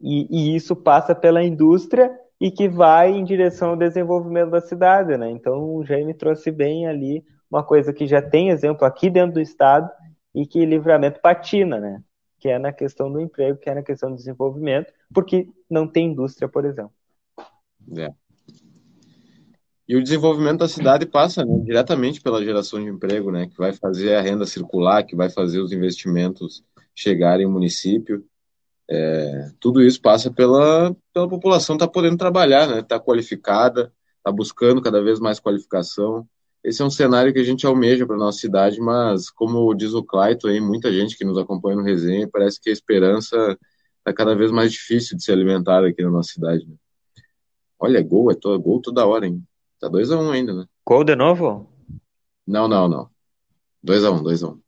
E, 0.00 0.26
e 0.30 0.56
isso 0.56 0.74
passa 0.74 1.14
pela 1.14 1.42
indústria 1.42 2.10
e 2.40 2.50
que 2.50 2.68
vai 2.68 3.12
em 3.12 3.24
direção 3.24 3.70
ao 3.70 3.76
desenvolvimento 3.76 4.50
da 4.50 4.60
cidade, 4.60 5.16
né? 5.16 5.30
Então 5.30 5.76
o 5.76 5.84
Jaime 5.84 6.12
trouxe 6.12 6.50
bem 6.50 6.88
ali 6.88 7.24
uma 7.50 7.62
coisa 7.62 7.92
que 7.92 8.06
já 8.06 8.20
tem 8.20 8.48
exemplo 8.48 8.84
aqui 8.84 9.08
dentro 9.08 9.34
do 9.34 9.40
estado 9.40 9.88
e 10.34 10.46
que 10.46 10.64
livramento 10.66 11.20
patina, 11.20 11.78
né? 11.78 12.02
Que 12.40 12.48
é 12.48 12.58
na 12.58 12.72
questão 12.72 13.12
do 13.12 13.20
emprego, 13.20 13.58
que 13.58 13.70
é 13.70 13.74
na 13.74 13.82
questão 13.82 14.10
do 14.10 14.16
desenvolvimento, 14.16 14.92
porque 15.14 15.48
não 15.70 15.86
tem 15.86 16.06
indústria, 16.08 16.48
por 16.48 16.64
exemplo. 16.64 16.92
É. 17.96 18.12
E 19.92 19.96
o 19.96 20.02
desenvolvimento 20.02 20.60
da 20.60 20.68
cidade 20.68 21.04
passa 21.04 21.44
né, 21.44 21.54
diretamente 21.66 22.18
pela 22.22 22.42
geração 22.42 22.82
de 22.82 22.88
emprego, 22.88 23.30
né, 23.30 23.46
que 23.46 23.58
vai 23.58 23.74
fazer 23.74 24.14
a 24.14 24.22
renda 24.22 24.46
circular, 24.46 25.02
que 25.02 25.14
vai 25.14 25.28
fazer 25.28 25.60
os 25.60 25.70
investimentos 25.70 26.64
chegarem 26.94 27.44
no 27.44 27.52
município. 27.52 28.24
É, 28.88 29.50
tudo 29.60 29.82
isso 29.82 30.00
passa 30.00 30.30
pela, 30.32 30.96
pela 31.12 31.28
população 31.28 31.76
estar 31.76 31.88
tá 31.88 31.92
podendo 31.92 32.16
trabalhar, 32.16 32.66
né, 32.66 32.78
estar 32.80 32.98
tá 32.98 33.04
qualificada, 33.04 33.92
estar 34.16 34.30
tá 34.30 34.32
buscando 34.32 34.80
cada 34.80 35.02
vez 35.02 35.20
mais 35.20 35.38
qualificação. 35.38 36.26
Esse 36.64 36.80
é 36.80 36.86
um 36.86 36.90
cenário 36.90 37.30
que 37.30 37.40
a 37.40 37.44
gente 37.44 37.66
almeja 37.66 38.06
para 38.06 38.16
nossa 38.16 38.38
cidade, 38.38 38.80
mas 38.80 39.28
como 39.28 39.74
diz 39.74 39.92
o 39.92 40.02
Claito, 40.02 40.48
aí, 40.48 40.58
muita 40.58 40.90
gente 40.90 41.18
que 41.18 41.24
nos 41.26 41.36
acompanha 41.36 41.76
no 41.76 41.82
resenha, 41.82 42.26
parece 42.32 42.58
que 42.58 42.70
a 42.70 42.72
esperança 42.72 43.58
está 43.98 44.10
cada 44.14 44.34
vez 44.34 44.50
mais 44.50 44.72
difícil 44.72 45.18
de 45.18 45.22
ser 45.22 45.32
alimentada 45.32 45.86
aqui 45.86 46.02
na 46.02 46.10
nossa 46.10 46.32
cidade. 46.32 46.66
Né? 46.66 46.76
Olha, 47.78 48.02
gol, 48.02 48.30
é 48.30 48.34
todo, 48.34 48.58
gol 48.58 48.80
toda 48.80 49.04
hora, 49.04 49.26
hein? 49.26 49.44
Tá 49.82 49.88
2x1 49.88 50.16
um 50.16 50.30
ainda, 50.30 50.54
né? 50.54 50.64
Gol 50.86 51.02
de 51.02 51.16
novo? 51.16 51.68
Não, 52.46 52.68
não, 52.68 52.88
não. 52.88 53.10
2x1, 53.84 54.22
2x1. 54.22 54.60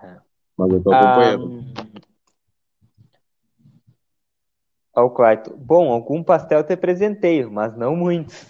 É. 0.00 0.16
Mas 0.56 0.70
eu 0.70 0.80
tô 0.80 0.92
acompanhando. 0.92 1.46
Um... 1.50 1.74
Ó, 4.94 5.06
o 5.06 5.10
quarto. 5.10 5.56
Bom, 5.56 5.90
algum 5.90 6.22
pastel 6.22 6.62
te 6.62 6.76
presenteio, 6.76 7.50
mas 7.50 7.76
não 7.76 7.96
muitos. 7.96 8.46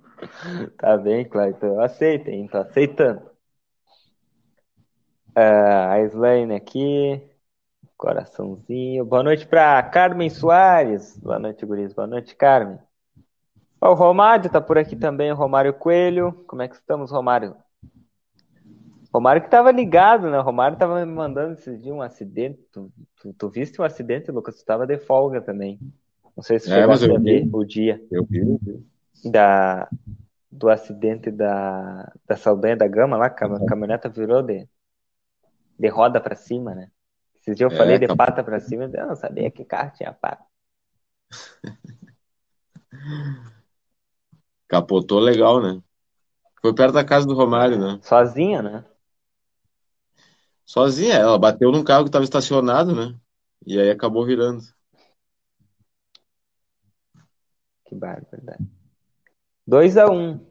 tá 0.80 0.96
bem, 0.96 1.28
Clayton. 1.28 1.66
Eu 1.66 1.80
aceito, 1.82 2.28
hein? 2.28 2.48
Tô 2.48 2.56
aceitando. 2.56 3.30
Uh, 5.36 5.90
a 5.90 6.00
Slane 6.00 6.54
aqui. 6.54 7.22
Coraçãozinho. 7.98 9.04
Boa 9.04 9.22
noite 9.22 9.46
para 9.46 9.82
Carmen 9.82 10.30
Soares. 10.30 11.14
Boa 11.18 11.38
noite, 11.38 11.66
Guris. 11.66 11.92
Boa 11.92 12.06
noite, 12.06 12.34
Carmen. 12.34 12.78
O 13.80 13.94
Romário 13.94 14.50
tá 14.50 14.60
por 14.60 14.78
aqui 14.78 14.96
também, 14.96 15.30
o 15.30 15.36
Romário 15.36 15.74
Coelho. 15.74 16.32
Como 16.46 16.62
é 16.62 16.68
que 16.68 16.74
estamos, 16.74 17.10
Romário? 17.10 17.56
Romário 19.12 19.42
que 19.42 19.50
tava 19.50 19.70
ligado, 19.70 20.30
né? 20.30 20.38
O 20.38 20.42
Romário 20.42 20.76
tava 20.76 21.04
me 21.04 21.12
mandando 21.12 21.54
esse 21.54 21.76
dia 21.78 21.94
um 21.94 22.02
acidente. 22.02 22.60
Tu, 22.72 22.90
tu, 23.20 23.32
tu 23.32 23.48
viste 23.48 23.80
um 23.80 23.84
acidente, 23.84 24.30
Lucas? 24.30 24.56
Tu 24.56 24.64
tava 24.64 24.86
de 24.86 24.98
folga 24.98 25.40
também. 25.40 25.78
Não 26.36 26.42
sei 26.42 26.58
se 26.58 26.70
é, 26.70 26.74
chegou 26.74 26.92
a 26.92 27.18
ver 27.18 27.48
o 27.52 27.64
dia. 27.64 28.02
Eu 28.10 28.24
vi, 28.24 28.40
eu 28.40 28.60
vi. 28.62 29.30
Da, 29.30 29.88
do 30.50 30.68
acidente 30.68 31.30
da, 31.30 32.12
da 32.26 32.36
Saldanha 32.36 32.76
da 32.76 32.86
Gama 32.86 33.16
lá, 33.16 33.26
a 33.26 33.30
caminhoneta 33.30 34.08
virou 34.08 34.42
de, 34.42 34.68
de 35.78 35.88
roda 35.88 36.20
para 36.20 36.34
cima, 36.34 36.74
né? 36.74 36.90
Esses 37.40 37.56
dias 37.56 37.70
eu 37.70 37.74
é, 37.74 37.78
falei 37.78 37.98
de 37.98 38.14
pata 38.14 38.44
pra 38.44 38.60
cima, 38.60 38.84
eu 38.84 39.06
não 39.06 39.16
sabia 39.16 39.50
que 39.50 39.64
carro 39.64 39.92
tinha 39.94 40.12
pata. 40.12 40.44
Capotou 44.68 45.20
legal, 45.20 45.62
né? 45.62 45.80
Foi 46.60 46.74
perto 46.74 46.94
da 46.94 47.04
casa 47.04 47.26
do 47.26 47.34
Romário, 47.34 47.78
né? 47.78 47.98
Sozinha, 48.02 48.62
né? 48.62 48.84
Sozinha, 50.64 51.14
ela 51.14 51.38
bateu 51.38 51.70
num 51.70 51.84
carro 51.84 52.02
que 52.02 52.08
estava 52.08 52.24
estacionado, 52.24 52.94
né? 52.94 53.16
E 53.64 53.78
aí 53.80 53.90
acabou 53.90 54.26
virando. 54.26 54.62
Que 57.84 57.94
barbaridade. 57.94 58.64
2x1. 59.68 60.10
Um. 60.12 60.46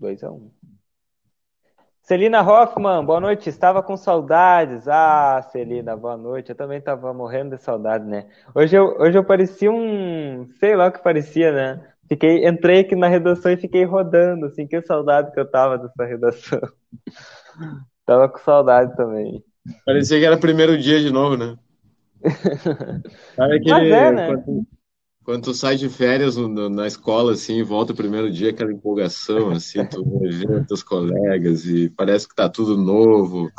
2x1. 0.00 0.32
Um. 0.32 0.50
Celina 2.08 2.40
Hoffman, 2.40 3.04
boa 3.04 3.20
noite. 3.20 3.50
Estava 3.50 3.82
com 3.82 3.94
saudades. 3.94 4.88
Ah, 4.88 5.42
Celina, 5.52 5.94
boa 5.94 6.16
noite. 6.16 6.48
Eu 6.48 6.56
também 6.56 6.78
estava 6.78 7.12
morrendo 7.12 7.54
de 7.54 7.62
saudade, 7.62 8.06
né? 8.06 8.30
Hoje 8.54 8.74
eu, 8.74 8.96
hoje 8.98 9.18
eu 9.18 9.24
parecia 9.24 9.70
um. 9.70 10.48
Sei 10.58 10.74
lá 10.74 10.86
o 10.86 10.92
que 10.92 11.02
parecia, 11.02 11.52
né? 11.52 11.92
Fiquei, 12.08 12.48
entrei 12.48 12.80
aqui 12.80 12.96
na 12.96 13.08
redação 13.08 13.52
e 13.52 13.56
fiquei 13.56 13.84
rodando, 13.84 14.46
assim, 14.46 14.66
que 14.66 14.80
saudade 14.82 15.30
que 15.32 15.38
eu 15.38 15.48
tava 15.48 15.76
dessa 15.76 16.04
redação. 16.04 16.60
tava 18.06 18.28
com 18.28 18.38
saudade 18.38 18.96
também. 18.96 19.44
Parecia 19.84 20.18
que 20.18 20.24
era 20.24 20.38
primeiro 20.38 20.78
dia 20.78 21.00
de 21.00 21.10
novo, 21.10 21.36
né? 21.36 21.56
Sabe 23.36 23.56
aquele, 23.56 23.70
Mas 23.70 23.90
é, 23.92 24.10
né? 24.10 24.26
Quando, 24.26 24.66
quando 25.22 25.44
tu 25.44 25.54
sai 25.54 25.76
de 25.76 25.90
férias 25.90 26.36
no, 26.36 26.70
na 26.70 26.86
escola, 26.86 27.32
assim, 27.32 27.62
volta 27.62 27.92
o 27.92 27.96
primeiro 27.96 28.30
dia, 28.30 28.50
aquela 28.50 28.72
empolgação, 28.72 29.50
assim, 29.50 29.84
tu 29.84 30.02
vê 30.24 30.64
teus 30.64 30.82
colegas 30.82 31.66
e 31.66 31.90
parece 31.90 32.26
que 32.26 32.34
tá 32.34 32.48
tudo 32.48 32.76
novo. 32.78 33.50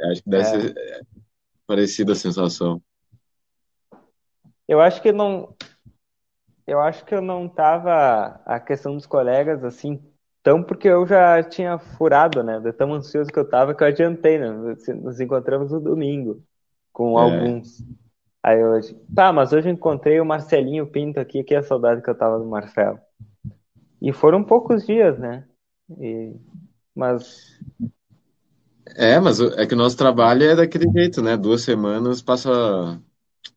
Acho 0.00 0.22
que 0.22 0.30
deve 0.30 0.42
é. 0.42 0.44
ser 0.44 0.74
é, 0.76 1.00
parecida 1.66 2.12
a 2.12 2.16
sensação. 2.16 2.80
Eu 4.68 4.80
acho 4.80 5.02
que 5.02 5.12
não. 5.12 5.54
Eu 6.66 6.80
acho 6.80 7.04
que 7.04 7.14
eu 7.14 7.20
não 7.20 7.48
tava 7.48 8.40
a 8.44 8.60
questão 8.60 8.94
dos 8.94 9.06
colegas 9.06 9.64
assim 9.64 10.00
tão 10.42 10.62
porque 10.62 10.88
eu 10.88 11.06
já 11.06 11.42
tinha 11.42 11.78
furado, 11.78 12.42
né? 12.42 12.58
De 12.60 12.72
tão 12.72 12.92
ansioso 12.94 13.30
que 13.30 13.38
eu 13.38 13.48
tava 13.48 13.74
que 13.74 13.82
eu 13.82 13.86
adiantei, 13.88 14.38
né? 14.38 14.50
Nos 14.50 15.20
encontramos 15.20 15.70
no 15.70 15.80
domingo 15.80 16.42
com 16.92 17.18
é. 17.18 17.22
alguns. 17.22 17.82
Aí 18.42 18.62
hoje, 18.62 18.96
tá, 19.14 19.32
mas 19.32 19.52
hoje 19.52 19.68
eu 19.68 19.72
encontrei 19.72 20.20
o 20.20 20.26
Marcelinho 20.26 20.86
Pinto 20.86 21.20
aqui, 21.20 21.44
que 21.44 21.54
é 21.54 21.58
a 21.58 21.62
saudade 21.62 22.02
que 22.02 22.10
eu 22.10 22.14
tava 22.14 22.38
do 22.38 22.44
Marcelo. 22.44 22.98
E 24.00 24.12
foram 24.12 24.42
poucos 24.42 24.84
dias, 24.84 25.16
né? 25.16 25.44
E... 26.00 26.34
Mas. 26.94 27.58
É, 28.96 29.20
mas 29.20 29.40
é 29.40 29.64
que 29.64 29.74
o 29.74 29.76
nosso 29.76 29.96
trabalho 29.96 30.42
é 30.42 30.56
daquele 30.56 30.90
jeito, 30.90 31.22
né? 31.22 31.36
Duas 31.36 31.62
semanas 31.62 32.20
passa. 32.20 33.00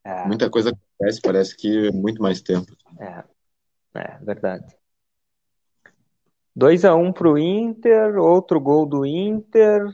É. 0.03 0.27
Muita 0.27 0.49
coisa 0.51 0.69
acontece, 0.69 1.19
parece 1.19 1.57
que 1.57 1.87
é 1.87 1.91
muito 1.91 2.21
mais 2.21 2.41
tempo. 2.41 2.71
É, 2.99 3.23
é 3.95 4.17
verdade. 4.21 4.75
2x1 6.57 6.95
um 6.95 7.11
pro 7.11 7.37
Inter, 7.37 8.17
outro 8.17 8.59
gol 8.59 8.85
do 8.85 9.05
Inter. 9.05 9.93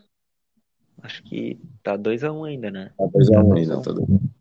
Acho 1.01 1.23
que 1.23 1.59
tá 1.81 1.97
2x1 1.97 2.33
um 2.33 2.43
ainda, 2.43 2.69
né? 2.69 2.91
Tá 2.97 3.05
2x1 3.05 3.43
um 3.43 3.53
ainda, 3.53 3.81
tá 3.81 3.91
2x1. 3.91 4.31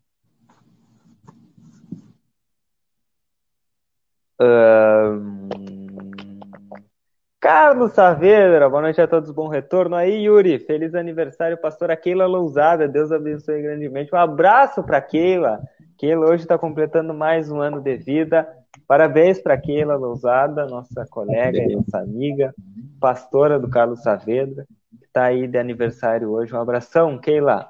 Carlos 7.39 7.93
Saavedra, 7.93 8.69
boa 8.69 8.83
noite 8.83 9.01
a 9.01 9.07
todos, 9.07 9.31
bom 9.31 9.47
retorno 9.47 9.95
aí, 9.95 10.25
Yuri. 10.25 10.59
Feliz 10.59 10.93
aniversário, 10.93 11.57
pastora 11.57 11.97
Keila 11.97 12.27
Lousada. 12.27 12.87
Deus 12.87 13.11
abençoe 13.11 13.61
grandemente. 13.61 14.13
Um 14.13 14.17
abraço 14.17 14.83
para 14.83 15.01
Keila. 15.01 15.59
Keila 16.01 16.31
hoje 16.31 16.41
está 16.41 16.57
completando 16.57 17.13
mais 17.13 17.51
um 17.51 17.61
ano 17.61 17.79
de 17.79 17.95
vida. 17.95 18.51
Parabéns 18.87 19.39
para 19.39 19.55
Keila 19.55 19.95
Lousada, 19.95 20.65
nossa 20.65 21.05
colega 21.05 21.59
e 21.59 21.75
nossa 21.75 21.99
amiga, 21.99 22.55
pastora 22.99 23.59
do 23.59 23.69
Carlos 23.69 24.01
Saavedra, 24.01 24.65
que 24.97 25.05
está 25.05 25.25
aí 25.25 25.47
de 25.47 25.59
aniversário 25.59 26.31
hoje. 26.31 26.55
Um 26.55 26.59
abração, 26.59 27.19
Keila. 27.19 27.69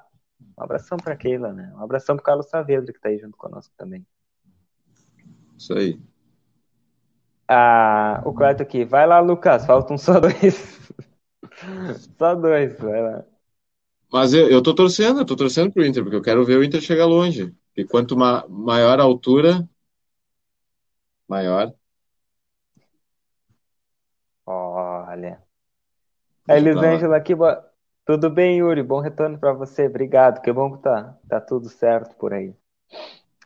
Um 0.57 0.63
abração 0.63 0.97
para 0.97 1.13
Keila, 1.17 1.51
né? 1.51 1.73
Um 1.75 1.83
abração 1.83 2.15
para 2.15 2.23
Carlos 2.23 2.47
Saavedra, 2.47 2.93
que 2.93 2.99
está 2.99 3.09
aí 3.09 3.17
junto 3.17 3.35
conosco 3.35 3.73
também. 3.77 4.07
Isso 5.57 5.73
aí. 5.73 5.99
Ah, 7.49 8.21
o 8.23 8.31
quarto 8.33 8.63
aqui. 8.63 8.85
Vai 8.85 9.05
lá, 9.05 9.19
Lucas. 9.19 9.65
Faltam 9.65 9.97
só 9.97 10.21
dois. 10.21 10.89
só 12.17 12.33
dois, 12.33 12.79
vai 12.79 13.01
lá. 13.01 13.25
Mas 14.09 14.33
eu, 14.33 14.49
eu 14.49 14.63
tô 14.63 14.73
torcendo, 14.73 15.19
eu 15.19 15.25
tô 15.25 15.35
torcendo 15.35 15.69
pro 15.73 15.85
Inter, 15.85 16.01
porque 16.01 16.15
eu 16.15 16.21
quero 16.21 16.45
ver 16.45 16.57
o 16.57 16.63
Inter 16.63 16.79
chegar 16.79 17.05
longe. 17.05 17.53
E 17.75 17.85
quanto 17.85 18.17
ma 18.17 18.45
maior 18.47 18.99
a 18.99 19.03
altura, 19.03 19.67
maior. 21.27 21.73
Olha. 24.45 25.41
A 26.47 26.57
Elisângela 26.57 27.15
aqui, 27.17 27.33
boa... 27.33 27.65
tudo 28.05 28.29
bem, 28.29 28.57
Yuri? 28.57 28.83
Bom 28.83 28.99
retorno 28.99 29.39
para 29.39 29.53
você, 29.53 29.87
obrigado. 29.87 30.41
Que 30.41 30.51
bom 30.51 30.75
que 30.75 30.83
tá, 30.83 31.17
tá 31.29 31.39
tudo 31.39 31.69
certo 31.69 32.15
por 32.17 32.33
aí. 32.33 32.53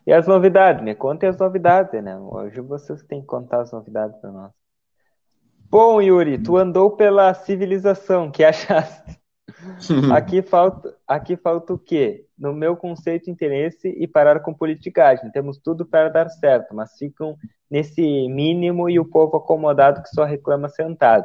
E 0.06 0.12
as 0.12 0.26
novidades? 0.26 0.82
Me 0.82 0.94
contem 0.94 1.28
as 1.28 1.38
novidades, 1.38 2.02
né? 2.02 2.18
Hoje 2.18 2.60
vocês 2.60 3.02
têm 3.02 3.20
que 3.20 3.26
contar 3.26 3.60
as 3.60 3.72
novidades 3.72 4.18
para 4.20 4.32
nós. 4.32 4.52
Bom, 5.68 6.00
Yuri, 6.00 6.38
tu 6.38 6.56
andou 6.56 6.92
pela 6.92 7.34
civilização, 7.34 8.30
que 8.30 8.44
achaste? 8.44 9.20
aqui, 10.14 10.42
falta, 10.42 10.96
aqui 11.06 11.36
falta 11.36 11.72
o 11.72 11.78
quê? 11.78 12.25
No 12.38 12.52
meu 12.52 12.76
conceito, 12.76 13.30
interesse 13.30 13.88
e 13.88 14.06
parar 14.06 14.40
com 14.40 14.52
politicagem. 14.52 15.30
Temos 15.30 15.58
tudo 15.58 15.86
para 15.86 16.08
dar 16.08 16.28
certo, 16.28 16.74
mas 16.74 16.96
ficam 16.98 17.36
nesse 17.70 18.02
mínimo 18.28 18.90
e 18.90 18.98
o 18.98 19.04
povo 19.04 19.36
acomodado 19.36 20.02
que 20.02 20.08
só 20.10 20.24
reclama 20.24 20.68
sentado. 20.68 21.24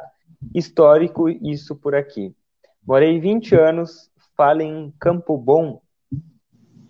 Histórico 0.56 1.30
isso 1.30 1.76
por 1.76 1.94
aqui. 1.94 2.34
Morei 2.86 3.20
20 3.20 3.56
anos, 3.56 4.10
falo 4.36 4.62
em 4.62 4.92
Campo 5.00 5.38
Bom, 5.38 5.82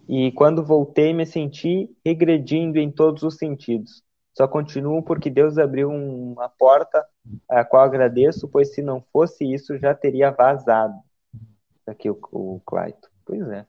e 0.07 0.32
quando 0.34 0.63
voltei 0.63 1.13
me 1.13 1.26
senti 1.26 1.89
regredindo 2.05 2.78
em 2.78 2.91
todos 2.91 3.24
os 3.24 3.38
sentidos. 3.38 4.03
Só 4.34 4.47
continuo 4.47 5.01
porque 5.01 5.30
Deus 5.30 5.57
abriu 5.57 5.89
uma 5.89 6.49
porta 6.49 7.05
a 7.49 7.63
qual 7.63 7.84
agradeço, 7.84 8.47
pois 8.47 8.74
se 8.74 8.82
não 8.82 9.01
fosse 9.11 9.45
isso 9.45 9.78
já 9.78 9.93
teria 9.93 10.32
vazado. 10.32 10.95
Aqui 11.88 12.09
o, 12.09 12.19
o 12.32 12.61
Claito. 12.65 13.09
Pois 13.26 13.47
é. 13.49 13.65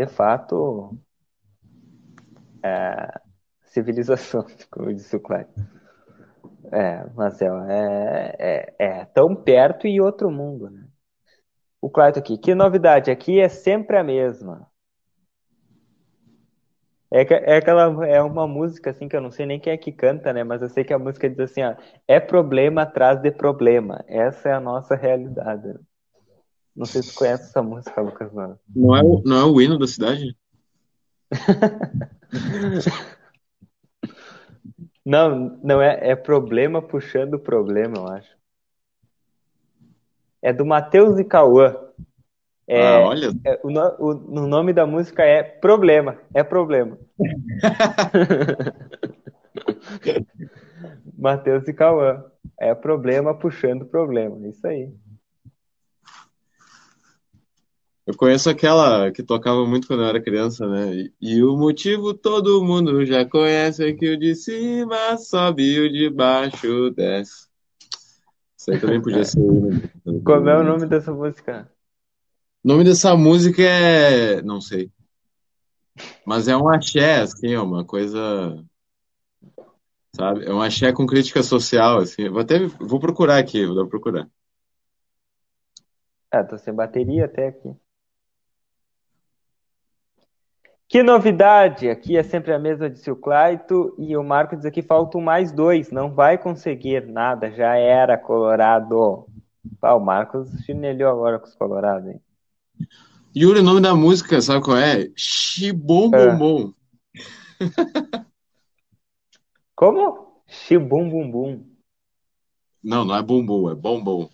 De 0.00 0.06
fato, 0.06 0.98
é, 2.64 3.20
civilização, 3.66 4.46
como 4.72 4.94
disse 4.94 5.14
o 5.14 5.20
Claito. 5.20 5.52
É, 6.72 7.04
Marcel, 7.14 7.62
é, 7.64 8.34
é, 8.38 8.74
é, 8.78 9.04
tão 9.04 9.36
perto 9.36 9.86
e 9.86 10.00
outro 10.00 10.30
mundo, 10.30 10.70
né? 10.70 10.88
O 11.82 11.90
Claito 11.90 12.18
aqui, 12.18 12.38
que 12.38 12.54
novidade, 12.54 13.10
aqui 13.10 13.40
é 13.40 13.48
sempre 13.50 13.98
a 13.98 14.02
mesma. 14.02 14.66
É, 17.12 17.20
é 17.52 17.56
aquela 17.58 18.06
é 18.06 18.22
uma 18.22 18.48
música 18.48 18.88
assim 18.88 19.06
que 19.06 19.14
eu 19.14 19.20
não 19.20 19.30
sei 19.30 19.44
nem 19.44 19.60
quem 19.60 19.74
é 19.74 19.76
que 19.76 19.92
canta, 19.92 20.32
né? 20.32 20.42
Mas 20.42 20.62
eu 20.62 20.70
sei 20.70 20.82
que 20.82 20.94
a 20.94 20.98
música 20.98 21.28
diz 21.28 21.40
assim, 21.40 21.62
ó, 21.62 21.74
é 22.08 22.18
problema 22.18 22.82
atrás 22.82 23.20
de 23.20 23.30
problema. 23.30 24.02
Essa 24.08 24.48
é 24.48 24.52
a 24.54 24.60
nossa 24.60 24.96
realidade. 24.96 25.78
Não 26.74 26.86
sei 26.86 27.02
se 27.02 27.14
conhece 27.14 27.44
essa 27.44 27.62
música, 27.62 28.00
Lucas. 28.00 28.32
Não, 28.32 28.58
não 28.74 28.96
é 28.96 29.02
o, 29.02 29.22
não 29.24 29.36
é 29.36 29.44
o 29.44 29.60
hino 29.60 29.78
da 29.78 29.86
cidade? 29.86 30.34
não, 35.04 35.58
não 35.62 35.82
é, 35.82 36.10
é 36.10 36.16
problema 36.16 36.80
puxando 36.80 37.38
problema, 37.38 37.98
eu 37.98 38.08
acho. 38.08 38.40
É 40.42 40.52
do 40.52 40.64
Matheus 40.64 41.18
e 41.18 41.24
Cauã. 41.24 41.76
É, 42.66 42.96
ah, 42.96 43.00
olha. 43.00 43.30
É, 43.44 43.60
o, 43.62 43.68
o, 43.68 44.42
o, 44.42 44.46
nome 44.46 44.72
da 44.72 44.86
música 44.86 45.22
é 45.24 45.42
Problema. 45.42 46.16
É 46.32 46.42
Problema. 46.42 46.96
Matheus 51.18 51.66
e 51.68 51.72
Cauã. 51.72 52.24
É 52.58 52.74
problema 52.74 53.34
puxando 53.34 53.86
problema. 53.86 54.46
Isso 54.48 54.66
aí. 54.66 54.92
Eu 58.10 58.16
conheço 58.16 58.50
aquela 58.50 59.12
que 59.12 59.22
tocava 59.22 59.64
muito 59.64 59.86
quando 59.86 60.02
eu 60.02 60.08
era 60.08 60.20
criança, 60.20 60.66
né? 60.66 60.92
E, 60.92 61.14
e, 61.20 61.44
o 61.44 61.56
motivo 61.56 62.12
todo 62.12 62.64
mundo 62.64 63.06
já 63.06 63.24
conhece 63.24 63.88
é 63.88 63.92
que 63.92 64.10
o 64.10 64.18
de 64.18 64.34
cima 64.34 65.16
sobe 65.16 65.62
e 65.62 65.78
o 65.78 65.88
de 65.88 66.10
baixo 66.10 66.90
desce. 66.90 67.48
Isso 68.58 68.72
aí 68.72 68.80
também 68.80 69.00
podia 69.00 69.24
ser. 69.24 69.38
Qual 70.24 70.48
é 70.48 70.58
o 70.58 70.64
nome 70.64 70.86
dessa 70.86 71.12
música? 71.12 71.70
O 72.64 72.68
nome 72.68 72.82
dessa 72.82 73.16
música 73.16 73.62
é. 73.62 74.42
Não 74.42 74.60
sei. 74.60 74.90
Mas 76.26 76.48
é 76.48 76.56
um 76.56 76.68
axé, 76.68 77.20
assim, 77.20 77.52
é 77.52 77.60
uma 77.60 77.84
coisa. 77.84 78.60
Sabe? 80.16 80.46
É 80.46 80.52
um 80.52 80.60
axé 80.60 80.92
com 80.92 81.06
crítica 81.06 81.44
social, 81.44 81.98
assim. 81.98 82.28
Vou 82.28 82.40
até. 82.40 82.58
Vou 82.66 82.98
procurar 82.98 83.38
aqui, 83.38 83.64
vou 83.64 83.86
procurar. 83.86 84.28
Ah, 86.28 86.42
tô 86.42 86.58
sem 86.58 86.74
bateria 86.74 87.26
até 87.26 87.46
aqui. 87.46 87.72
Que 90.90 91.04
novidade! 91.04 91.88
Aqui 91.88 92.16
é 92.16 92.22
sempre 92.24 92.52
a 92.52 92.58
mesma, 92.58 92.90
disse 92.90 93.08
o 93.12 93.14
Claito. 93.14 93.94
E 93.96 94.16
o 94.16 94.24
Marco 94.24 94.56
diz 94.56 94.64
aqui: 94.64 94.82
faltam 94.82 95.20
mais 95.20 95.52
dois. 95.52 95.92
Não 95.92 96.12
vai 96.12 96.36
conseguir 96.36 97.06
nada. 97.06 97.48
Já 97.52 97.76
era 97.76 98.18
Colorado. 98.18 99.24
Ah, 99.80 99.94
o 99.94 100.00
Marcos 100.00 100.50
chinelhou 100.64 101.08
agora 101.08 101.38
com 101.38 101.46
os 101.46 101.54
Colorados, 101.54 102.08
hein? 102.08 102.20
Yuri, 103.36 103.60
o 103.60 103.62
nome 103.62 103.80
da 103.80 103.94
música, 103.94 104.42
sabe 104.42 104.64
qual 104.64 104.78
é? 104.78 105.08
Shibum 105.14 106.10
Bum 106.10 106.36
Bum. 106.36 106.72
Como? 109.76 110.42
Shibum 110.48 111.08
Bum 111.08 111.30
Bum. 111.30 111.64
Não, 112.82 113.04
não 113.04 113.14
é 113.14 113.22
Bum 113.22 113.46
Bum, 113.46 113.70
é 113.70 113.76
Bom 113.76 114.02
Bom. 114.02 114.28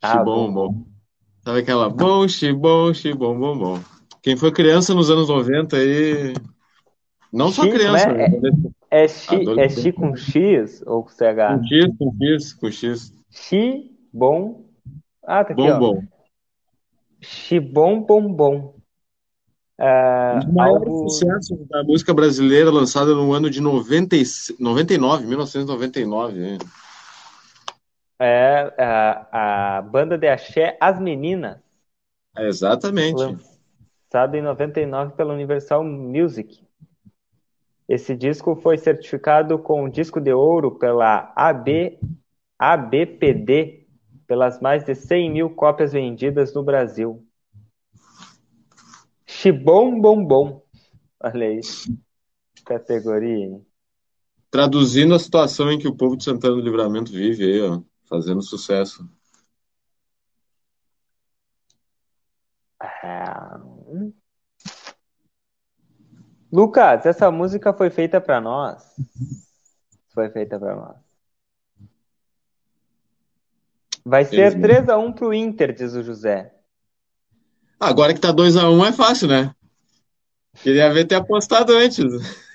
Ah, 0.00 0.22
Bom. 0.22 0.86
Sabe 1.42 1.60
aquela 1.60 1.88
bom, 1.88 2.28
shibum, 2.28 2.94
shibum, 2.94 3.36
bom, 3.40 3.58
bom. 3.58 3.97
Quem 4.22 4.36
foi 4.36 4.52
criança 4.52 4.94
nos 4.94 5.10
anos 5.10 5.28
90 5.28 5.76
aí. 5.76 6.34
Não 7.32 7.50
só 7.50 7.62
criança. 7.62 8.12
Né? 8.12 8.26
É, 8.90 9.04
é, 9.04 9.08
chi, 9.08 9.60
é 9.60 9.68
chi 9.68 9.92
com 9.92 10.16
X 10.16 10.82
ou 10.86 11.02
com 11.02 11.10
CH? 11.10 11.58
Com 11.58 11.64
X, 11.64 11.96
com 11.98 12.16
X, 12.20 12.52
com 12.54 12.70
X. 12.70 13.12
Xi, 13.30 13.90
bom. 14.12 14.64
Ah, 15.22 15.44
tá 15.44 15.52
aqui, 15.52 15.62
bom, 15.62 15.70
ó. 15.70 15.78
bom. 15.78 16.02
Xibom 17.20 18.02
Bombom. 18.02 18.74
É, 19.80 20.32
um 20.34 20.38
dos 20.40 20.54
maiores 20.54 20.88
algo... 20.88 21.08
sucessos 21.08 21.68
da 21.68 21.84
música 21.84 22.12
brasileira 22.12 22.70
lançada 22.70 23.14
no 23.14 23.32
ano 23.32 23.48
de 23.48 23.60
90, 23.60 24.16
99, 24.58 25.26
1999. 25.26 26.58
É 28.20 28.74
a, 28.76 29.76
a 29.78 29.82
banda 29.82 30.18
de 30.18 30.26
axé 30.26 30.76
As 30.80 31.00
Meninas. 31.00 31.58
É, 32.36 32.48
exatamente. 32.48 33.36
Lançado 34.10 34.36
em 34.36 34.42
99 34.42 35.12
pela 35.16 35.34
Universal 35.34 35.84
Music. 35.84 36.66
Esse 37.86 38.16
disco 38.16 38.56
foi 38.56 38.78
certificado 38.78 39.58
com 39.58 39.86
disco 39.86 40.18
de 40.18 40.32
ouro 40.32 40.78
pela 40.78 41.30
AB, 41.36 42.00
ABPD 42.58 43.86
pelas 44.26 44.60
mais 44.60 44.82
de 44.82 44.94
100 44.94 45.30
mil 45.30 45.50
cópias 45.50 45.92
vendidas 45.92 46.54
no 46.54 46.62
Brasil. 46.62 47.22
Chibom 49.26 50.00
Bom 50.00 50.24
Bom. 50.24 50.62
Olha 51.20 51.48
aí. 51.48 51.60
Categoria. 52.64 53.44
Hein? 53.44 53.66
Traduzindo 54.50 55.14
a 55.14 55.18
situação 55.18 55.70
em 55.70 55.78
que 55.78 55.86
o 55.86 55.94
povo 55.94 56.16
de 56.16 56.24
Santana 56.24 56.54
do 56.54 56.62
Livramento 56.62 57.12
vive 57.12 57.44
aí, 57.44 57.60
ó, 57.60 57.82
fazendo 58.08 58.40
sucesso. 58.40 59.06
Ah. 62.80 63.77
Lucas, 66.50 67.04
essa 67.06 67.30
música 67.30 67.72
foi 67.72 67.90
feita 67.90 68.20
para 68.20 68.40
nós. 68.40 68.82
Foi 70.14 70.30
feita 70.30 70.58
para 70.58 70.74
nós. 70.74 70.96
Vai 74.04 74.24
ser 74.24 74.58
3x1 74.58 75.12
pro 75.12 75.32
Inter, 75.32 75.72
diz 75.72 75.94
o 75.94 76.02
José. 76.02 76.52
Agora 77.78 78.12
que 78.12 78.20
tá 78.20 78.32
2x1 78.32 78.88
é 78.88 78.92
fácil, 78.92 79.28
né? 79.28 79.54
Queria 80.62 80.92
ver 80.92 81.04
ter 81.04 81.14
apostado 81.14 81.72
antes. 81.74 82.04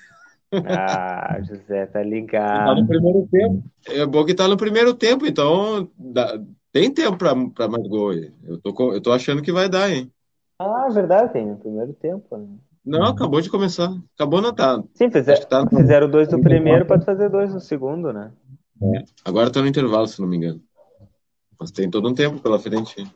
Ah, 0.66 1.40
José, 1.40 1.86
tá 1.86 2.00
ligado. 2.00 2.64
Tá 2.64 2.80
no 2.80 2.86
primeiro 2.86 3.26
tempo. 3.26 3.64
É 3.88 4.06
bom 4.06 4.24
que 4.24 4.34
tá 4.34 4.46
no 4.46 4.56
primeiro 4.56 4.94
tempo, 4.94 5.26
então 5.26 5.90
dá, 5.98 6.38
tem 6.70 6.94
tempo 6.94 7.16
pra, 7.16 7.34
pra 7.50 7.66
mais 7.66 7.84
gol. 7.88 8.12
Eu 8.12 8.58
tô, 8.58 8.92
eu 8.92 9.00
tô 9.00 9.10
achando 9.10 9.42
que 9.42 9.50
vai 9.50 9.68
dar, 9.68 9.90
hein? 9.90 10.12
Ah, 10.58 10.88
verdade, 10.88 11.32
tem 11.32 11.46
no 11.46 11.56
primeiro 11.56 11.92
tempo. 11.94 12.36
Né? 12.36 12.46
Não, 12.84 13.04
acabou 13.04 13.40
de 13.40 13.50
começar. 13.50 13.90
Acabou 14.14 14.40
não 14.40 14.54
tá. 14.54 14.82
Sim, 14.94 15.10
fizer, 15.10 15.44
tá 15.46 15.64
no... 15.64 15.70
fizeram 15.70 16.08
dois 16.08 16.28
no 16.28 16.40
primeiro, 16.40 16.86
pode 16.86 17.04
fazer 17.04 17.28
dois 17.28 17.52
no 17.52 17.60
segundo, 17.60 18.12
né? 18.12 18.30
É. 18.82 19.04
Agora 19.24 19.50
tá 19.50 19.60
no 19.60 19.66
intervalo, 19.66 20.06
se 20.06 20.20
não 20.20 20.28
me 20.28 20.36
engano. 20.36 20.60
Mas 21.58 21.70
tem 21.70 21.90
todo 21.90 22.08
um 22.08 22.14
tempo 22.14 22.40
pela 22.40 22.58
frente. 22.58 23.06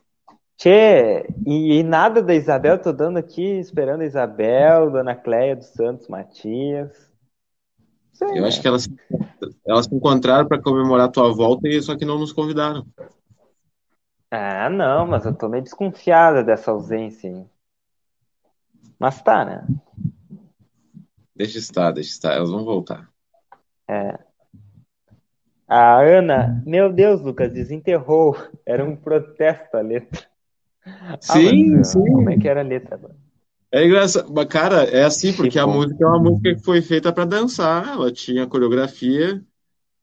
Tchê, 0.56 1.24
e, 1.46 1.78
e, 1.78 1.82
nada 1.84 2.20
da 2.20 2.34
Isabel, 2.34 2.78
tô 2.78 2.92
dando 2.92 3.16
aqui, 3.16 3.44
esperando 3.60 4.00
a 4.00 4.06
Isabel, 4.06 4.90
Dona 4.90 5.14
Cleia 5.14 5.54
dos 5.54 5.68
Santos 5.68 6.08
Matias. 6.08 6.90
Sei, 8.12 8.28
Eu 8.30 8.42
né? 8.42 8.48
acho 8.48 8.60
que 8.60 8.66
elas, 8.66 8.88
elas 9.64 9.86
se 9.86 9.94
encontraram 9.94 10.48
para 10.48 10.60
comemorar 10.60 11.06
a 11.06 11.10
tua 11.10 11.32
volta, 11.32 11.68
e 11.68 11.80
só 11.80 11.96
que 11.96 12.04
não 12.04 12.18
nos 12.18 12.32
convidaram. 12.32 12.84
Ah, 14.30 14.68
não, 14.68 15.06
mas 15.06 15.24
eu 15.24 15.34
tô 15.34 15.48
meio 15.48 15.62
desconfiada 15.62 16.44
dessa 16.44 16.70
ausência. 16.70 17.28
Hein? 17.28 17.48
Mas 18.98 19.22
tá, 19.22 19.44
né? 19.44 19.66
Deixa 21.34 21.58
estar, 21.58 21.92
deixa 21.92 22.10
estar, 22.10 22.34
elas 22.34 22.50
vão 22.50 22.64
voltar. 22.64 23.08
É. 23.88 24.18
A 25.66 26.00
Ana, 26.00 26.62
meu 26.66 26.92
Deus, 26.92 27.20
Lucas, 27.20 27.52
desenterrou. 27.52 28.36
Era 28.66 28.84
um 28.84 28.96
protesto 28.96 29.76
a 29.76 29.80
letra. 29.80 30.26
Sim, 31.20 31.74
ah, 31.74 31.76
mas, 31.78 31.88
sim. 31.88 32.04
Como 32.04 32.30
é 32.30 32.38
que 32.38 32.48
era 32.48 32.60
a 32.60 32.64
letra 32.64 32.96
agora? 32.96 33.16
É 33.70 33.84
engraçado, 33.84 34.48
cara, 34.48 34.84
é 34.84 35.04
assim, 35.04 35.30
porque 35.32 35.50
tipo... 35.50 35.64
a 35.64 35.66
música 35.66 36.02
é 36.02 36.06
uma 36.06 36.18
música 36.18 36.54
que 36.54 36.64
foi 36.64 36.80
feita 36.80 37.12
para 37.12 37.26
dançar, 37.26 37.86
ela 37.88 38.10
tinha 38.10 38.46
coreografia, 38.46 39.44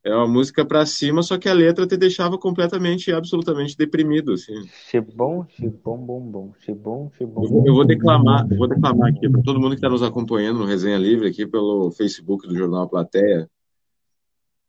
é 0.06 0.14
uma 0.14 0.28
música 0.28 0.64
para 0.64 0.86
cima, 0.86 1.20
só 1.20 1.36
que 1.36 1.48
a 1.48 1.52
letra 1.52 1.84
te 1.84 1.96
deixava 1.96 2.38
completamente, 2.38 3.12
absolutamente 3.12 3.76
deprimido, 3.76 4.34
assim. 4.34 4.54
Xibom, 4.88 5.44
xibom, 5.48 5.98
bom, 5.98 6.20
bom, 6.20 6.52
xibom, 6.60 7.10
xibom. 7.18 7.42
Eu 7.42 7.50
vou, 7.50 7.66
eu 7.66 7.74
vou 7.74 7.84
declamar, 7.84 8.46
eu 8.48 8.56
vou 8.56 8.68
declamar 8.68 9.10
aqui 9.10 9.28
para 9.28 9.42
todo 9.42 9.58
mundo 9.58 9.70
que 9.70 9.78
está 9.78 9.88
nos 9.88 10.04
acompanhando 10.04 10.60
no 10.60 10.64
Resenha 10.64 10.96
Livre 10.96 11.28
aqui 11.28 11.44
pelo 11.44 11.90
Facebook 11.90 12.46
do 12.46 12.56
Jornal 12.56 12.88
Plateia. 12.88 13.50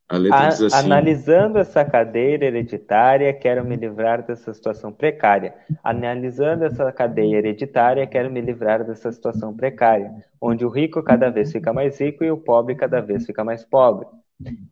A 0.08 0.16
letra 0.16 0.46
a, 0.46 0.48
diz 0.48 0.60
assim: 0.60 0.86
Analisando 0.86 1.58
essa 1.58 1.84
cadeira 1.84 2.46
hereditária, 2.46 3.32
quero 3.32 3.64
me 3.64 3.76
livrar 3.76 4.26
dessa 4.26 4.52
situação 4.52 4.90
precária. 4.92 5.54
Analisando 5.84 6.64
essa 6.64 6.90
cadeia 6.90 7.36
hereditária, 7.36 8.04
quero 8.08 8.28
me 8.28 8.40
livrar 8.40 8.84
dessa 8.84 9.12
situação 9.12 9.54
precária, 9.54 10.10
onde 10.40 10.64
o 10.64 10.68
rico 10.68 11.00
cada 11.00 11.30
vez 11.30 11.52
fica 11.52 11.72
mais 11.72 12.00
rico 12.00 12.24
e 12.24 12.30
o 12.30 12.38
pobre 12.38 12.74
cada 12.74 13.00
vez 13.00 13.24
fica 13.24 13.44
mais 13.44 13.64
pobre. 13.64 14.08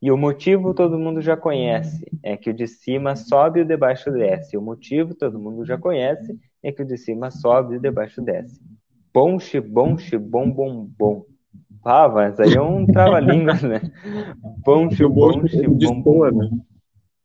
E 0.01 0.13
o 0.13 0.17
motivo 0.17 0.73
todo 0.73 0.99
mundo 0.99 1.21
já 1.21 1.37
conhece, 1.37 2.07
é 2.23 2.37
que 2.37 2.51
o 2.51 2.55
de 2.55 2.69
cima 2.69 3.17
sobe 3.17 3.61
e 3.61 3.63
o 3.63 3.67
de 3.67 3.77
baixo 3.77 4.11
desce. 4.11 4.57
O 4.57 4.63
motivo 4.63 5.15
todo 5.15 5.39
mundo 5.39 5.65
já 5.65 5.77
conhece, 5.77 6.39
é 6.63 6.71
que 6.71 6.83
o 6.83 6.87
de 6.87 6.97
cima 6.97 7.31
sobe 7.31 7.75
e 7.75 7.79
o 7.79 7.81
de 7.81 7.91
baixo 7.91 8.23
desce. 8.23 8.61
Bom, 9.13 9.39
bom, 9.69 9.97
bom, 10.21 10.51
bom, 10.51 10.91
bom. 10.99 11.27
Ah, 11.85 12.09
mas 12.09 12.39
aí 12.39 12.55
é 12.55 12.61
um 12.61 12.87
trava-línguas, 12.87 13.63
né? 13.65 13.81
Bom, 14.65 14.89
bom, 14.89 15.43
bom, 15.71 16.03
bom, 16.03 16.31
né? 16.31 16.51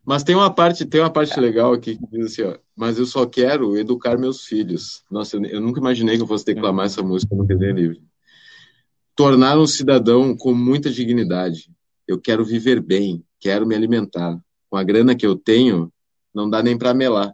Mas 0.06 0.24
tem 0.24 0.36
uma 0.36 0.52
parte, 0.52 0.86
tem 0.86 1.02
uma 1.02 1.12
parte 1.12 1.40
legal 1.40 1.74
aqui 1.74 1.98
que 1.98 2.08
diz 2.08 2.26
assim, 2.28 2.42
ó, 2.44 2.58
mas 2.76 2.98
eu 2.98 3.06
só 3.06 3.26
quero 3.26 3.78
educar 3.78 4.18
meus 4.18 4.46
filhos. 4.46 5.04
Nossa, 5.12 5.38
eu, 5.38 5.46
eu 5.46 5.62
nunca 5.62 5.80
imaginei 5.80 6.16
que 6.16 6.24
eu 6.24 6.28
fosse 6.28 6.46
declamar 6.46 6.88
essa 6.88 7.04
música 7.04 7.36
no 7.36 7.46
desenho 7.46 7.76
livre. 7.76 8.02
Tornar 9.16 9.60
um 9.60 9.68
cidadão 9.68 10.36
com 10.36 10.54
muita 10.54 10.90
dignidade. 10.90 11.70
Eu 12.12 12.20
quero 12.20 12.44
viver 12.44 12.82
bem, 12.82 13.24
quero 13.40 13.66
me 13.66 13.74
alimentar. 13.74 14.38
Com 14.70 14.78
a 14.78 14.84
grana 14.84 15.16
que 15.16 15.26
eu 15.26 15.36
tenho, 15.36 15.92
não 16.34 16.50
dá 16.50 16.62
nem 16.62 16.78
para 16.78 16.94
melar. 16.94 17.34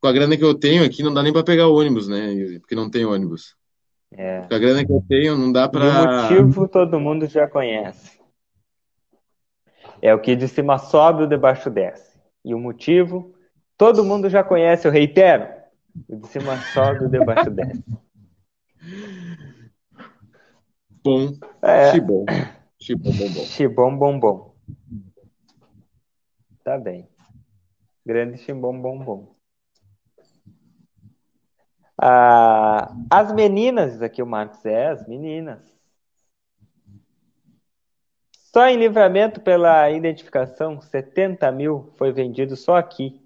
Com 0.00 0.08
a 0.08 0.12
grana 0.12 0.36
que 0.36 0.44
eu 0.44 0.54
tenho 0.54 0.84
aqui, 0.84 1.02
não 1.02 1.12
dá 1.12 1.22
nem 1.22 1.32
para 1.32 1.44
pegar 1.44 1.68
ônibus, 1.68 2.08
né? 2.08 2.58
Porque 2.60 2.74
não 2.74 2.90
tem 2.90 3.04
ônibus. 3.04 3.56
É. 4.10 4.46
a 4.50 4.58
grana 4.58 4.86
que 4.86 4.90
eu 4.90 5.04
tenho 5.06 5.36
não 5.36 5.52
dá 5.52 5.68
para. 5.68 5.84
O 5.84 6.22
motivo 6.22 6.66
todo 6.66 6.98
mundo 6.98 7.26
já 7.26 7.46
conhece. 7.46 8.18
É 10.00 10.14
o 10.14 10.20
que 10.20 10.34
de 10.34 10.48
cima 10.48 10.78
sobe, 10.78 11.24
o 11.24 11.26
de 11.26 11.36
baixo 11.36 11.68
desce. 11.68 12.18
E 12.42 12.54
o 12.54 12.58
motivo 12.58 13.34
todo 13.76 14.04
mundo 14.04 14.30
já 14.30 14.42
conhece, 14.42 14.88
eu 14.88 14.92
reitero. 14.92 15.46
O 16.08 16.16
de 16.16 16.28
cima 16.28 16.56
sobe, 16.72 17.04
o 17.04 17.08
de 17.08 17.22
baixo 17.22 17.50
desce. 17.50 17.84
Bom. 21.04 21.32
É. 21.62 21.92
Xibom, 21.92 22.24
bom, 22.24 22.57
bom. 22.94 23.12
Xibom, 23.44 23.98
bom, 23.98 24.20
bom. 24.20 24.54
Tá 26.64 26.78
bem. 26.78 27.08
Grande 28.04 28.38
ximbom, 28.38 28.80
bom, 28.80 29.04
bom. 29.04 29.36
Ah, 32.00 32.94
as 33.10 33.32
meninas, 33.32 34.00
aqui 34.00 34.22
o 34.22 34.26
Marcos 34.26 34.64
é, 34.64 34.88
as 34.88 35.06
meninas. 35.08 35.60
Só 38.32 38.66
em 38.66 38.76
livramento 38.76 39.40
pela 39.40 39.90
identificação, 39.90 40.80
70 40.80 41.50
mil 41.52 41.92
foi 41.96 42.12
vendido 42.12 42.56
só 42.56 42.76
aqui. 42.76 43.20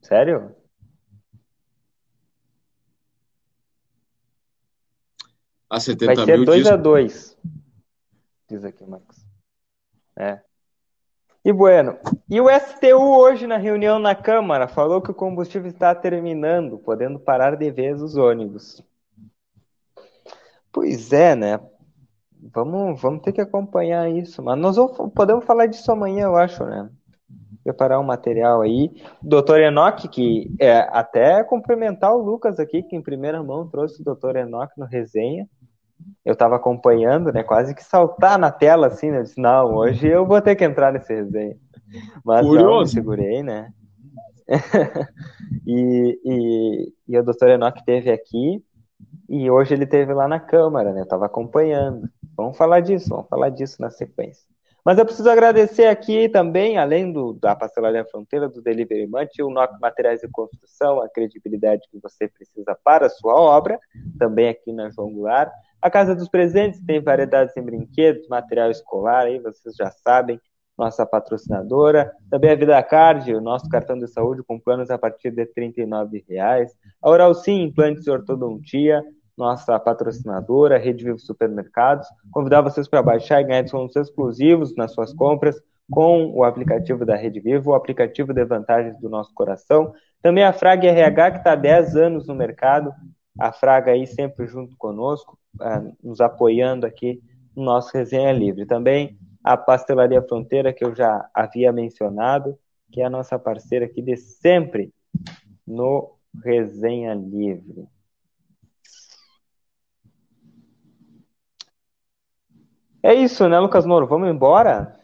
Sério? 0.00 0.56
A 5.70 5.78
70 5.78 6.14
Vai 6.14 6.24
ser 6.24 6.44
2 6.44 6.66
a 6.66 6.76
2 6.76 7.38
diz 8.48 8.64
aqui, 8.64 8.84
Marcos. 8.84 9.16
É. 10.16 10.40
E 11.44 11.52
bueno, 11.52 11.96
e 12.28 12.40
o 12.40 12.48
STU 12.48 13.16
hoje 13.16 13.46
na 13.46 13.56
reunião 13.56 13.98
na 13.98 14.14
Câmara 14.14 14.66
falou 14.66 15.00
que 15.00 15.10
o 15.10 15.14
combustível 15.14 15.70
está 15.70 15.94
terminando, 15.94 16.78
podendo 16.78 17.18
parar 17.18 17.56
de 17.56 17.70
vez 17.70 18.02
os 18.02 18.16
ônibus. 18.16 18.82
Pois 20.72 21.12
é, 21.12 21.36
né? 21.36 21.60
Vamos, 22.52 23.00
vamos 23.00 23.22
ter 23.22 23.32
que 23.32 23.40
acompanhar 23.40 24.10
isso, 24.10 24.42
mas 24.42 24.58
nós 24.58 24.76
vamos, 24.76 25.12
podemos 25.14 25.44
falar 25.44 25.66
disso 25.66 25.90
amanhã, 25.90 26.24
eu 26.24 26.36
acho, 26.36 26.64
né? 26.64 26.90
Preparar 27.62 28.00
um 28.00 28.04
material 28.04 28.60
aí. 28.60 28.90
Doutor 29.22 29.60
Enoque, 29.60 30.08
que 30.08 30.54
é 30.58 30.78
até 30.90 31.42
cumprimentar 31.44 32.14
o 32.14 32.22
Lucas 32.22 32.58
aqui, 32.58 32.82
que 32.82 32.96
em 32.96 33.02
primeira 33.02 33.42
mão 33.42 33.68
trouxe 33.68 34.00
o 34.00 34.04
doutor 34.04 34.36
Enoque 34.36 34.78
no 34.78 34.86
resenha 34.86 35.48
eu 36.24 36.32
estava 36.32 36.56
acompanhando, 36.56 37.32
né? 37.32 37.42
Quase 37.42 37.74
que 37.74 37.82
saltar 37.82 38.38
na 38.38 38.50
tela 38.50 38.88
assim, 38.88 39.10
né? 39.10 39.18
Eu 39.18 39.22
disse, 39.22 39.40
não, 39.40 39.74
hoje 39.74 40.06
eu 40.06 40.26
vou 40.26 40.40
ter 40.40 40.56
que 40.56 40.64
entrar 40.64 40.92
nesse 40.92 41.14
resenha. 41.14 41.56
Mas 42.24 42.46
Curioso. 42.46 42.66
não, 42.66 42.80
me 42.80 42.88
segurei, 42.88 43.42
né? 43.42 43.72
e, 45.66 46.20
e, 46.24 46.92
e 47.08 47.18
o 47.18 47.22
doutor 47.22 47.50
Enoch 47.50 47.84
teve 47.84 48.10
aqui 48.10 48.62
e 49.28 49.50
hoje 49.50 49.74
ele 49.74 49.86
teve 49.86 50.12
lá 50.12 50.26
na 50.26 50.40
Câmara, 50.40 50.92
né? 50.92 51.00
Eu 51.00 51.04
estava 51.04 51.26
acompanhando. 51.26 52.08
Vamos 52.36 52.56
falar 52.56 52.80
disso, 52.80 53.10
vamos 53.10 53.28
falar 53.28 53.50
disso 53.50 53.76
na 53.80 53.90
sequência. 53.90 54.46
Mas 54.84 54.96
eu 54.96 55.04
preciso 55.04 55.28
agradecer 55.28 55.86
aqui 55.86 56.30
também, 56.30 56.78
além 56.78 57.12
do, 57.12 57.34
da 57.34 57.54
Pastelaria 57.54 58.06
Fronteira, 58.06 58.48
do 58.48 58.62
Delivery 58.62 59.06
Munch, 59.06 59.42
o 59.42 59.50
NOC 59.50 59.78
Materiais 59.80 60.20
de 60.20 60.28
Construção, 60.28 61.02
a 61.02 61.08
credibilidade 61.10 61.82
que 61.90 61.98
você 62.00 62.26
precisa 62.26 62.74
para 62.82 63.06
a 63.06 63.10
sua 63.10 63.34
obra, 63.34 63.78
também 64.18 64.48
aqui 64.48 64.72
na 64.72 64.88
João 64.88 65.12
Goulart. 65.12 65.52
A 65.80 65.88
Casa 65.88 66.14
dos 66.14 66.28
Presentes 66.28 66.80
tem 66.80 67.00
variedades 67.00 67.56
em 67.56 67.62
brinquedos, 67.62 68.26
material 68.28 68.70
escolar, 68.70 69.26
aí 69.26 69.38
vocês 69.38 69.76
já 69.76 69.90
sabem, 69.90 70.40
nossa 70.76 71.06
patrocinadora. 71.06 72.12
Também 72.28 72.50
a 72.50 72.56
Vida 72.56 72.82
Card, 72.82 73.32
o 73.32 73.40
nosso 73.40 73.68
cartão 73.68 73.96
de 73.96 74.08
saúde 74.08 74.42
com 74.42 74.58
planos 74.58 74.90
a 74.90 74.98
partir 74.98 75.30
de 75.30 75.42
R$ 75.42 75.52
39,00. 75.56 76.68
A 77.00 77.08
Oral 77.08 77.32
Sim, 77.32 77.62
implantes 77.62 78.06
e 78.06 78.10
ortodontia, 78.10 79.04
nossa 79.36 79.78
patrocinadora, 79.78 80.78
Rede 80.78 81.04
Vivo 81.04 81.18
Supermercados. 81.20 82.08
Convidar 82.32 82.60
vocês 82.60 82.88
para 82.88 83.02
baixar 83.02 83.40
e 83.40 83.44
ganhar 83.44 83.62
descontos 83.62 83.94
exclusivos 83.94 84.74
nas 84.74 84.92
suas 84.92 85.12
compras 85.14 85.60
com 85.90 86.32
o 86.34 86.42
aplicativo 86.42 87.04
da 87.04 87.16
Rede 87.16 87.38
Vivo, 87.38 87.70
o 87.70 87.74
aplicativo 87.74 88.34
de 88.34 88.44
vantagens 88.44 88.98
do 89.00 89.08
nosso 89.08 89.32
coração. 89.32 89.92
Também 90.20 90.42
a 90.42 90.52
Frag 90.52 90.84
RH, 90.86 91.30
que 91.30 91.38
está 91.38 91.52
há 91.52 91.56
10 91.56 91.96
anos 91.96 92.26
no 92.26 92.34
mercado, 92.34 92.92
a 93.38 93.52
Fraga 93.52 93.92
aí 93.92 94.06
sempre 94.06 94.46
junto 94.46 94.76
conosco, 94.76 95.38
uh, 95.60 95.96
nos 96.02 96.20
apoiando 96.20 96.86
aqui 96.86 97.22
no 97.54 97.64
nosso 97.64 97.96
Resenha 97.96 98.32
Livre. 98.32 98.66
Também 98.66 99.18
a 99.42 99.56
Pastelaria 99.56 100.22
Fronteira, 100.22 100.72
que 100.72 100.84
eu 100.84 100.94
já 100.94 101.28
havia 101.32 101.72
mencionado, 101.72 102.58
que 102.90 103.00
é 103.00 103.04
a 103.04 103.10
nossa 103.10 103.38
parceira 103.38 103.86
aqui 103.86 104.02
de 104.02 104.16
sempre 104.16 104.92
no 105.66 106.16
Resenha 106.42 107.14
Livre. 107.14 107.86
É 113.02 113.14
isso, 113.14 113.48
né, 113.48 113.58
Lucas 113.58 113.86
Moro? 113.86 114.06
Vamos 114.06 114.28
embora? 114.28 114.98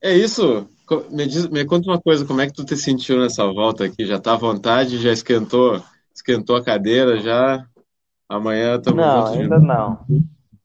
É 0.00 0.14
isso. 0.14 0.68
Me, 1.10 1.26
diz, 1.26 1.48
me 1.48 1.64
conta 1.64 1.90
uma 1.90 2.00
coisa, 2.00 2.24
como 2.24 2.40
é 2.40 2.46
que 2.46 2.52
tu 2.52 2.64
te 2.64 2.76
sentiu 2.76 3.18
nessa 3.18 3.44
volta 3.46 3.84
aqui? 3.84 4.06
Já 4.06 4.20
tá 4.20 4.34
à 4.34 4.36
vontade? 4.36 4.98
Já 4.98 5.10
esquentou, 5.10 5.82
esquentou 6.14 6.56
a 6.56 6.64
cadeira? 6.64 7.18
Já? 7.18 7.66
Amanhã 8.28 8.76
estamos 8.76 9.04
Não, 9.04 9.26
ainda 9.26 9.58
de... 9.58 9.66
não. 9.66 10.06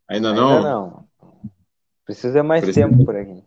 Ainda 0.08 0.34
não? 0.34 0.58
Ainda 0.58 0.70
não. 0.70 1.10
Precisa 2.06 2.44
mais 2.44 2.64
Precisa... 2.64 2.88
tempo 2.88 3.06
por 3.06 3.16
aqui. 3.16 3.44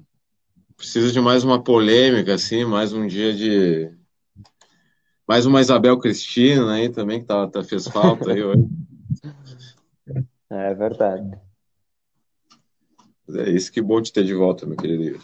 Precisa 0.76 1.12
de 1.12 1.20
mais 1.20 1.44
uma 1.44 1.62
polêmica, 1.62 2.34
assim, 2.34 2.64
mais 2.64 2.92
um 2.92 3.07
dia 3.07 3.32
de. 3.32 3.92
Mais 5.26 5.46
uma 5.46 5.61
Isabel 5.61 5.98
Cristina 5.98 6.72
aí 6.74 6.88
também, 6.88 7.20
que 7.20 7.26
tá, 7.26 7.46
tá 7.46 7.62
fez 7.62 7.86
falta 7.86 8.32
aí 8.32 8.42
hoje. 8.42 8.66
É 10.55 10.74
verdade. 10.74 11.30
É 13.30 13.48
isso 13.48 13.72
que 13.72 13.80
bom 13.80 14.03
te 14.03 14.12
ter 14.12 14.22
de 14.22 14.34
volta, 14.34 14.66
meu 14.66 14.76
querido. 14.76 15.18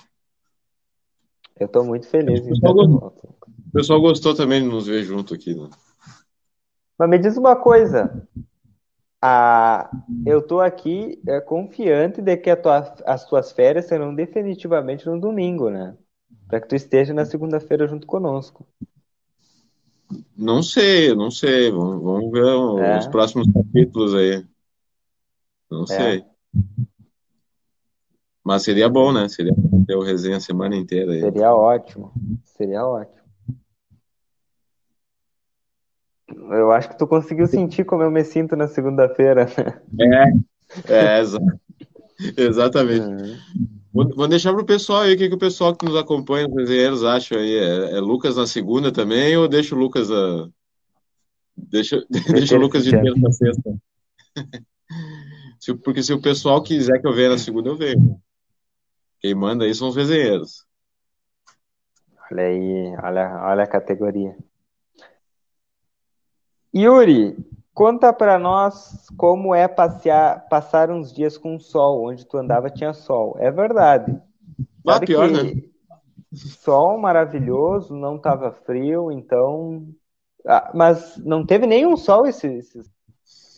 Eu 1.60 1.66
estou 1.66 1.84
muito 1.84 2.06
feliz 2.06 2.46
em 2.46 2.52
estar 2.52 2.72
de 2.72 2.86
volta. 2.88 3.28
O 3.66 3.70
pessoal 3.70 4.00
gostou 4.00 4.34
também 4.34 4.62
de 4.62 4.68
nos 4.68 4.86
ver 4.86 5.02
junto 5.02 5.34
aqui, 5.34 5.54
né? 5.54 5.68
Mas 6.98 7.08
me 7.08 7.18
diz 7.18 7.36
uma 7.36 7.54
coisa. 7.54 8.26
Ah, 9.22 9.90
eu 10.26 10.40
estou 10.40 10.60
aqui 10.60 11.20
é, 11.26 11.40
confiante 11.40 12.20
de 12.20 12.36
que 12.36 12.54
tua, 12.56 12.94
as 13.04 13.24
tuas 13.24 13.52
férias 13.52 13.86
serão 13.86 14.14
definitivamente 14.14 15.06
no 15.06 15.20
domingo, 15.20 15.70
né? 15.70 15.96
Para 16.48 16.60
que 16.60 16.68
tu 16.68 16.74
esteja 16.74 17.14
na 17.14 17.24
segunda-feira 17.24 17.86
junto 17.86 18.06
conosco. 18.06 18.66
Não 20.36 20.62
sei, 20.62 21.14
não 21.14 21.30
sei. 21.30 21.70
Vamos, 21.70 22.02
vamos 22.02 22.30
ver 22.30 22.84
é. 22.84 22.98
os 22.98 23.06
próximos 23.06 23.46
capítulos 23.52 24.14
aí. 24.14 24.44
Não 25.70 25.82
é. 25.82 25.86
sei. 25.86 26.24
Mas 28.42 28.62
seria 28.62 28.88
bom, 28.88 29.12
né? 29.12 29.28
Seria 29.28 29.52
ter 29.86 29.94
o 29.94 30.02
resenha 30.02 30.38
a 30.38 30.40
semana 30.40 30.76
inteira. 30.76 31.12
Aí. 31.12 31.20
Seria 31.20 31.54
ótimo. 31.54 32.12
Seria 32.44 32.86
ótimo. 32.86 33.17
Eu 36.28 36.70
acho 36.72 36.90
que 36.90 36.98
tu 36.98 37.06
conseguiu 37.06 37.46
sentir 37.46 37.84
como 37.84 38.02
eu 38.02 38.10
me 38.10 38.22
sinto 38.22 38.54
na 38.54 38.68
segunda-feira. 38.68 39.46
É, 39.98 41.22
é 41.22 41.22
exatamente. 42.36 43.06
Uhum. 43.06 43.36
Vou, 43.92 44.08
vou 44.14 44.28
deixar 44.28 44.52
para 44.52 44.62
o 44.62 44.66
pessoal 44.66 45.02
aí 45.02 45.14
o 45.14 45.18
que, 45.18 45.28
que 45.28 45.34
o 45.34 45.38
pessoal 45.38 45.74
que 45.74 45.86
nos 45.86 45.96
acompanha, 45.96 46.46
os 46.46 46.54
resenheiros, 46.54 47.04
acham 47.04 47.38
aí. 47.38 47.56
É, 47.56 47.96
é, 47.96 48.00
Lucas 48.00 48.36
na 48.36 48.46
segunda 48.46 48.92
também 48.92 49.36
ou 49.36 49.48
deixa 49.48 49.74
o 49.74 49.78
Lucas 49.78 50.10
a. 50.10 50.48
Deixa, 51.56 52.04
deixa 52.30 52.56
o 52.56 52.60
Lucas 52.60 52.84
de 52.84 52.90
terça 52.90 53.26
a 53.26 53.32
sexta. 53.32 53.76
Porque 55.82 56.02
se 56.02 56.12
o 56.12 56.20
pessoal 56.20 56.62
quiser 56.62 57.00
que 57.00 57.06
eu 57.06 57.12
venha 57.12 57.30
na 57.30 57.38
segunda, 57.38 57.68
eu 57.68 57.76
venho. 57.76 58.20
Quem 59.20 59.34
manda 59.34 59.64
aí 59.64 59.74
são 59.74 59.88
os 59.88 59.96
resenheiros. 59.96 60.64
Olha 62.30 62.42
aí, 62.44 62.96
olha, 63.02 63.40
olha 63.42 63.64
a 63.64 63.66
categoria. 63.66 64.36
Yuri, 66.74 67.36
conta 67.74 68.12
para 68.12 68.38
nós 68.38 69.08
como 69.16 69.54
é 69.54 69.66
passear, 69.66 70.48
passar 70.48 70.90
uns 70.90 71.12
dias 71.12 71.36
com 71.38 71.58
sol, 71.58 72.08
onde 72.08 72.26
tu 72.26 72.36
andava 72.36 72.70
tinha 72.70 72.92
sol. 72.92 73.36
É 73.38 73.50
verdade. 73.50 74.20
Ah, 74.86 74.94
Sabe 74.94 75.06
pior, 75.06 75.30
né? 75.30 75.62
Sol 76.32 76.98
maravilhoso, 76.98 77.96
não 77.96 78.16
estava 78.16 78.52
frio, 78.52 79.10
então. 79.10 79.88
Ah, 80.46 80.70
mas 80.74 81.16
não 81.18 81.44
teve 81.44 81.66
nenhum 81.66 81.96
sol 81.96 82.26
esses, 82.26 82.76
esses 82.76 82.98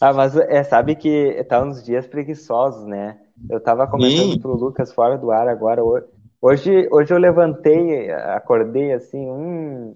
ah, 0.00 0.14
mas 0.14 0.34
é, 0.34 0.62
sabe 0.64 0.96
que 0.96 1.44
tá 1.44 1.62
uns 1.62 1.84
dias 1.84 2.06
preguiçosos, 2.06 2.86
né? 2.86 3.20
Eu 3.50 3.60
tava 3.60 3.86
comentando 3.86 4.32
Sim. 4.32 4.38
pro 4.40 4.56
Lucas 4.56 4.94
fora 4.94 5.18
do 5.18 5.30
ar 5.30 5.46
agora. 5.46 5.82
Hoje, 6.40 6.88
hoje 6.90 7.12
eu 7.12 7.18
levantei, 7.18 8.10
acordei 8.10 8.94
assim, 8.94 9.28
hum, 9.28 9.94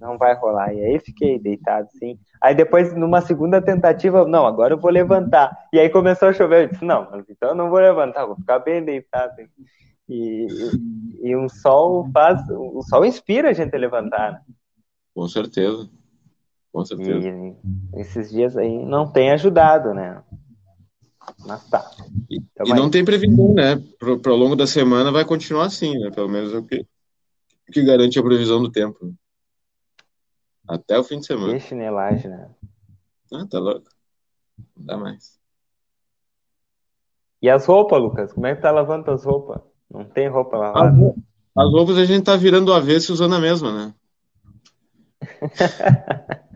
não 0.00 0.18
vai 0.18 0.34
rolar. 0.34 0.72
E 0.74 0.84
aí 0.84 1.00
fiquei 1.00 1.38
deitado 1.38 1.88
assim. 1.94 2.18
Aí 2.40 2.54
depois, 2.54 2.94
numa 2.94 3.20
segunda 3.20 3.60
tentativa, 3.60 4.26
não, 4.26 4.46
agora 4.46 4.74
eu 4.74 4.78
vou 4.78 4.90
levantar. 4.90 5.56
E 5.72 5.78
aí 5.78 5.88
começou 5.88 6.28
a 6.28 6.32
chover. 6.32 6.64
Eu 6.64 6.68
disse, 6.68 6.84
não, 6.84 7.08
então 7.28 7.50
eu 7.50 7.54
não 7.54 7.70
vou 7.70 7.78
levantar, 7.78 8.26
vou 8.26 8.36
ficar 8.36 8.58
bem 8.58 8.84
deitado. 8.84 9.34
E, 10.08 10.46
e, 10.46 11.28
e 11.30 11.36
um 11.36 11.48
sol 11.48 12.08
faz. 12.12 12.40
O 12.50 12.82
sol 12.82 13.04
inspira 13.04 13.50
a 13.50 13.52
gente 13.52 13.74
a 13.74 13.78
levantar. 13.78 14.32
Né? 14.32 14.40
Com 15.14 15.26
certeza. 15.26 15.88
Com 16.72 16.84
certeza. 16.84 17.26
E 17.26 17.54
esses 18.00 18.30
dias 18.30 18.56
aí 18.56 18.84
não 18.84 19.10
tem 19.10 19.30
ajudado, 19.30 19.94
né? 19.94 20.22
Mas 21.46 21.64
tá. 21.68 21.90
E, 22.30 22.36
então, 22.36 22.66
e 22.66 22.74
não 22.74 22.90
tem 22.90 23.04
previsão, 23.04 23.54
né? 23.54 23.82
Para 23.98 24.32
o 24.32 24.36
longo 24.36 24.54
da 24.54 24.66
semana 24.66 25.10
vai 25.10 25.24
continuar 25.24 25.66
assim, 25.66 25.98
né? 25.98 26.10
Pelo 26.10 26.28
menos 26.28 26.52
é 26.52 26.58
o 26.58 26.62
que, 26.62 26.86
o 27.68 27.72
que 27.72 27.82
garante 27.82 28.18
a 28.18 28.22
previsão 28.22 28.62
do 28.62 28.70
tempo. 28.70 29.14
Até 30.68 30.98
o 30.98 31.04
fim 31.04 31.20
de 31.20 31.26
semana. 31.26 31.52
Que 31.52 31.60
chinelagem, 31.60 32.30
né? 32.30 32.50
Ah, 33.32 33.46
tá 33.48 33.58
louco. 33.58 33.88
Não 34.76 34.86
dá 34.86 34.96
mais. 34.96 35.38
E 37.40 37.50
as 37.50 37.66
roupas, 37.66 38.00
Lucas? 38.00 38.32
Como 38.32 38.46
é 38.46 38.54
que 38.54 38.62
tá 38.62 38.70
lavando 38.70 39.10
as 39.10 39.24
roupas? 39.24 39.60
Não 39.90 40.04
tem 40.04 40.28
roupa 40.28 40.56
lavada? 40.56 40.88
As, 40.88 41.64
as 41.64 41.72
roupas 41.72 41.98
a 41.98 42.04
gente 42.04 42.24
tá 42.24 42.36
virando 42.36 42.70
o 42.70 42.74
avesso 42.74 43.12
e 43.12 43.14
usando 43.14 43.34
a 43.34 43.40
mesma, 43.40 43.72
né? 43.72 43.94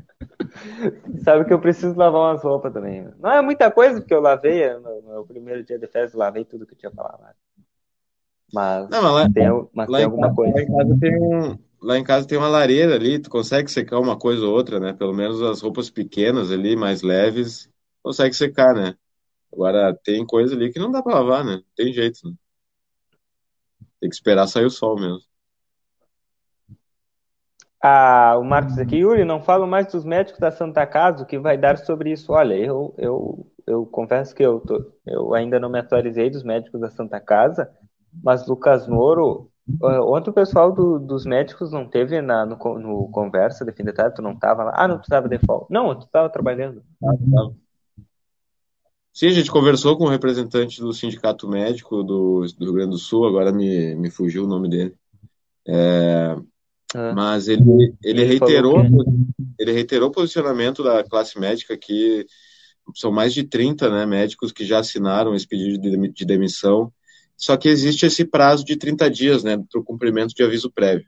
Sabe 1.25 1.45
que 1.45 1.53
eu 1.53 1.61
preciso 1.61 1.97
lavar 1.97 2.33
umas 2.33 2.43
roupas 2.43 2.73
também. 2.73 3.09
Não 3.19 3.31
é 3.31 3.41
muita 3.43 3.71
coisa, 3.71 4.01
porque 4.01 4.15
eu 4.15 4.21
lavei 4.21 4.73
no, 4.75 5.03
no 5.03 5.27
primeiro 5.27 5.63
dia 5.65 5.79
de 5.79 5.87
festa, 5.87 6.19
lavei 6.19 6.45
tudo 6.45 6.67
que 6.67 6.75
tinha 6.75 6.91
pra 6.91 7.05
lavar. 7.05 7.37
Mas, 8.53 8.89
Não, 8.89 9.03
mas 9.03 9.13
lá, 9.13 9.31
tem, 9.31 9.69
mas 9.73 9.89
lá 9.89 9.99
tem 9.99 10.05
alguma 10.05 10.27
casa, 10.29 10.37
coisa. 10.37 10.55
Lá 10.55 10.63
em, 10.63 10.67
casa 10.67 10.99
tem 11.01 11.23
um, 11.23 11.59
lá 11.83 11.99
em 11.99 12.05
casa 12.05 12.27
tem 12.27 12.39
uma 12.39 12.49
lareira 12.49 12.95
ali, 12.95 13.19
tu 13.19 13.31
consegue 13.31 13.71
secar 13.71 13.99
uma 13.99 14.19
coisa 14.19 14.45
ou 14.47 14.53
outra, 14.53 14.79
né? 14.79 14.93
Pelo 14.93 15.15
menos 15.15 15.43
as 15.43 15.61
roupas 15.61 15.91
pequenas 15.91 16.51
ali, 16.51 16.77
mais 16.77 17.03
leves, 17.03 17.69
consegue 18.03 18.35
secar, 18.35 18.75
né? 18.75 18.95
Agora 19.53 19.95
tem 20.05 20.25
coisa 20.27 20.55
ali 20.55 20.73
que 20.73 20.79
não 20.79 20.91
dá 20.91 21.03
pra 21.03 21.15
lavar, 21.15 21.45
né? 21.45 21.63
Tem 21.77 21.93
jeito, 21.93 22.29
né? 22.29 22.35
Tem 24.01 24.09
que 24.09 24.15
esperar 24.15 24.47
sair 24.47 24.65
o 24.65 24.71
sol 24.71 24.97
mesmo. 24.99 25.21
Ah, 27.83 28.37
o 28.39 28.45
Marcos 28.45 28.79
aqui, 28.79 28.97
Yuri, 28.97 29.25
não 29.25 29.43
falo 29.43 29.67
mais 29.67 29.87
dos 29.91 30.05
médicos 30.05 30.39
da 30.39 30.51
Santa 30.51 30.87
Casa, 30.87 31.23
o 31.23 31.27
que 31.27 31.39
vai 31.39 31.57
dar 31.57 31.79
sobre 31.79 32.13
isso? 32.13 32.31
Olha, 32.33 32.55
eu, 32.55 32.95
eu, 32.99 33.47
eu 33.67 33.87
confesso 33.87 34.35
que 34.35 34.43
eu, 34.43 34.61
tô, 34.61 34.93
eu 35.07 35.33
ainda 35.33 35.59
não 35.59 35.71
me 35.71 35.79
atualizei 35.79 36.29
dos 36.29 36.43
médicos 36.43 36.79
da 36.79 36.91
Santa 36.91 37.19
Casa, 37.19 37.71
mas 38.23 38.47
Lucas 38.47 38.87
Moro, 38.87 39.50
ontem 39.83 40.31
o 40.31 40.35
pessoal 40.35 40.73
do, 40.73 40.99
dos 40.99 41.25
médicos 41.25 41.71
não 41.73 41.89
teve 41.89 42.21
na, 42.21 42.45
no, 42.47 42.57
no 42.79 43.09
conversa 43.11 43.65
de 43.65 43.73
fim 43.73 43.85
de 43.85 43.93
tarde, 43.93 44.17
tu 44.17 44.23
não 44.23 44.33
estava 44.33 44.65
lá? 44.65 44.73
Ah, 44.75 44.89
não, 44.89 44.99
tu 44.99 45.03
estava 45.03 45.29
de 45.29 45.39
folga. 45.39 45.67
Não, 45.71 45.95
tu 45.99 46.07
estava 46.07 46.29
trabalhando. 46.29 46.83
Ah, 47.03 47.13
tava. 47.35 47.55
Sim, 49.13 49.27
a 49.27 49.33
gente 49.33 49.51
conversou 49.51 49.97
com 49.97 50.05
o 50.05 50.09
representante 50.09 50.81
do 50.81 50.93
Sindicato 50.93 51.49
Médico 51.49 52.03
do, 52.03 52.47
do 52.57 52.65
Rio 52.65 52.75
Grande 52.75 52.91
do 52.91 52.99
Sul, 52.99 53.27
agora 53.27 53.53
me, 53.53 53.95
me 53.97 54.09
fugiu 54.09 54.45
o 54.45 54.49
nome 54.49 54.69
dele. 54.69 54.95
É, 55.67 56.37
ah. 56.95 57.13
Mas 57.15 57.49
ele, 57.49 57.95
ele, 58.03 58.25
reiterou, 58.25 58.83
ele 59.59 59.73
reiterou 59.73 60.09
o 60.09 60.13
posicionamento 60.13 60.83
da 60.83 61.05
classe 61.05 61.39
médica 61.39 61.77
que 61.77 62.27
são 62.95 63.13
mais 63.13 63.33
de 63.33 63.45
30 63.45 63.89
né, 63.91 64.07
médicos 64.07 64.53
que 64.53 64.65
já 64.65 64.81
assinaram 64.81 65.35
esse 65.35 65.47
pedido 65.47 65.79
de 66.13 66.25
demissão, 66.25 66.93
só 67.41 67.57
que 67.57 67.71
existe 67.71 68.05
esse 68.05 68.23
prazo 68.23 68.63
de 68.63 68.77
30 68.77 69.11
dias 69.11 69.43
né, 69.43 69.57
para 69.57 69.81
o 69.81 69.85
cumprimento 69.85 70.35
de 70.35 70.43
aviso 70.43 70.71
prévio. 70.71 71.07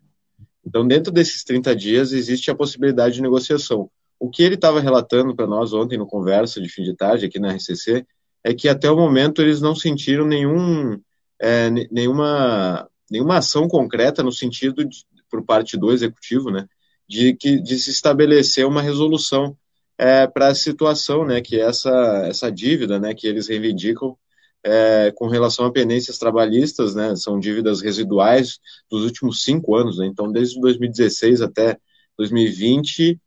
Então, 0.64 0.88
dentro 0.88 1.12
desses 1.12 1.44
30 1.44 1.76
dias, 1.76 2.12
existe 2.12 2.50
a 2.50 2.54
possibilidade 2.54 3.16
de 3.16 3.22
negociação. 3.22 3.90
O 4.18 4.30
que 4.30 4.42
ele 4.42 4.54
estava 4.54 4.80
relatando 4.80 5.36
para 5.36 5.46
nós 5.46 5.74
ontem 5.74 5.98
no 5.98 6.06
conversa 6.06 6.58
de 6.58 6.70
fim 6.70 6.84
de 6.84 6.96
tarde 6.96 7.26
aqui 7.26 7.38
na 7.38 7.52
RCC 7.52 8.06
é 8.42 8.54
que 8.54 8.66
até 8.66 8.90
o 8.90 8.96
momento 8.96 9.42
eles 9.42 9.60
não 9.60 9.74
sentiram 9.74 10.26
nenhum, 10.26 10.98
é, 11.38 11.68
nenhuma, 11.90 12.88
nenhuma 13.10 13.36
ação 13.36 13.68
concreta 13.68 14.22
no 14.22 14.32
sentido 14.32 14.86
de, 14.86 15.04
por 15.30 15.44
parte 15.44 15.76
do 15.76 15.92
executivo, 15.92 16.50
né, 16.50 16.66
de 17.06 17.34
que 17.34 17.60
de 17.60 17.78
se 17.78 17.90
estabelecer 17.90 18.66
uma 18.66 18.80
resolução 18.80 19.54
é, 19.98 20.26
para 20.26 20.48
a 20.48 20.54
situação, 20.54 21.26
né, 21.26 21.42
que 21.42 21.56
é 21.56 21.64
essa 21.64 21.90
essa 22.26 22.50
dívida, 22.50 22.98
né, 22.98 23.12
que 23.12 23.26
eles 23.26 23.48
reivindicam 23.48 24.16
é, 24.64 25.12
com 25.14 25.26
relação 25.28 25.66
a 25.66 25.72
pendências 25.72 26.18
trabalhistas, 26.18 26.94
né, 26.94 27.16
são 27.16 27.38
dívidas 27.38 27.80
residuais 27.80 28.58
dos 28.90 29.04
últimos 29.04 29.42
cinco 29.42 29.74
anos, 29.74 29.98
né, 29.98 30.06
então 30.06 30.30
desde 30.30 30.60
2016 30.60 31.40
até 31.40 31.78
2020 32.16 33.20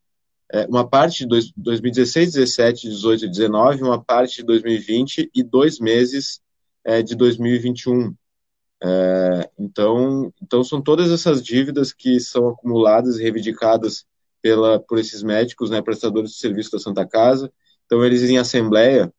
é, 0.51 0.65
uma 0.67 0.87
parte 0.87 1.25
de 1.25 1.51
2016, 1.57 2.33
17, 2.33 2.89
18 2.89 3.25
e 3.25 3.29
19, 3.29 3.83
uma 3.83 4.01
parte 4.01 4.37
de 4.37 4.43
2020 4.43 5.31
e 5.33 5.43
dois 5.43 5.79
meses 5.79 6.39
é, 6.83 7.01
de 7.01 7.15
2021. 7.15 8.15
É, 8.83 9.49
então, 9.57 10.31
então, 10.41 10.63
são 10.63 10.81
todas 10.81 11.11
essas 11.11 11.43
dívidas 11.43 11.91
que 11.91 12.19
são 12.19 12.49
acumuladas 12.49 13.17
e 13.17 13.23
reivindicadas 13.23 14.05
pela, 14.41 14.79
por 14.79 14.99
esses 14.99 15.23
médicos, 15.23 15.71
né, 15.71 15.81
prestadores 15.81 16.31
de 16.31 16.37
serviço 16.37 16.71
da 16.71 16.79
Santa 16.79 17.05
Casa. 17.07 17.51
Então, 17.85 18.05
eles 18.05 18.21
em 18.23 18.37
assembleia 18.37 19.11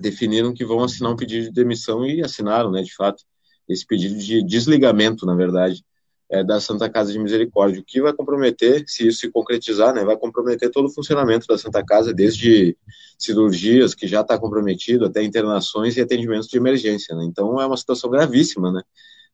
definiram 0.00 0.54
que 0.54 0.64
vão 0.64 0.82
assinar 0.82 1.12
um 1.12 1.16
pedido 1.16 1.44
de 1.44 1.52
demissão 1.52 2.04
e 2.06 2.22
assinaram, 2.22 2.70
né, 2.70 2.82
de 2.82 2.94
fato, 2.94 3.22
esse 3.68 3.86
pedido 3.86 4.18
de 4.18 4.42
desligamento, 4.42 5.24
na 5.24 5.34
verdade, 5.34 5.84
é, 6.30 6.44
da 6.44 6.60
Santa 6.60 6.88
Casa 6.88 7.12
de 7.12 7.18
Misericórdia, 7.18 7.80
o 7.80 7.84
que 7.84 8.00
vai 8.00 8.12
comprometer, 8.12 8.84
se 8.86 9.06
isso 9.06 9.20
se 9.20 9.30
concretizar, 9.30 9.92
né, 9.94 10.04
vai 10.04 10.16
comprometer 10.16 10.70
todo 10.70 10.86
o 10.86 10.92
funcionamento 10.92 11.46
da 11.46 11.58
Santa 11.58 11.84
Casa, 11.84 12.14
desde 12.14 12.76
cirurgias, 13.18 13.94
que 13.94 14.06
já 14.06 14.22
está 14.22 14.38
comprometido, 14.38 15.04
até 15.04 15.22
internações 15.22 15.96
e 15.96 16.00
atendimentos 16.00 16.48
de 16.48 16.56
emergência. 16.56 17.14
Né? 17.16 17.24
Então 17.24 17.60
é 17.60 17.66
uma 17.66 17.76
situação 17.76 18.08
gravíssima. 18.08 18.72
Né? 18.72 18.82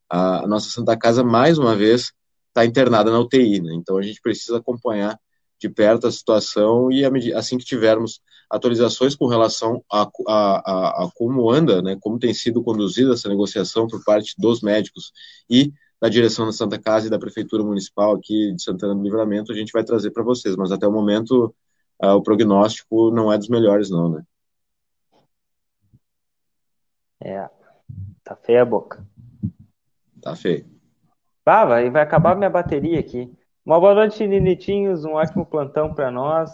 A, 0.09 0.47
nossa 0.47 0.69
Santa 0.69 0.97
Casa, 0.97 1.23
mais 1.23 1.57
uma 1.57 1.75
vez, 1.75 2.11
está 2.49 2.65
internada 2.65 3.11
na 3.11 3.19
UTI. 3.19 3.61
Né? 3.61 3.73
Então 3.75 3.97
a 3.97 4.01
gente 4.01 4.19
precisa 4.19 4.57
acompanhar 4.57 5.17
de 5.59 5.69
perto 5.69 6.07
a 6.07 6.11
situação 6.11 6.91
e 6.91 7.03
assim 7.33 7.57
que 7.57 7.65
tivermos 7.65 8.21
atualizações 8.49 9.15
com 9.15 9.27
relação 9.27 9.83
a, 9.91 10.09
a, 10.27 11.03
a, 11.03 11.09
como 11.15 11.49
anda, 11.49 11.81
né, 11.81 11.97
como 11.99 12.19
tem 12.19 12.33
sido 12.33 12.63
conduzida 12.63 13.13
essa 13.13 13.27
negociação 13.27 13.87
por 13.87 14.03
parte 14.03 14.33
dos 14.37 14.61
médicos 14.61 15.11
e 15.49 15.73
da 15.99 16.09
direção 16.09 16.45
da 16.45 16.51
Santa 16.51 16.79
Casa 16.79 17.07
e 17.07 17.09
da 17.09 17.19
Prefeitura 17.19 17.63
Municipal 17.63 18.15
aqui 18.15 18.53
de 18.53 18.61
Santana 18.61 18.95
do 18.95 19.01
Livramento, 19.01 19.51
a 19.51 19.55
gente 19.55 19.71
vai 19.71 19.83
trazer 19.83 20.11
para 20.11 20.23
vocês. 20.23 20.55
Mas 20.55 20.71
até 20.71 20.87
o 20.87 20.91
momento, 20.91 21.53
uh, 22.03 22.09
o 22.09 22.21
prognóstico 22.21 23.09
não 23.11 23.33
é 23.33 23.37
dos 23.37 23.49
melhores, 23.49 23.89
não, 23.89 24.09
né? 24.09 24.23
É, 27.19 27.49
tá 28.23 28.35
feia 28.35 28.61
a 28.61 28.65
boca. 28.65 29.03
Tá 30.21 30.35
feio. 30.35 30.65
Ah, 31.43 31.65
vai, 31.65 31.89
vai 31.89 32.03
acabar 32.03 32.35
minha 32.35 32.49
bateria 32.49 32.99
aqui. 32.99 33.33
Uma 33.67 33.81
boa 33.81 33.93
noite, 33.93 34.25
Ninitinhos. 34.25 35.03
Um 35.03 35.15
ótimo 35.15 35.45
plantão 35.45 35.93
para 35.93 36.09
nós. 36.09 36.49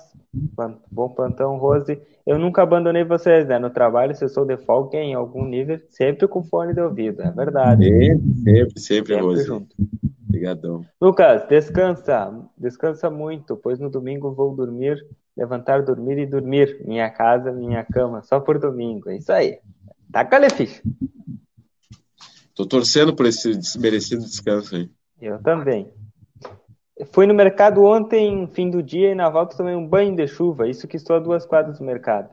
Bom 0.91 1.09
plantão, 1.09 1.57
Rose. 1.57 2.01
Eu 2.25 2.39
nunca 2.39 2.63
abandonei 2.63 3.03
vocês, 3.03 3.47
né? 3.47 3.59
No 3.59 3.69
trabalho, 3.69 4.15
se 4.15 4.25
eu 4.25 4.29
sou 4.29 4.43
de 4.43 4.57
folga 4.57 4.97
em 4.97 5.13
algum 5.13 5.45
nível, 5.45 5.79
sempre 5.91 6.27
com 6.27 6.43
fone 6.43 6.73
de 6.73 6.81
ouvido, 6.81 7.21
é 7.21 7.29
verdade. 7.29 7.85
Sempre, 7.85 8.33
sempre, 8.43 8.79
sempre, 8.79 9.21
Rose. 9.21 9.45
Junto. 9.45 9.75
Obrigadão. 10.27 10.83
Lucas, 10.99 11.47
descansa. 11.47 12.33
Descansa 12.57 13.11
muito, 13.11 13.55
pois 13.57 13.79
no 13.79 13.91
domingo 13.91 14.33
vou 14.33 14.55
dormir, 14.55 14.97
levantar, 15.37 15.83
dormir 15.83 16.17
e 16.17 16.25
dormir. 16.25 16.81
Minha 16.83 17.11
casa, 17.11 17.51
minha 17.51 17.83
cama, 17.83 18.23
só 18.23 18.39
por 18.39 18.57
domingo. 18.57 19.11
É 19.11 19.17
isso 19.17 19.31
aí. 19.31 19.59
Taca 20.11 20.43
a 20.43 20.49
ficha. 20.49 20.81
Tô 22.55 22.65
torcendo 22.65 23.15
por 23.15 23.27
esse 23.27 23.77
merecido 23.77 24.23
descanso 24.23 24.75
aí. 24.75 24.89
Eu 25.21 25.39
também. 25.43 25.93
Fui 27.11 27.25
no 27.25 27.33
mercado 27.33 27.83
ontem, 27.83 28.47
fim 28.47 28.69
do 28.69 28.83
dia, 28.83 29.11
e 29.11 29.15
na 29.15 29.27
volta 29.27 29.57
tomei 29.57 29.73
um 29.73 29.87
banho 29.87 30.15
de 30.15 30.27
chuva. 30.27 30.67
Isso 30.67 30.87
que 30.87 30.95
estou 30.95 31.15
a 31.15 31.19
duas 31.19 31.43
quadras 31.43 31.79
do 31.79 31.85
mercado. 31.85 32.29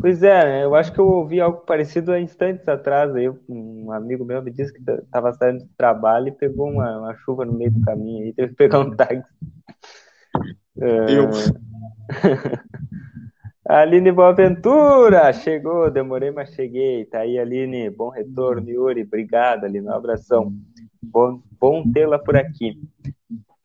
Pois 0.00 0.22
é, 0.22 0.44
né? 0.44 0.64
eu 0.64 0.74
acho 0.76 0.92
que 0.92 1.00
eu 1.00 1.06
ouvi 1.06 1.40
algo 1.40 1.58
parecido 1.66 2.12
há 2.12 2.20
instantes 2.20 2.68
atrás. 2.68 3.12
Aí 3.16 3.28
um 3.48 3.90
amigo 3.90 4.24
meu 4.24 4.40
me 4.40 4.52
disse 4.52 4.72
que 4.72 4.78
estava 4.88 5.32
saindo 5.32 5.64
do 5.64 5.70
trabalho 5.76 6.28
e 6.28 6.32
pegou 6.32 6.70
uma, 6.70 6.98
uma, 6.98 7.16
chuva 7.16 7.44
no 7.44 7.52
meio 7.52 7.72
do 7.72 7.80
caminho. 7.80 8.24
Aí 8.24 8.32
teve 8.34 8.50
que 8.50 8.54
pegar 8.54 8.80
um 8.80 8.94
táxi. 8.94 9.24
Eu. 10.76 11.30
Aline 13.66 14.12
Boaventura, 14.12 15.32
chegou, 15.32 15.90
demorei, 15.90 16.30
mas 16.30 16.50
cheguei. 16.50 17.06
Tá 17.06 17.20
aí, 17.20 17.38
Aline, 17.38 17.90
bom 17.90 18.10
retorno, 18.10 18.68
Yuri, 18.68 19.02
obrigado, 19.02 19.64
Aline, 19.64 19.86
um 19.86 19.92
abração. 19.92 20.52
Bom, 21.02 21.40
bom 21.58 21.82
tê-la 21.90 22.18
por 22.18 22.36
aqui. 22.36 22.78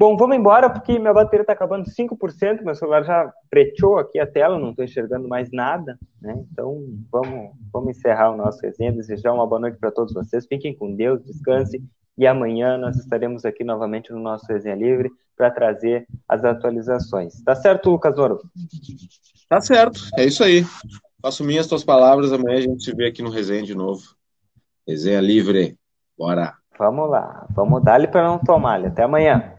Bom, 0.01 0.15
vamos 0.15 0.37
embora 0.37 0.69
porque 0.69 0.97
minha 0.97 1.13
bateria 1.13 1.41
está 1.41 1.51
acabando 1.51 1.89
5%, 1.89 2.63
meu 2.63 2.73
celular 2.73 3.03
já 3.03 3.33
preteou 3.49 3.97
aqui 3.97 4.17
a 4.17 4.25
tela, 4.25 4.57
não 4.57 4.69
estou 4.69 4.85
enxergando 4.85 5.27
mais 5.27 5.51
nada, 5.51 5.99
né? 6.21 6.41
Então 6.49 6.81
vamos, 7.11 7.51
vamos 7.69 7.97
encerrar 7.97 8.31
o 8.31 8.37
nosso 8.37 8.61
resenha, 8.61 8.93
desejar 8.93 9.33
uma 9.33 9.45
boa 9.45 9.59
noite 9.59 9.77
para 9.77 9.91
todos 9.91 10.13
vocês, 10.13 10.47
fiquem 10.47 10.73
com 10.73 10.95
Deus, 10.95 11.21
descanse 11.25 11.83
e 12.17 12.25
amanhã 12.25 12.77
nós 12.77 12.95
estaremos 12.95 13.43
aqui 13.43 13.61
novamente 13.65 14.13
no 14.13 14.19
nosso 14.19 14.45
resenha 14.47 14.75
livre 14.75 15.11
para 15.35 15.51
trazer 15.51 16.07
as 16.29 16.45
atualizações. 16.45 17.43
Tá 17.43 17.53
certo, 17.53 17.91
Lucas 17.91 18.17
Ouro? 18.17 18.39
Tá 19.49 19.59
certo, 19.59 19.99
é 20.17 20.23
isso 20.23 20.45
aí. 20.45 20.63
Faço 21.21 21.43
minhas 21.43 21.67
tuas 21.67 21.83
palavras, 21.83 22.31
amanhã 22.31 22.57
a 22.57 22.61
gente 22.61 22.85
se 22.85 22.95
vê 22.95 23.07
aqui 23.07 23.21
no 23.21 23.29
resenha 23.29 23.63
de 23.63 23.75
novo. 23.75 24.01
Resenha 24.87 25.19
livre, 25.19 25.77
bora! 26.17 26.53
Vamos 26.77 27.09
lá, 27.09 27.45
vamos 27.49 27.83
dar-lhe 27.83 28.07
para 28.07 28.23
não 28.23 28.39
tomar. 28.39 28.85
Até 28.85 29.03
amanhã. 29.03 29.58